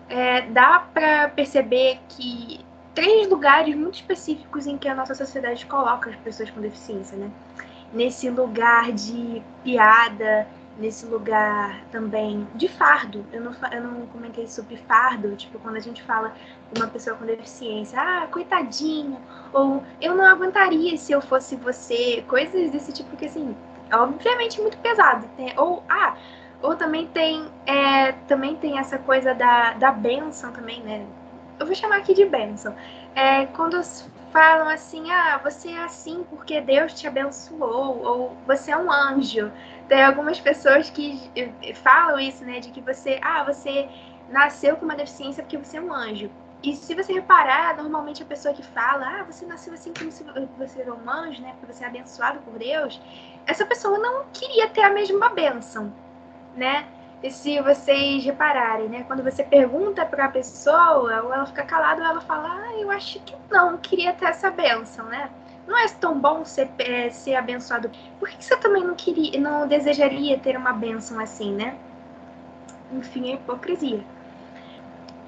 é, 0.09 0.43
dá 0.43 0.81
para 0.93 1.29
perceber 1.31 1.99
que 2.09 2.65
três 2.95 3.29
lugares 3.29 3.75
muito 3.75 3.95
específicos 3.97 4.67
em 4.67 4.79
que 4.79 4.89
a 4.89 4.95
nossa 4.95 5.15
sociedade 5.15 5.67
coloca 5.67 6.11
as 6.11 6.17
pessoas 6.17 6.51
com 6.51 6.61
deficiência, 6.61 7.17
né? 7.17 7.31
Nesse 7.93 8.29
lugar 8.31 8.93
de 8.93 9.43
piada, 9.63 10.47
nesse 10.79 11.07
lugar 11.07 11.81
também 11.91 12.47
de 12.55 12.69
fardo. 12.69 13.25
Eu 13.33 13.41
não, 13.41 13.55
eu 13.73 13.83
não 13.83 14.07
comentei 14.07 14.47
sobre 14.47 14.77
fardo, 14.77 15.35
tipo, 15.37 15.59
quando 15.59 15.77
a 15.77 15.81
gente 15.81 16.03
fala 16.03 16.35
uma 16.77 16.87
pessoa 16.89 17.17
com 17.17 17.25
deficiência, 17.25 17.99
ah, 18.01 18.27
coitadinho, 18.31 19.21
ou 19.53 19.83
eu 20.01 20.15
não 20.15 20.25
aguentaria 20.25 20.97
se 20.97 21.13
eu 21.13 21.21
fosse 21.21 21.57
você, 21.57 22.25
coisas 22.27 22.71
desse 22.71 22.93
tipo 22.93 23.17
que, 23.17 23.27
assim, 23.27 23.57
obviamente 23.93 24.61
muito 24.61 24.79
pesado. 24.79 25.29
Tem, 25.37 25.53
ou, 25.59 25.83
ah, 25.89 26.17
ou 26.65 26.75
também 26.75 27.07
tem, 27.07 27.47
é, 27.67 28.13
também 28.27 28.57
tem 28.57 28.79
essa 28.79 28.97
coisa 28.97 29.35
da, 29.35 29.75
da 29.75 29.93
benção 29.93 30.51
também, 30.51 30.81
né? 30.81 31.07
Eu 31.61 31.67
vou 31.67 31.75
chamar 31.75 31.99
aqui 31.99 32.15
de 32.15 32.25
benção. 32.25 32.75
É, 33.15 33.45
quando 33.47 33.79
falam 34.33 34.69
assim, 34.71 35.11
ah, 35.11 35.39
você 35.45 35.69
é 35.69 35.85
assim 35.85 36.25
porque 36.31 36.63
Deus 36.63 36.95
te 36.95 37.07
abençoou, 37.07 38.03
ou 38.03 38.37
você 38.47 38.71
é 38.71 38.79
um 38.79 38.91
anjo. 38.91 39.53
Tem 39.89 40.03
algumas 40.03 40.41
pessoas 40.41 40.89
que 40.89 41.31
falam 41.75 42.19
isso, 42.19 42.43
né, 42.47 42.61
de 42.61 42.71
que 42.71 42.81
você, 42.81 43.21
ah, 43.23 43.45
você 43.45 43.87
nasceu 44.31 44.77
com 44.77 44.87
uma 44.87 44.97
deficiência 44.97 45.43
porque 45.43 45.59
você 45.59 45.77
é 45.77 45.83
um 45.83 45.93
anjo. 45.93 46.31
E 46.63 46.75
se 46.75 46.95
você 46.95 47.13
reparar, 47.13 47.77
normalmente 47.77 48.23
a 48.23 48.27
pessoa 48.27 48.55
que 48.55 48.63
fala, 48.63 49.21
ah, 49.21 49.23
você 49.23 49.45
nasceu 49.45 49.75
assim 49.75 49.93
como 49.93 50.11
se 50.11 50.25
você 50.57 50.81
era 50.81 50.95
um 50.95 51.11
anjo, 51.11 51.43
né? 51.43 51.55
Porque 51.61 51.75
você 51.75 51.85
é 51.85 51.89
abençoado 51.89 52.39
por 52.39 52.59
Deus, 52.59 52.99
essa 53.47 53.67
pessoa 53.67 53.99
não 53.99 54.25
queria 54.33 54.67
ter 54.71 54.81
a 54.81 54.91
mesma 54.91 55.29
bênção, 55.29 55.93
né? 56.57 56.87
E 57.23 57.31
se 57.31 57.59
vocês 57.61 58.23
repararem, 58.25 58.89
né? 58.89 59.05
Quando 59.07 59.23
você 59.23 59.43
pergunta 59.43 60.05
para 60.05 60.27
a 60.27 60.29
pessoa, 60.29 61.23
ou 61.23 61.33
ela 61.33 61.47
fica 61.47 61.63
calada, 61.63 62.03
ou 62.03 62.07
ela 62.07 62.21
fala, 62.21 62.49
ah, 62.51 62.75
eu 62.79 62.91
acho 62.91 63.19
que 63.21 63.35
não, 63.51 63.79
queria 63.79 64.13
ter 64.13 64.27
essa 64.27 64.51
bênção, 64.51 65.07
né? 65.07 65.31
Não 65.67 65.79
é 65.79 65.89
tão 65.89 66.19
bom 66.21 66.45
ser, 66.45 66.71
é, 66.79 67.09
ser 67.09 67.35
abençoado. 67.37 67.91
Por 68.21 68.29
que 68.29 68.45
você 68.45 68.57
também 68.59 68.85
não 68.85 68.95
queria, 68.95 69.41
não 69.41 69.67
desejaria 69.67 70.39
ter 70.39 70.57
uma 70.57 70.75
bênção 70.75 71.19
assim, 71.19 71.53
né? 71.55 71.77
Enfim, 72.93 73.31
é 73.31 73.35
hipocrisia. 73.37 74.05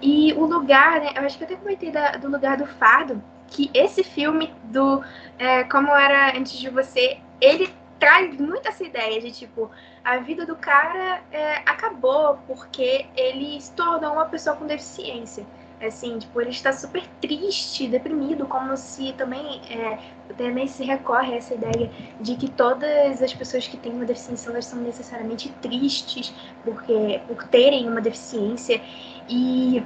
E 0.03 0.35
o 0.35 0.45
lugar, 0.45 1.01
né? 1.01 1.13
Eu 1.17 1.23
acho 1.23 1.39
que 1.39 1.45
eu 1.45 1.47
até 1.47 1.57
comentei 1.57 1.91
da, 1.91 2.13
do 2.13 2.29
lugar 2.29 2.59
do 2.59 2.67
fardo, 2.67 3.23
que 3.49 3.71
esse 3.73 4.05
filme 4.05 4.53
do 4.65 5.03
é, 5.39 5.65
Como 5.65 5.89
Era 5.95 6.37
Antes 6.37 6.53
de 6.59 6.69
Você, 6.69 7.19
ele 7.41 7.73
traz 7.99 8.39
muito 8.39 8.69
essa 8.69 8.85
ideia 8.85 9.21
de 9.21 9.31
tipo, 9.31 9.71
a 10.05 10.19
vida 10.19 10.45
do 10.45 10.57
cara 10.57 11.23
é, 11.33 11.57
acabou 11.67 12.39
porque 12.47 13.07
ele 13.17 13.61
se 13.61 13.73
tornou 13.73 14.13
uma 14.13 14.27
pessoa 14.27 14.57
com 14.57 14.67
deficiência. 14.67 15.47
Assim, 15.81 16.19
tipo, 16.19 16.41
ele 16.41 16.51
está 16.51 16.73
super 16.73 17.07
triste, 17.21 17.87
deprimido, 17.87 18.47
como 18.47 18.75
se 18.79 19.13
também, 19.13 19.61
é, 19.71 19.99
também 20.35 20.67
se 20.67 20.83
recorre 20.83 21.35
a 21.35 21.37
essa 21.37 21.53
ideia 21.53 21.91
de 22.19 22.35
que 22.35 22.51
todas 22.51 23.23
as 23.23 23.35
pessoas 23.35 23.69
que 23.69 23.77
têm 23.77 23.93
uma 23.93 24.07
deficiência 24.07 24.49
elas 24.49 24.65
são 24.65 24.81
necessariamente 24.81 25.51
tristes 25.61 26.33
porque, 26.65 27.21
por 27.29 27.45
terem 27.49 27.87
uma 27.91 28.01
deficiência. 28.01 28.81
E 29.29 29.85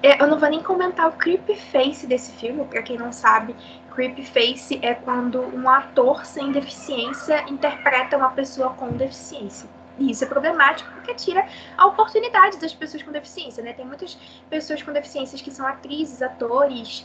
é, 0.00 0.22
eu 0.22 0.28
não 0.28 0.38
vou 0.38 0.48
nem 0.48 0.62
comentar 0.62 1.08
o 1.08 1.12
creepy 1.12 1.56
face 1.56 2.06
desse 2.06 2.30
filme, 2.32 2.64
para 2.64 2.82
quem 2.82 2.96
não 2.96 3.12
sabe, 3.12 3.56
creepy 3.94 4.24
face 4.24 4.78
é 4.82 4.94
quando 4.94 5.40
um 5.40 5.68
ator 5.68 6.24
sem 6.24 6.52
deficiência 6.52 7.44
interpreta 7.48 8.16
uma 8.16 8.30
pessoa 8.30 8.70
com 8.70 8.88
deficiência. 8.88 9.68
E 9.98 10.10
isso 10.10 10.24
é 10.24 10.26
problemático 10.26 10.90
porque 10.92 11.14
tira 11.14 11.46
a 11.76 11.86
oportunidade 11.86 12.58
das 12.58 12.74
pessoas 12.74 13.02
com 13.02 13.12
deficiência, 13.12 13.62
né? 13.62 13.72
Tem 13.72 13.84
muitas 13.84 14.14
pessoas 14.48 14.82
com 14.82 14.92
deficiências 14.92 15.42
que 15.42 15.50
são 15.50 15.66
atrizes, 15.66 16.22
atores, 16.22 17.04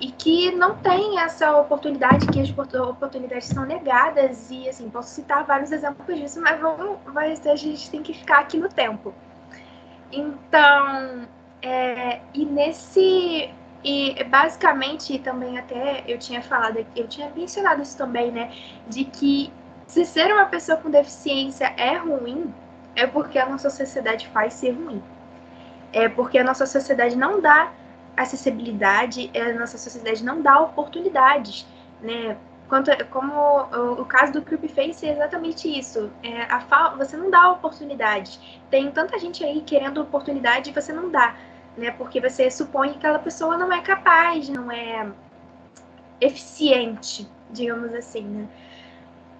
e 0.00 0.12
que 0.12 0.52
não 0.52 0.76
tem 0.76 1.18
essa 1.18 1.56
oportunidade, 1.56 2.26
que 2.28 2.40
as 2.40 2.50
oportunidades 2.50 3.48
são 3.48 3.66
negadas, 3.66 4.50
e 4.50 4.68
assim, 4.68 4.88
posso 4.88 5.10
citar 5.10 5.44
vários 5.44 5.72
exemplos 5.72 6.16
disso, 6.16 6.40
mas 6.40 6.60
vamos, 6.60 6.98
mas 7.12 7.44
a 7.46 7.56
gente 7.56 7.90
tem 7.90 8.02
que 8.02 8.14
ficar 8.14 8.40
aqui 8.40 8.56
no 8.56 8.68
tempo. 8.68 9.12
Então, 10.12 11.26
é, 11.60 12.20
e 12.32 12.44
nesse. 12.44 13.50
E 13.84 14.22
basicamente 14.24 15.18
também 15.20 15.58
até 15.58 16.02
eu 16.06 16.18
tinha 16.18 16.42
falado, 16.42 16.84
eu 16.96 17.06
tinha 17.06 17.30
mencionado 17.34 17.80
isso 17.82 17.96
também, 17.96 18.30
né? 18.30 18.52
De 18.86 19.04
que 19.04 19.52
se 19.86 20.04
ser 20.04 20.32
uma 20.32 20.46
pessoa 20.46 20.76
com 20.78 20.90
deficiência 20.90 21.72
é 21.76 21.96
ruim, 21.96 22.52
é 22.94 23.06
porque 23.06 23.38
a 23.38 23.48
nossa 23.48 23.70
sociedade 23.70 24.26
faz 24.28 24.54
ser 24.54 24.72
ruim. 24.72 25.02
É 25.92 26.08
porque 26.08 26.38
a 26.38 26.44
nossa 26.44 26.66
sociedade 26.66 27.16
não 27.16 27.40
dá 27.40 27.72
acessibilidade, 28.16 29.30
a 29.34 29.58
nossa 29.58 29.78
sociedade 29.78 30.24
não 30.24 30.42
dá 30.42 30.60
oportunidades, 30.60 31.66
né? 32.02 32.36
Quanto, 32.68 32.90
como 33.06 33.32
o, 33.32 34.02
o 34.02 34.04
caso 34.04 34.32
do 34.32 34.42
Creepface 34.42 35.06
é 35.06 35.12
exatamente 35.12 35.66
isso. 35.66 36.10
É, 36.22 36.42
a 36.42 36.94
você 36.98 37.16
não 37.16 37.30
dá 37.30 37.50
oportunidades. 37.50 38.38
Tem 38.70 38.90
tanta 38.90 39.18
gente 39.18 39.42
aí 39.42 39.62
querendo 39.62 40.02
oportunidade 40.02 40.68
e 40.68 40.72
você 40.74 40.92
não 40.92 41.10
dá, 41.10 41.34
né? 41.78 41.90
Porque 41.92 42.20
você 42.20 42.50
supõe 42.50 42.90
que 42.90 42.98
aquela 42.98 43.18
pessoa 43.18 43.56
não 43.56 43.72
é 43.72 43.80
capaz, 43.80 44.48
não 44.48 44.70
é 44.70 45.10
eficiente, 46.20 47.26
digamos 47.50 47.94
assim, 47.94 48.22
né? 48.22 48.48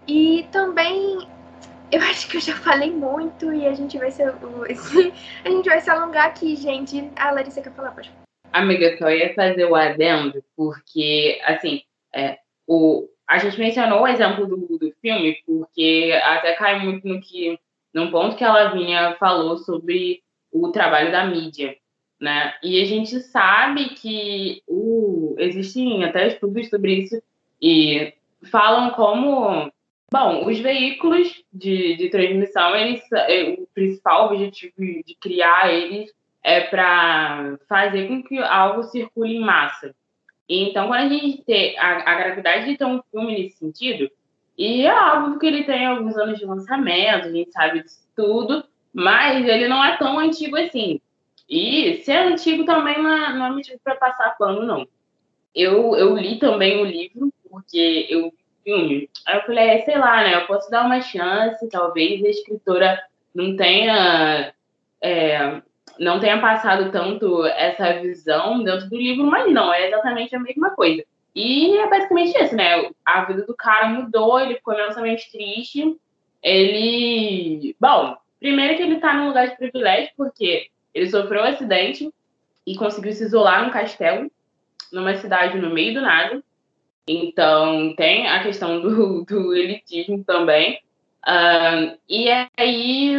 E 0.07 0.47
também 0.51 1.29
eu 1.91 2.01
acho 2.09 2.29
que 2.29 2.37
eu 2.37 2.41
já 2.41 2.55
falei 2.55 2.91
muito 2.91 3.53
e 3.53 3.67
a 3.67 3.75
gente 3.75 3.99
vai 3.99 4.11
se, 4.11 4.23
a 5.45 5.51
gente 5.51 5.69
vai 5.69 5.81
se 5.81 5.91
alongar 5.91 6.27
aqui, 6.27 6.57
gente. 6.57 7.11
A 7.17 7.31
Larissa 7.31 7.61
quer 7.61 7.73
falar, 7.73 7.91
pode 7.91 8.11
Amiga, 8.51 8.97
só 8.97 9.11
ia 9.11 9.35
fazer 9.35 9.67
o 9.67 9.75
adendo, 9.75 10.43
porque, 10.57 11.39
assim, 11.45 11.83
é, 12.15 12.39
o, 12.67 13.07
a 13.27 13.37
gente 13.37 13.59
mencionou 13.59 14.03
o 14.03 14.09
exemplo 14.09 14.47
do, 14.47 14.79
do 14.79 14.91
filme, 15.03 15.37
porque 15.47 16.19
até 16.25 16.55
cai 16.55 16.79
muito 16.79 17.07
no 17.07 17.21
que, 17.21 17.59
num 17.93 18.11
ponto 18.11 18.37
que 18.37 18.45
ela 18.45 18.73
vinha 18.73 19.15
falou 19.17 19.59
sobre 19.59 20.23
o 20.51 20.73
trabalho 20.73 21.13
da 21.13 21.27
mídia, 21.27 21.77
né? 22.21 22.55
E 22.63 22.83
a 22.83 22.85
gente 22.85 23.21
sabe 23.21 23.91
que 23.91 24.63
o, 24.67 25.37
existem 25.39 26.05
até 26.05 26.29
estudos 26.29 26.69
sobre 26.69 26.95
isso 26.95 27.23
e 27.61 28.13
falam 28.51 28.91
como, 28.91 29.71
bom, 30.13 30.47
os 30.47 30.59
veículos 30.59 31.45
de, 31.53 31.97
de 31.97 32.09
transmissão, 32.09 32.75
eles, 32.75 33.03
é, 33.13 33.57
o 33.59 33.67
principal 33.75 34.27
objetivo 34.27 34.75
de 34.79 35.17
criar 35.21 35.73
eles 35.73 36.13
é 36.43 36.61
para 36.61 37.59
fazer 37.69 38.09
com 38.09 38.23
que 38.23 38.39
algo 38.39 38.83
circule 38.85 39.37
em 39.37 39.41
massa. 39.41 39.95
Então, 40.49 40.89
quando 40.89 41.03
a 41.03 41.09
gente 41.09 41.43
tem 41.43 41.79
a, 41.79 42.11
a 42.11 42.15
gravidade 42.15 42.67
de 42.67 42.77
ter 42.77 42.85
um 42.87 43.03
filme 43.11 43.33
nesse 43.33 43.59
sentido, 43.59 44.11
e 44.57 44.85
é 44.87 44.95
óbvio 45.13 45.39
que 45.39 45.47
ele 45.47 45.65
tem 45.65 45.87
alguns 45.87 46.17
anos 46.17 46.39
de 46.39 46.47
lançamento, 46.47 47.29
a 47.29 47.31
gente 47.31 47.53
sabe 47.53 47.83
disso 47.83 48.09
tudo, 48.17 48.65
mas 48.93 49.47
ele 49.47 49.69
não 49.69 49.85
é 49.85 49.97
tão 49.97 50.19
antigo 50.19 50.57
assim. 50.57 51.01
E 51.49 52.03
ser 52.05 52.19
antigo 52.19 52.65
também 52.65 53.03
não 53.03 53.11
é, 53.11 53.33
não 53.35 53.47
é 53.47 53.51
motivo 53.51 53.81
para 53.83 53.97
passar 53.97 54.37
pano, 54.37 54.65
não. 54.65 54.87
Eu, 55.55 55.97
eu 55.97 56.17
li 56.17 56.39
também 56.39 56.81
o 56.81 56.85
livro, 56.85 57.33
porque 57.51 58.07
eu 58.11 58.33
filme. 58.69 59.09
Aí 59.27 59.37
eu 59.37 59.43
falei, 59.43 59.69
é, 59.71 59.85
sei 59.85 59.99
lá, 59.99 60.23
né? 60.23 60.35
Eu 60.35 60.47
posso 60.47 60.71
dar 60.71 60.85
uma 60.85 61.01
chance, 61.01 61.69
talvez 61.71 62.23
a 62.23 62.29
escritora 62.29 63.03
não 63.35 63.57
tenha 63.57 64.53
é, 65.01 65.63
não 65.99 66.21
tenha 66.21 66.41
passado 66.41 66.91
tanto 66.93 67.45
essa 67.47 67.95
visão 68.01 68.63
dentro 68.63 68.89
do 68.89 68.97
livro, 68.97 69.25
mas 69.25 69.53
não, 69.53 69.73
é 69.73 69.89
exatamente 69.89 70.35
a 70.37 70.41
mesma 70.41 70.71
coisa. 70.71 71.03
E 71.35 71.77
é 71.77 71.89
basicamente 71.89 72.37
isso, 72.43 72.55
né? 72.55 72.91
A 73.05 73.25
vida 73.25 73.47
do 73.47 73.55
cara 73.55 73.89
mudou, 73.89 74.41
ele 74.41 74.57
ficou 74.57 74.75
imensamente 74.75 75.31
triste. 75.31 75.97
Ele. 76.43 77.77
Bom, 77.81 78.17
primeiro 78.39 78.77
que 78.77 78.83
ele 78.83 78.97
tá 78.97 79.15
num 79.15 79.29
lugar 79.29 79.49
de 79.49 79.57
privilégio, 79.57 80.11
porque 80.17 80.69
ele 80.99 81.11
sofreu 81.11 81.43
um 81.43 81.47
acidente 81.47 82.13
e 82.67 82.77
conseguiu 82.77 83.13
se 83.13 83.25
isolar 83.25 83.65
num 83.65 83.71
castelo, 83.71 84.31
numa 84.93 85.15
cidade 85.15 85.59
no 85.59 85.71
meio 85.71 85.95
do 85.95 86.01
nada. 86.01 86.43
Então, 87.07 87.95
tem 87.97 88.27
a 88.27 88.43
questão 88.43 88.81
do, 88.81 89.25
do 89.25 89.55
elitismo 89.55 90.23
também. 90.25 90.81
Uh, 91.27 91.97
e 92.09 92.29
aí, 92.57 93.15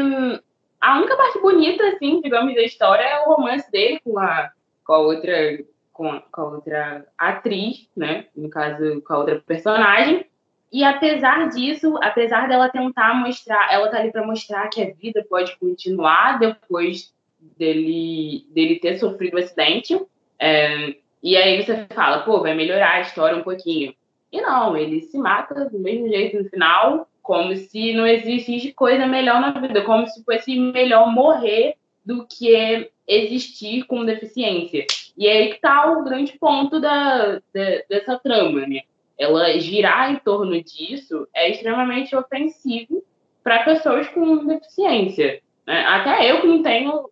a 0.79 0.97
única 0.97 1.15
parte 1.15 1.39
bonita, 1.39 1.87
assim, 1.87 2.21
digamos, 2.21 2.53
da 2.53 2.61
história 2.61 3.03
é 3.03 3.21
o 3.21 3.33
romance 3.33 3.71
dele 3.71 3.99
com 4.03 4.19
a, 4.19 4.51
com 4.85 4.93
a 4.93 4.97
outra 4.99 5.59
com 5.91 6.09
a, 6.09 6.21
com 6.21 6.41
a 6.41 6.45
outra 6.45 7.05
atriz, 7.17 7.89
né? 7.95 8.27
No 8.35 8.49
caso, 8.49 9.01
com 9.01 9.13
a 9.13 9.17
outra 9.17 9.41
personagem. 9.45 10.25
E 10.71 10.83
apesar 10.83 11.49
disso, 11.49 11.97
apesar 12.01 12.47
dela 12.47 12.69
tentar 12.69 13.13
mostrar, 13.15 13.73
ela 13.73 13.89
tá 13.89 13.97
ali 13.97 14.11
para 14.11 14.25
mostrar 14.25 14.69
que 14.69 14.81
a 14.81 14.93
vida 14.93 15.25
pode 15.29 15.57
continuar 15.57 16.39
depois 16.39 17.13
dele, 17.57 18.45
dele 18.49 18.79
ter 18.79 18.97
sofrido 18.97 19.35
um 19.35 19.39
acidente. 19.39 19.99
É, 20.39 20.95
e 21.21 21.35
aí 21.35 21.61
você 21.61 21.85
fala, 21.93 22.23
pô, 22.23 22.41
vai 22.41 22.55
melhorar 22.55 22.95
a 22.95 23.01
história 23.01 23.37
um 23.37 23.43
pouquinho. 23.43 23.93
E 24.31 24.41
não, 24.41 24.77
ele 24.77 25.01
se 25.01 25.17
mata 25.17 25.65
do 25.69 25.79
mesmo 25.79 26.07
jeito 26.07 26.41
no 26.41 26.49
final, 26.49 27.07
como 27.21 27.55
se 27.55 27.93
não 27.93 28.07
existisse 28.07 28.71
coisa 28.73 29.05
melhor 29.07 29.41
na 29.41 29.51
vida, 29.51 29.81
como 29.83 30.07
se 30.07 30.23
fosse 30.23 30.57
melhor 30.57 31.11
morrer 31.11 31.75
do 32.05 32.25
que 32.25 32.89
existir 33.07 33.83
com 33.85 34.05
deficiência. 34.05 34.85
E 35.17 35.27
é 35.27 35.33
aí 35.33 35.49
que 35.49 35.55
está 35.55 35.91
o 35.91 36.03
grande 36.03 36.37
ponto 36.39 36.79
da, 36.79 37.39
da, 37.53 37.83
dessa 37.89 38.17
trama, 38.19 38.65
né? 38.65 38.81
Ela 39.17 39.59
girar 39.59 40.13
em 40.13 40.15
torno 40.15 40.63
disso 40.63 41.27
é 41.35 41.49
extremamente 41.49 42.15
ofensivo 42.15 43.03
para 43.43 43.65
pessoas 43.65 44.07
com 44.09 44.45
deficiência. 44.45 45.41
Né? 45.67 45.85
Até 45.85 46.31
eu 46.31 46.39
que 46.39 46.47
não 46.47 46.63
tenho 46.63 47.09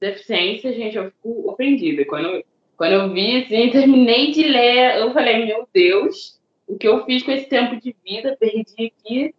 deficiência, 0.00 0.72
gente, 0.72 0.96
eu 0.96 1.10
fico 1.10 1.50
ofendida. 1.50 2.04
Quando, 2.04 2.44
quando 2.76 2.92
eu 2.92 3.12
vi, 3.12 3.42
assim, 3.42 3.70
terminei 3.70 4.30
de 4.32 4.42
ler, 4.44 4.98
eu 4.98 5.12
falei, 5.12 5.44
meu 5.44 5.68
Deus, 5.72 6.40
o 6.66 6.78
que 6.78 6.88
eu 6.88 7.04
fiz 7.04 7.22
com 7.22 7.32
esse 7.32 7.48
tempo 7.48 7.80
de 7.80 7.94
vida, 8.04 8.36
perdi 8.38 8.92
aqui 8.98 9.34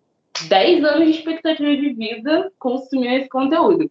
10 0.48 0.84
anos 0.84 1.06
de 1.06 1.18
expectativa 1.18 1.76
de 1.76 1.94
vida 1.94 2.52
consumindo 2.60 3.16
esse 3.16 3.30
conteúdo. 3.30 3.90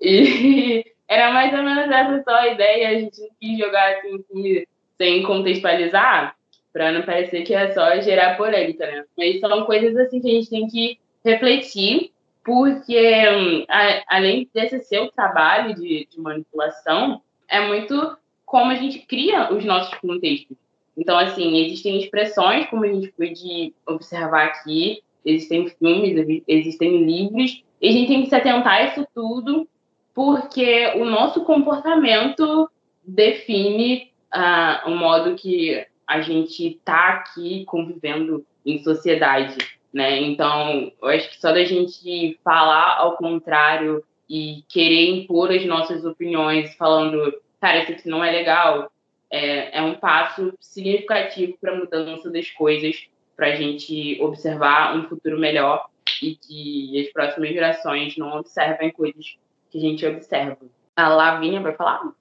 E 0.00 0.84
era 1.08 1.32
mais 1.32 1.52
ou 1.52 1.62
menos 1.62 1.90
essa 1.90 2.22
só 2.22 2.36
a 2.36 2.48
ideia, 2.48 2.88
a 2.88 2.94
gente 2.94 3.20
não 3.20 3.28
quis 3.40 3.58
jogar 3.58 3.96
assim 3.96 4.64
sem 4.98 5.22
contextualizar, 5.22 6.36
para 6.72 6.92
não 6.92 7.02
parecer 7.02 7.42
que 7.42 7.54
é 7.54 7.72
só 7.72 8.00
gerar 8.00 8.36
polêmica, 8.36 8.86
né? 8.86 9.04
Mas 9.16 9.40
são 9.40 9.64
coisas 9.64 9.96
assim 9.96 10.20
que 10.20 10.30
a 10.30 10.34
gente 10.34 10.50
tem 10.50 10.68
que 10.68 10.98
refletir, 11.24 12.12
porque 12.44 13.28
hum, 13.28 13.64
a, 13.68 14.16
além 14.16 14.48
desse 14.52 14.80
seu 14.80 15.10
trabalho 15.12 15.74
de, 15.74 16.08
de 16.10 16.20
manipulação, 16.20 17.20
é 17.48 17.66
muito 17.66 18.16
como 18.46 18.72
a 18.72 18.74
gente 18.74 19.00
cria 19.00 19.52
os 19.52 19.64
nossos 19.64 19.94
contextos. 19.98 20.56
Então, 20.96 21.16
assim, 21.16 21.64
existem 21.64 21.98
expressões, 21.98 22.66
como 22.66 22.84
a 22.84 22.88
gente 22.88 23.12
pôde 23.12 23.72
observar 23.86 24.46
aqui, 24.46 25.02
existem 25.24 25.68
filmes, 25.68 26.42
existem 26.48 27.04
livros, 27.04 27.62
e 27.80 27.88
a 27.88 27.92
gente 27.92 28.08
tem 28.08 28.22
que 28.22 28.28
se 28.28 28.34
atentar 28.34 28.74
a 28.74 28.84
isso 28.86 29.06
tudo, 29.14 29.68
porque 30.14 30.92
o 30.96 31.04
nosso 31.04 31.44
comportamento 31.44 32.68
define 33.04 34.10
uh, 34.34 34.90
o 34.90 34.96
modo 34.96 35.36
que 35.36 35.86
a 36.06 36.20
gente 36.20 36.66
está 36.66 37.08
aqui 37.08 37.64
convivendo 37.66 38.44
em 38.66 38.82
sociedade, 38.82 39.56
né? 39.92 40.20
Então, 40.20 40.92
eu 41.02 41.08
acho 41.08 41.30
que 41.30 41.40
só 41.40 41.52
da 41.52 41.64
gente 41.64 42.38
falar 42.44 42.96
ao 42.98 43.16
contrário 43.16 44.04
e 44.28 44.64
querer 44.68 45.10
impor 45.10 45.50
as 45.50 45.64
nossas 45.66 46.04
opiniões, 46.04 46.74
falando, 46.76 47.34
cara, 47.60 47.82
isso 47.82 47.92
aqui 47.92 48.08
não 48.08 48.24
é 48.24 48.30
legal, 48.30 48.90
é, 49.30 49.78
é 49.78 49.82
um 49.82 49.94
passo 49.94 50.52
significativo 50.60 51.56
para 51.60 51.72
a 51.72 51.76
mudança 51.76 52.30
das 52.30 52.50
coisas 52.50 53.08
para 53.36 53.48
a 53.48 53.54
gente 53.54 54.18
observar 54.20 54.96
um 54.96 55.08
futuro 55.08 55.38
melhor 55.38 55.88
e 56.22 56.34
que 56.36 57.00
as 57.00 57.12
próximas 57.12 57.50
gerações 57.50 58.16
não 58.16 58.36
observem 58.36 58.90
coisas 58.90 59.38
que 59.70 59.78
a 59.78 59.80
gente 59.80 60.04
observa. 60.06 60.58
A 60.94 61.08
Lavínia 61.08 61.60
vai 61.60 61.74
falar? 61.74 62.12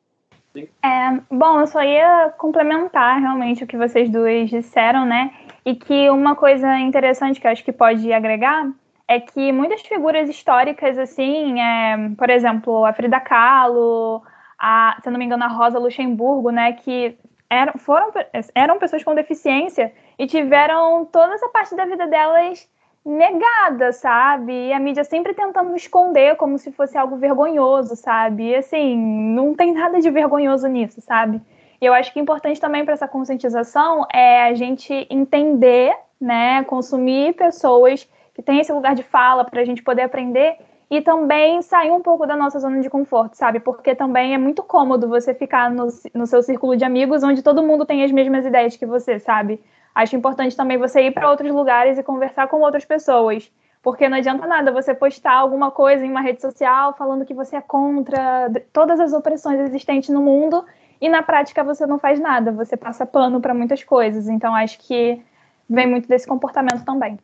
É, 0.56 1.20
bom, 1.30 1.60
eu 1.60 1.68
só 1.68 1.84
ia 1.84 2.34
complementar 2.38 3.20
realmente 3.20 3.64
o 3.64 3.68
que 3.68 3.78
vocês 3.78 4.10
duas 4.10 4.50
disseram, 4.50 5.06
né? 5.06 5.32
E 5.66 5.76
que 5.76 6.10
uma 6.10 6.36
coisa 6.36 6.80
interessante 6.80 7.40
que 7.40 7.48
eu 7.48 7.52
acho 7.52 7.64
que 7.64 7.72
pode 7.72 8.12
agregar 8.12 8.68
é 9.08 9.20
que 9.20 9.52
muitas 9.52 9.82
figuras 9.82 10.30
históricas, 10.30 10.98
assim, 10.98 11.60
é, 11.60 12.10
por 12.18 12.30
exemplo, 12.30 12.86
a 12.86 12.94
Frida 12.94 13.20
Kahlo, 13.20 14.24
a, 14.58 14.98
se 15.04 15.10
não 15.10 15.18
me 15.18 15.26
engano, 15.26 15.44
a 15.44 15.48
Rosa 15.48 15.80
Luxemburgo, 15.80 16.52
né? 16.52 16.74
Que 16.74 17.18
eram, 17.50 17.74
foram, 17.78 18.12
eram 18.54 18.80
pessoas 18.80 19.04
com 19.04 19.16
deficiência 19.16 19.92
e 20.18 20.28
tiveram 20.28 21.06
toda 21.06 21.34
essa 21.34 21.50
parte 21.50 21.76
da 21.76 21.86
vida 21.86 22.08
delas 22.08 22.68
negada, 23.10 23.92
sabe? 23.92 24.54
E 24.68 24.74
a 24.74 24.80
mídia 24.80 25.04
sempre 25.04 25.34
tentando 25.34 25.76
esconder 25.76 26.36
como 26.36 26.58
se 26.58 26.72
fosse 26.72 26.98
algo 26.98 27.18
vergonhoso, 27.18 27.96
sabe? 27.96 28.50
E 28.50 28.56
assim, 28.56 28.96
não 28.96 29.56
tem 29.56 29.74
nada 29.74 30.00
de 30.00 30.10
vergonhoso 30.10 30.68
nisso, 30.68 31.02
sabe? 31.02 31.42
E 31.82 31.86
eu 31.86 31.94
acho 31.94 32.14
que 32.14 32.20
importante 32.20 32.60
também 32.60 32.86
para 32.86 32.94
essa 32.94 33.08
conscientização 33.08 34.06
é 34.14 34.44
a 34.44 34.54
gente 34.54 35.08
entender, 35.10 35.96
né, 36.22 36.64
consumir 36.66 37.34
pessoas 37.34 38.08
que 38.36 38.44
têm 38.44 38.60
esse 38.60 38.72
lugar 38.72 38.94
de 38.94 39.04
fala 39.04 39.44
para 39.44 39.62
a 39.62 39.66
gente 39.66 39.82
poder 39.82 40.04
aprender 40.04 40.58
e 40.90 41.02
também 41.02 41.62
sair 41.62 41.92
um 41.92 42.02
pouco 42.02 42.26
da 42.26 42.36
nossa 42.36 42.60
zona 42.60 42.80
de 42.80 42.90
conforto, 42.90 43.36
sabe? 43.36 43.60
Porque 43.60 43.96
também 43.96 44.34
é 44.34 44.38
muito 44.38 44.62
cômodo 44.64 45.08
você 45.08 45.34
ficar 45.34 45.72
no, 45.72 45.88
no 46.14 46.28
seu 46.28 46.42
círculo 46.42 46.76
de 46.76 46.84
amigos 46.84 47.24
onde 47.24 47.42
todo 47.42 47.64
mundo 47.64 47.86
tem 47.86 48.04
as 48.04 48.12
mesmas 48.12 48.46
ideias 48.46 48.76
que 48.76 48.86
você, 48.86 49.20
sabe? 49.20 49.60
Acho 49.94 50.16
importante 50.16 50.56
também 50.56 50.78
você 50.78 51.02
ir 51.02 51.12
para 51.12 51.30
outros 51.30 51.52
lugares 51.52 51.98
e 51.98 52.04
conversar 52.04 52.48
com 52.48 52.62
outras 52.62 52.86
pessoas. 52.86 53.52
Porque 53.82 54.10
não 54.10 54.18
adianta 54.18 54.46
nada 54.46 54.72
você 54.72 54.94
postar 54.94 55.34
alguma 55.34 55.72
coisa 55.72 56.06
em 56.06 56.12
uma 56.12 56.22
rede 56.22 56.42
social 56.42 56.94
falando 56.98 57.26
que 57.26 57.34
você 57.34 57.56
é 57.56 57.62
contra 57.62 58.52
todas 58.74 59.00
as 59.00 59.14
opressões 59.14 59.60
existentes 59.60 60.10
no 60.10 60.22
mundo 60.22 60.66
e 61.00 61.08
na 61.08 61.24
prática 61.24 61.64
você 61.64 61.86
não 61.86 61.98
faz 61.98 62.20
nada, 62.20 62.52
você 62.52 62.76
passa 62.76 63.06
pano 63.06 63.40
para 63.40 63.54
muitas 63.54 63.84
coisas. 63.84 64.28
Então 64.28 64.54
acho 64.54 64.78
que 64.80 65.24
vem 65.70 65.88
muito 65.88 66.10
desse 66.10 66.28
comportamento 66.28 66.84
também. 66.84 67.18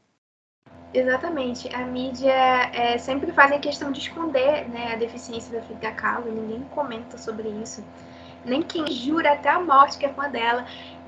Exatamente. 0.93 1.68
A 1.76 1.86
mídia 1.86 2.32
é, 2.32 2.97
sempre 2.97 3.32
faz 3.34 3.59
questão 3.59 3.91
de 3.91 3.99
esconder 3.99 4.70
né, 4.70 4.93
a 4.93 4.95
deficiência 4.95 5.59
da 5.59 5.66
Frida 5.66 5.91
Kahlo, 5.91 6.32
ninguém 6.32 6.66
comenta 6.74 7.18
sobre 7.18 7.49
isso. 7.49 7.84
Nem 8.45 8.61
quem 8.61 8.88
jura 8.88 9.34
até 9.34 9.49
a 9.49 9.59
morte 9.59 9.97
que 9.97 10.05
é 10.05 10.09
fã 10.09 10.30
dela 10.30 10.66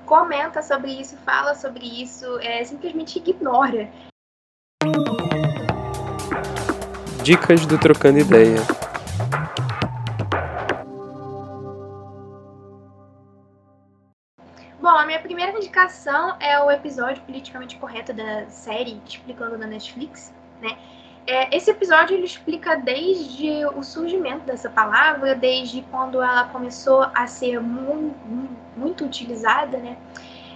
comenta 0.07 0.63
sobre 0.63 0.89
isso, 0.89 1.17
fala 1.17 1.53
sobre 1.53 1.85
isso, 1.85 2.39
é, 2.39 2.63
simplesmente 2.63 3.19
ignora. 3.19 3.91
Dicas 7.21 7.65
do 7.65 7.77
Trocando 7.77 8.19
Ideia. 8.19 8.55
Bom, 14.79 14.87
a 14.87 15.05
minha 15.05 15.19
primeira 15.19 15.51
indicação 15.51 16.37
é 16.39 16.57
o 16.63 16.71
episódio 16.71 17.21
politicamente 17.23 17.75
correto 17.75 18.13
da 18.13 18.49
série 18.49 19.01
Explicando 19.05 19.57
na 19.57 19.67
Netflix, 19.67 20.33
né? 20.61 20.77
É, 21.27 21.53
esse 21.55 21.69
episódio 21.69 22.15
ele 22.15 22.25
explica 22.25 22.77
desde 22.77 23.65
o 23.75 23.83
surgimento 23.83 24.45
dessa 24.45 24.69
palavra, 24.69 25.35
desde 25.35 25.81
quando 25.91 26.21
ela 26.21 26.45
começou 26.45 27.05
a 27.13 27.27
ser 27.27 27.59
mu 27.59 28.15
muito 28.77 29.03
utilizada, 29.03 29.77
né? 29.77 29.97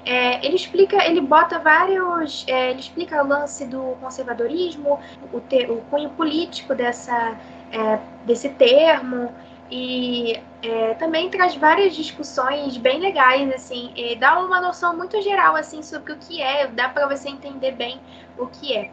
É, 0.06 0.44
ele 0.46 0.56
explica, 0.56 1.06
ele 1.06 1.20
bota 1.20 1.60
vários, 1.60 2.46
é, 2.48 2.72
ele 2.72 2.80
explica 2.80 3.22
o 3.22 3.28
lance 3.28 3.66
do 3.66 3.98
conservadorismo, 4.00 5.00
o, 5.32 5.38
o 5.38 5.82
cunho 5.90 6.10
político 6.12 6.74
dessa, 6.74 7.38
é, 7.72 8.00
desse 8.26 8.50
termo, 8.50 9.34
e 9.70 10.42
é, 10.64 10.94
também 10.96 11.30
traz 11.30 11.56
várias 11.56 11.96
discussões 11.96 12.78
bem 12.78 13.00
legais, 13.00 13.54
assim, 13.54 13.94
dá 14.20 14.40
uma 14.40 14.60
noção 14.62 14.96
muito 14.96 15.22
geral, 15.22 15.56
assim, 15.56 15.84
sobre 15.84 16.14
o 16.14 16.18
que 16.18 16.42
é, 16.42 16.68
dá 16.68 16.90
para 16.90 17.08
você 17.08 17.30
entender 17.30 17.74
bem 17.74 18.00
o 18.38 18.48
que 18.48 18.76
é. 18.76 18.92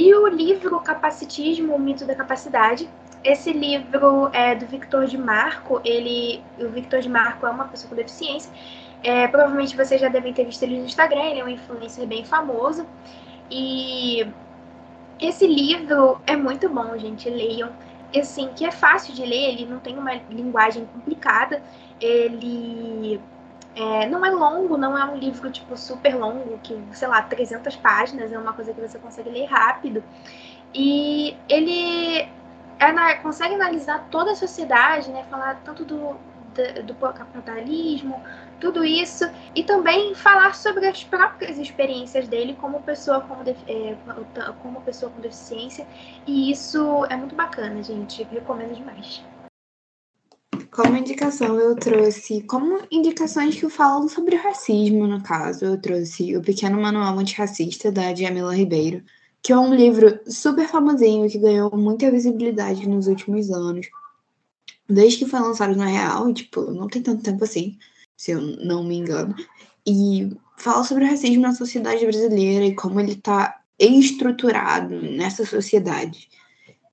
E 0.00 0.14
o 0.14 0.26
livro 0.28 0.80
Capacitismo, 0.80 1.74
o 1.74 1.78
mito 1.78 2.06
da 2.06 2.14
capacidade, 2.14 2.88
esse 3.22 3.52
livro 3.52 4.30
é 4.32 4.54
do 4.54 4.64
Victor 4.64 5.04
de 5.04 5.18
Marco, 5.18 5.78
ele, 5.84 6.42
o 6.58 6.70
Victor 6.70 7.00
de 7.00 7.08
Marco 7.10 7.46
é 7.46 7.50
uma 7.50 7.68
pessoa 7.68 7.90
com 7.90 7.96
deficiência, 7.96 8.50
é, 9.02 9.28
provavelmente 9.28 9.76
vocês 9.76 10.00
já 10.00 10.08
devem 10.08 10.32
ter 10.32 10.46
visto 10.46 10.62
ele 10.62 10.78
no 10.78 10.86
Instagram, 10.86 11.22
ele 11.24 11.40
é 11.40 11.44
um 11.44 11.48
influencer 11.50 12.06
bem 12.06 12.24
famoso, 12.24 12.86
e 13.50 14.26
esse 15.20 15.46
livro 15.46 16.18
é 16.26 16.34
muito 16.34 16.66
bom, 16.70 16.96
gente, 16.96 17.28
leiam. 17.28 17.68
Assim, 18.16 18.48
que 18.56 18.64
é 18.64 18.70
fácil 18.70 19.12
de 19.12 19.22
ler, 19.22 19.50
ele 19.52 19.66
não 19.66 19.80
tem 19.80 19.98
uma 19.98 20.14
linguagem 20.30 20.86
complicada, 20.86 21.62
ele 22.00 23.20
é, 23.74 24.06
não 24.06 24.24
é 24.24 24.30
longo, 24.30 24.76
não 24.76 24.96
é 24.96 25.04
um 25.04 25.16
livro, 25.16 25.50
tipo, 25.50 25.76
super 25.76 26.16
longo, 26.16 26.58
que, 26.62 26.76
sei 26.92 27.08
lá, 27.08 27.22
300 27.22 27.76
páginas, 27.76 28.32
é 28.32 28.38
uma 28.38 28.52
coisa 28.52 28.72
que 28.72 28.80
você 28.80 28.98
consegue 28.98 29.30
ler 29.30 29.46
rápido. 29.46 30.02
E 30.74 31.36
ele 31.48 32.28
é, 32.78 33.14
consegue 33.22 33.54
analisar 33.54 34.08
toda 34.10 34.32
a 34.32 34.34
sociedade, 34.34 35.10
né, 35.10 35.24
falar 35.30 35.60
tanto 35.64 35.84
do, 35.84 36.16
do, 36.54 36.82
do 36.82 36.94
capitalismo, 36.94 38.22
tudo 38.60 38.84
isso, 38.84 39.24
e 39.54 39.62
também 39.62 40.14
falar 40.14 40.54
sobre 40.54 40.86
as 40.86 41.02
próprias 41.02 41.58
experiências 41.58 42.28
dele 42.28 42.56
como 42.60 42.82
pessoa 42.82 43.20
com, 43.20 43.36
é, 43.66 43.96
como 44.62 44.80
pessoa 44.82 45.10
com 45.10 45.20
deficiência, 45.20 45.86
e 46.26 46.50
isso 46.50 47.04
é 47.06 47.16
muito 47.16 47.34
bacana, 47.34 47.82
gente, 47.82 48.22
recomendo 48.24 48.74
demais. 48.74 49.22
Como 50.70 50.96
indicação, 50.96 51.58
eu 51.58 51.74
trouxe, 51.76 52.42
como 52.42 52.80
indicações 52.90 53.58
que 53.58 53.68
falam 53.68 54.08
sobre 54.08 54.36
racismo, 54.36 55.06
no 55.06 55.22
caso, 55.22 55.64
eu 55.64 55.80
trouxe 55.80 56.36
O 56.36 56.42
Pequeno 56.42 56.80
Manual 56.80 57.18
Antirracista, 57.18 57.90
da 57.90 58.14
Jamila 58.14 58.54
Ribeiro, 58.54 59.02
que 59.42 59.52
é 59.52 59.58
um 59.58 59.74
livro 59.74 60.20
super 60.26 60.68
famosinho 60.68 61.28
que 61.28 61.38
ganhou 61.38 61.76
muita 61.76 62.10
visibilidade 62.10 62.88
nos 62.88 63.06
últimos 63.06 63.50
anos. 63.50 63.88
Desde 64.88 65.18
que 65.18 65.30
foi 65.30 65.40
lançado 65.40 65.76
na 65.76 65.86
Real, 65.86 66.32
tipo, 66.32 66.70
não 66.70 66.88
tem 66.88 67.02
tanto 67.02 67.22
tempo 67.22 67.44
assim 67.44 67.78
se 68.20 68.32
eu 68.32 68.40
não 68.42 68.84
me 68.84 68.98
engano, 68.98 69.34
e 69.86 70.36
fala 70.58 70.84
sobre 70.84 71.04
o 71.04 71.06
racismo 71.08 71.40
na 71.40 71.54
sociedade 71.54 72.04
brasileira 72.04 72.66
e 72.66 72.74
como 72.74 73.00
ele 73.00 73.12
está 73.12 73.62
estruturado 73.78 75.00
nessa 75.00 75.46
sociedade. 75.46 76.28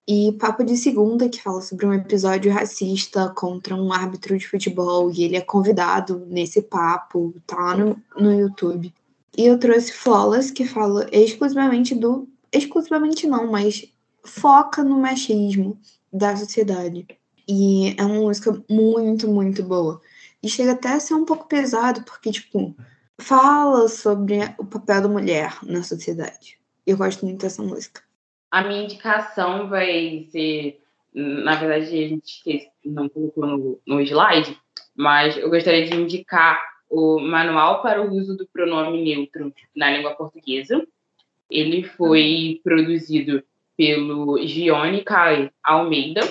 E 0.08 0.32
Papo 0.34 0.64
de 0.64 0.78
Segunda, 0.78 1.28
que 1.28 1.42
fala 1.42 1.62
sobre 1.62 1.86
um 1.86 1.94
episódio 1.94 2.50
racista 2.50 3.30
contra 3.36 3.76
um 3.76 3.92
árbitro 3.92 4.38
de 4.38 4.48
futebol, 4.48 5.12
e 5.12 5.24
ele 5.24 5.36
é 5.36 5.42
convidado 5.42 6.26
nesse 6.30 6.62
papo, 6.62 7.36
tá 7.46 7.58
lá 7.58 7.76
no, 7.76 8.02
no 8.18 8.32
YouTube. 8.34 8.94
E 9.38 9.46
eu 9.46 9.60
trouxe 9.60 9.92
Flawless, 9.92 10.52
que 10.52 10.66
fala 10.66 11.08
exclusivamente 11.12 11.94
do. 11.94 12.26
Exclusivamente 12.54 13.28
não, 13.28 13.52
mas 13.52 13.86
foca 14.24 14.82
no 14.82 14.98
machismo 14.98 15.78
da 16.12 16.38
sociedade. 16.38 17.06
E 17.46 17.94
é 17.98 18.04
uma 18.04 18.22
música 18.22 18.64
muito, 18.70 19.28
muito 19.28 19.62
boa. 19.62 20.00
E 20.42 20.48
chega 20.48 20.72
até 20.72 20.94
a 20.94 21.00
ser 21.02 21.16
um 21.16 21.26
pouco 21.26 21.48
pesado, 21.48 22.04
porque, 22.04 22.32
tipo, 22.32 22.74
fala 23.20 23.90
sobre 23.90 24.40
o 24.58 24.66
papel 24.66 25.02
da 25.02 25.08
mulher 25.10 25.58
na 25.64 25.84
sociedade. 25.84 26.58
Eu 26.86 26.96
gosto 26.96 27.26
muito 27.26 27.42
dessa 27.42 27.62
música. 27.62 28.07
A 28.52 28.64
minha 28.64 28.84
indicação 28.84 29.68
vai 29.68 30.28
ser. 30.32 30.80
Na 31.14 31.56
verdade, 31.56 31.86
a 31.86 32.08
gente 32.08 32.70
não 32.86 33.10
colocou 33.10 33.46
no, 33.46 33.80
no 33.86 34.02
slide, 34.02 34.58
mas 34.96 35.36
eu 35.38 35.50
gostaria 35.50 35.86
de 35.86 35.96
indicar 35.96 36.62
o 36.90 37.20
Manual 37.20 37.82
para 37.82 38.02
o 38.02 38.14
Uso 38.14 38.38
do 38.38 38.48
Pronome 38.48 39.04
Neutro 39.04 39.54
na 39.76 39.90
Língua 39.90 40.16
Portuguesa. 40.16 40.86
Ele 41.50 41.84
foi 41.84 42.62
produzido 42.64 43.44
pelo 43.76 44.38
Gione 44.46 45.04
Kai 45.04 45.52
Almeida, 45.64 46.22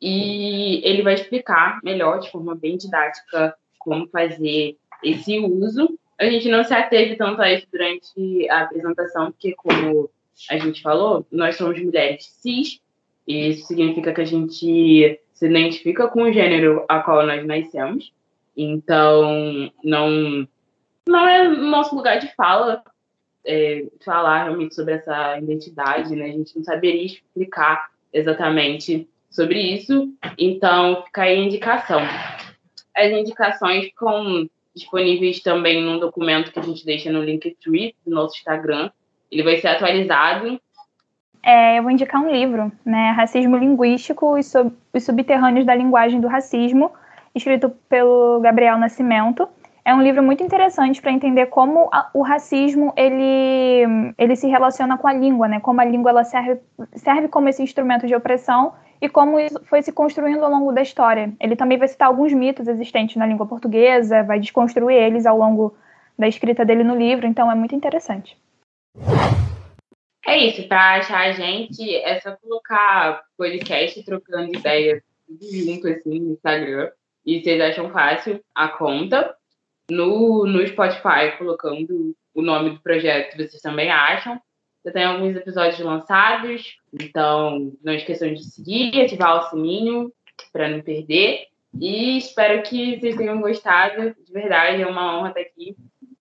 e 0.00 0.80
ele 0.84 1.02
vai 1.02 1.14
explicar 1.14 1.80
melhor, 1.82 2.20
de 2.20 2.30
forma 2.30 2.54
bem 2.54 2.76
didática, 2.76 3.54
como 3.78 4.08
fazer 4.08 4.76
esse 5.02 5.38
uso. 5.38 5.98
A 6.18 6.24
gente 6.24 6.48
não 6.48 6.64
se 6.64 6.72
ateve 6.72 7.16
tanto 7.16 7.42
a 7.42 7.52
isso 7.52 7.66
durante 7.70 8.48
a 8.48 8.62
apresentação, 8.62 9.32
porque, 9.32 9.54
como 9.54 10.10
a 10.50 10.58
gente 10.58 10.82
falou, 10.82 11.26
nós 11.30 11.56
somos 11.56 11.80
mulheres 11.82 12.26
cis, 12.40 12.80
e 13.26 13.50
isso 13.50 13.66
significa 13.66 14.12
que 14.12 14.20
a 14.20 14.24
gente 14.24 15.20
se 15.32 15.46
identifica 15.46 16.08
com 16.08 16.22
o 16.22 16.32
gênero 16.32 16.84
a 16.88 17.00
qual 17.00 17.26
nós 17.26 17.46
nascemos. 17.46 18.12
Então, 18.56 19.70
não, 19.84 20.48
não 21.06 21.28
é 21.28 21.48
nosso 21.48 21.94
lugar 21.94 22.18
de 22.18 22.34
fala 22.34 22.82
é, 23.44 23.86
falar 24.04 24.44
realmente 24.44 24.74
sobre 24.74 24.94
essa 24.94 25.38
identidade, 25.38 26.14
né? 26.16 26.26
A 26.26 26.32
gente 26.32 26.56
não 26.56 26.64
saberia 26.64 27.04
explicar 27.04 27.90
exatamente 28.12 29.08
sobre 29.30 29.60
isso. 29.60 30.12
Então, 30.36 31.04
fica 31.04 31.22
aí 31.22 31.38
a 31.38 31.42
indicação. 31.42 32.00
As 32.94 33.12
indicações 33.12 33.84
ficam 33.86 34.48
disponíveis 34.74 35.40
também 35.40 35.82
num 35.82 35.98
documento 35.98 36.52
que 36.52 36.58
a 36.58 36.62
gente 36.62 36.84
deixa 36.84 37.12
no 37.12 37.22
Linktree 37.22 37.94
do 38.04 38.10
nosso 38.10 38.36
Instagram. 38.36 38.90
Ele 39.30 39.42
vai 39.42 39.56
ser 39.58 39.68
atualizado. 39.68 40.60
É, 41.42 41.78
eu 41.78 41.82
vou 41.82 41.92
indicar 41.92 42.20
um 42.20 42.30
livro, 42.30 42.72
né? 42.84 43.10
Racismo 43.10 43.56
Linguístico 43.56 44.36
e 44.36 44.40
Os 44.40 45.04
Subterrâneos 45.04 45.64
da 45.64 45.74
Linguagem 45.74 46.20
do 46.20 46.28
Racismo, 46.28 46.90
escrito 47.34 47.70
pelo 47.88 48.40
Gabriel 48.40 48.78
Nascimento. 48.78 49.48
É 49.84 49.94
um 49.94 50.02
livro 50.02 50.22
muito 50.22 50.42
interessante 50.42 51.00
para 51.00 51.12
entender 51.12 51.46
como 51.46 51.88
a, 51.90 52.10
o 52.12 52.20
racismo 52.20 52.92
ele, 52.94 54.12
ele 54.18 54.36
se 54.36 54.46
relaciona 54.46 54.98
com 54.98 55.08
a 55.08 55.12
língua, 55.14 55.48
né? 55.48 55.60
Como 55.60 55.80
a 55.80 55.84
língua 55.84 56.10
ela 56.10 56.24
serve, 56.24 56.60
serve 56.94 57.28
como 57.28 57.48
esse 57.48 57.62
instrumento 57.62 58.06
de 58.06 58.14
opressão 58.14 58.74
e 59.00 59.08
como 59.08 59.38
isso 59.40 59.58
foi 59.64 59.80
se 59.80 59.92
construindo 59.92 60.44
ao 60.44 60.50
longo 60.50 60.72
da 60.72 60.82
história. 60.82 61.32
Ele 61.40 61.56
também 61.56 61.78
vai 61.78 61.88
citar 61.88 62.08
alguns 62.08 62.34
mitos 62.34 62.68
existentes 62.68 63.16
na 63.16 63.26
língua 63.26 63.46
portuguesa, 63.46 64.22
vai 64.22 64.38
desconstruir 64.38 64.96
eles 64.96 65.24
ao 65.24 65.38
longo 65.38 65.74
da 66.18 66.28
escrita 66.28 66.64
dele 66.64 66.84
no 66.84 66.96
livro, 66.96 67.26
então 67.26 67.50
é 67.50 67.54
muito 67.54 67.74
interessante. 67.74 68.36
É 70.28 70.36
isso, 70.36 70.68
para 70.68 70.96
achar 70.96 71.28
a 71.28 71.32
gente 71.32 71.94
é 71.96 72.20
só 72.20 72.36
colocar 72.36 73.22
podcast 73.36 74.02
trocando 74.04 74.54
ideias 74.54 75.02
junto 75.28 75.88
assim 75.88 76.20
no 76.20 76.32
Instagram 76.32 76.90
E 77.24 77.42
vocês 77.42 77.60
acham 77.60 77.90
fácil 77.90 78.42
a 78.54 78.68
conta. 78.68 79.34
No, 79.90 80.44
no 80.44 80.66
Spotify, 80.66 81.36
colocando 81.38 82.14
o 82.34 82.42
nome 82.42 82.70
do 82.70 82.80
projeto, 82.80 83.36
vocês 83.36 83.62
também 83.62 83.90
acham. 83.90 84.38
Já 84.84 84.92
tem 84.92 85.04
alguns 85.04 85.34
episódios 85.34 85.80
lançados, 85.80 86.76
então 86.92 87.72
não 87.82 87.94
esqueçam 87.94 88.32
de 88.32 88.44
seguir, 88.44 89.00
ativar 89.00 89.38
o 89.38 89.50
sininho 89.50 90.12
para 90.52 90.68
não 90.68 90.82
perder. 90.82 91.46
E 91.80 92.18
espero 92.18 92.62
que 92.62 93.00
vocês 93.00 93.16
tenham 93.16 93.40
gostado. 93.40 94.14
De 94.24 94.32
verdade, 94.32 94.82
é 94.82 94.86
uma 94.86 95.18
honra 95.18 95.30
estar 95.30 95.40
aqui 95.40 95.74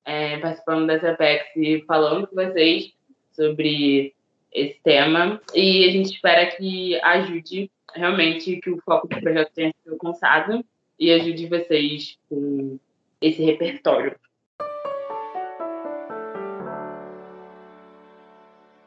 é, 0.08 0.38
participando 0.38 0.88
dessa 0.88 1.12
Apex 1.12 1.46
e 1.58 1.84
falando 1.86 2.28
com 2.28 2.36
vocês 2.36 2.94
sobre 3.34 4.16
esse 4.54 4.80
tema. 4.82 5.42
E 5.54 5.86
a 5.86 5.92
gente 5.92 6.14
espera 6.14 6.46
que 6.56 7.00
ajude 7.02 7.70
realmente 7.94 8.56
que 8.62 8.70
o 8.70 8.82
foco 8.82 9.08
do 9.08 9.20
projeto 9.20 9.52
tenha 9.54 9.74
sido 9.84 9.94
alcançado 9.94 10.64
e 10.98 11.12
ajude 11.12 11.48
vocês 11.48 12.18
com 12.30 12.80
esse 13.22 13.44
repertório 13.44 14.16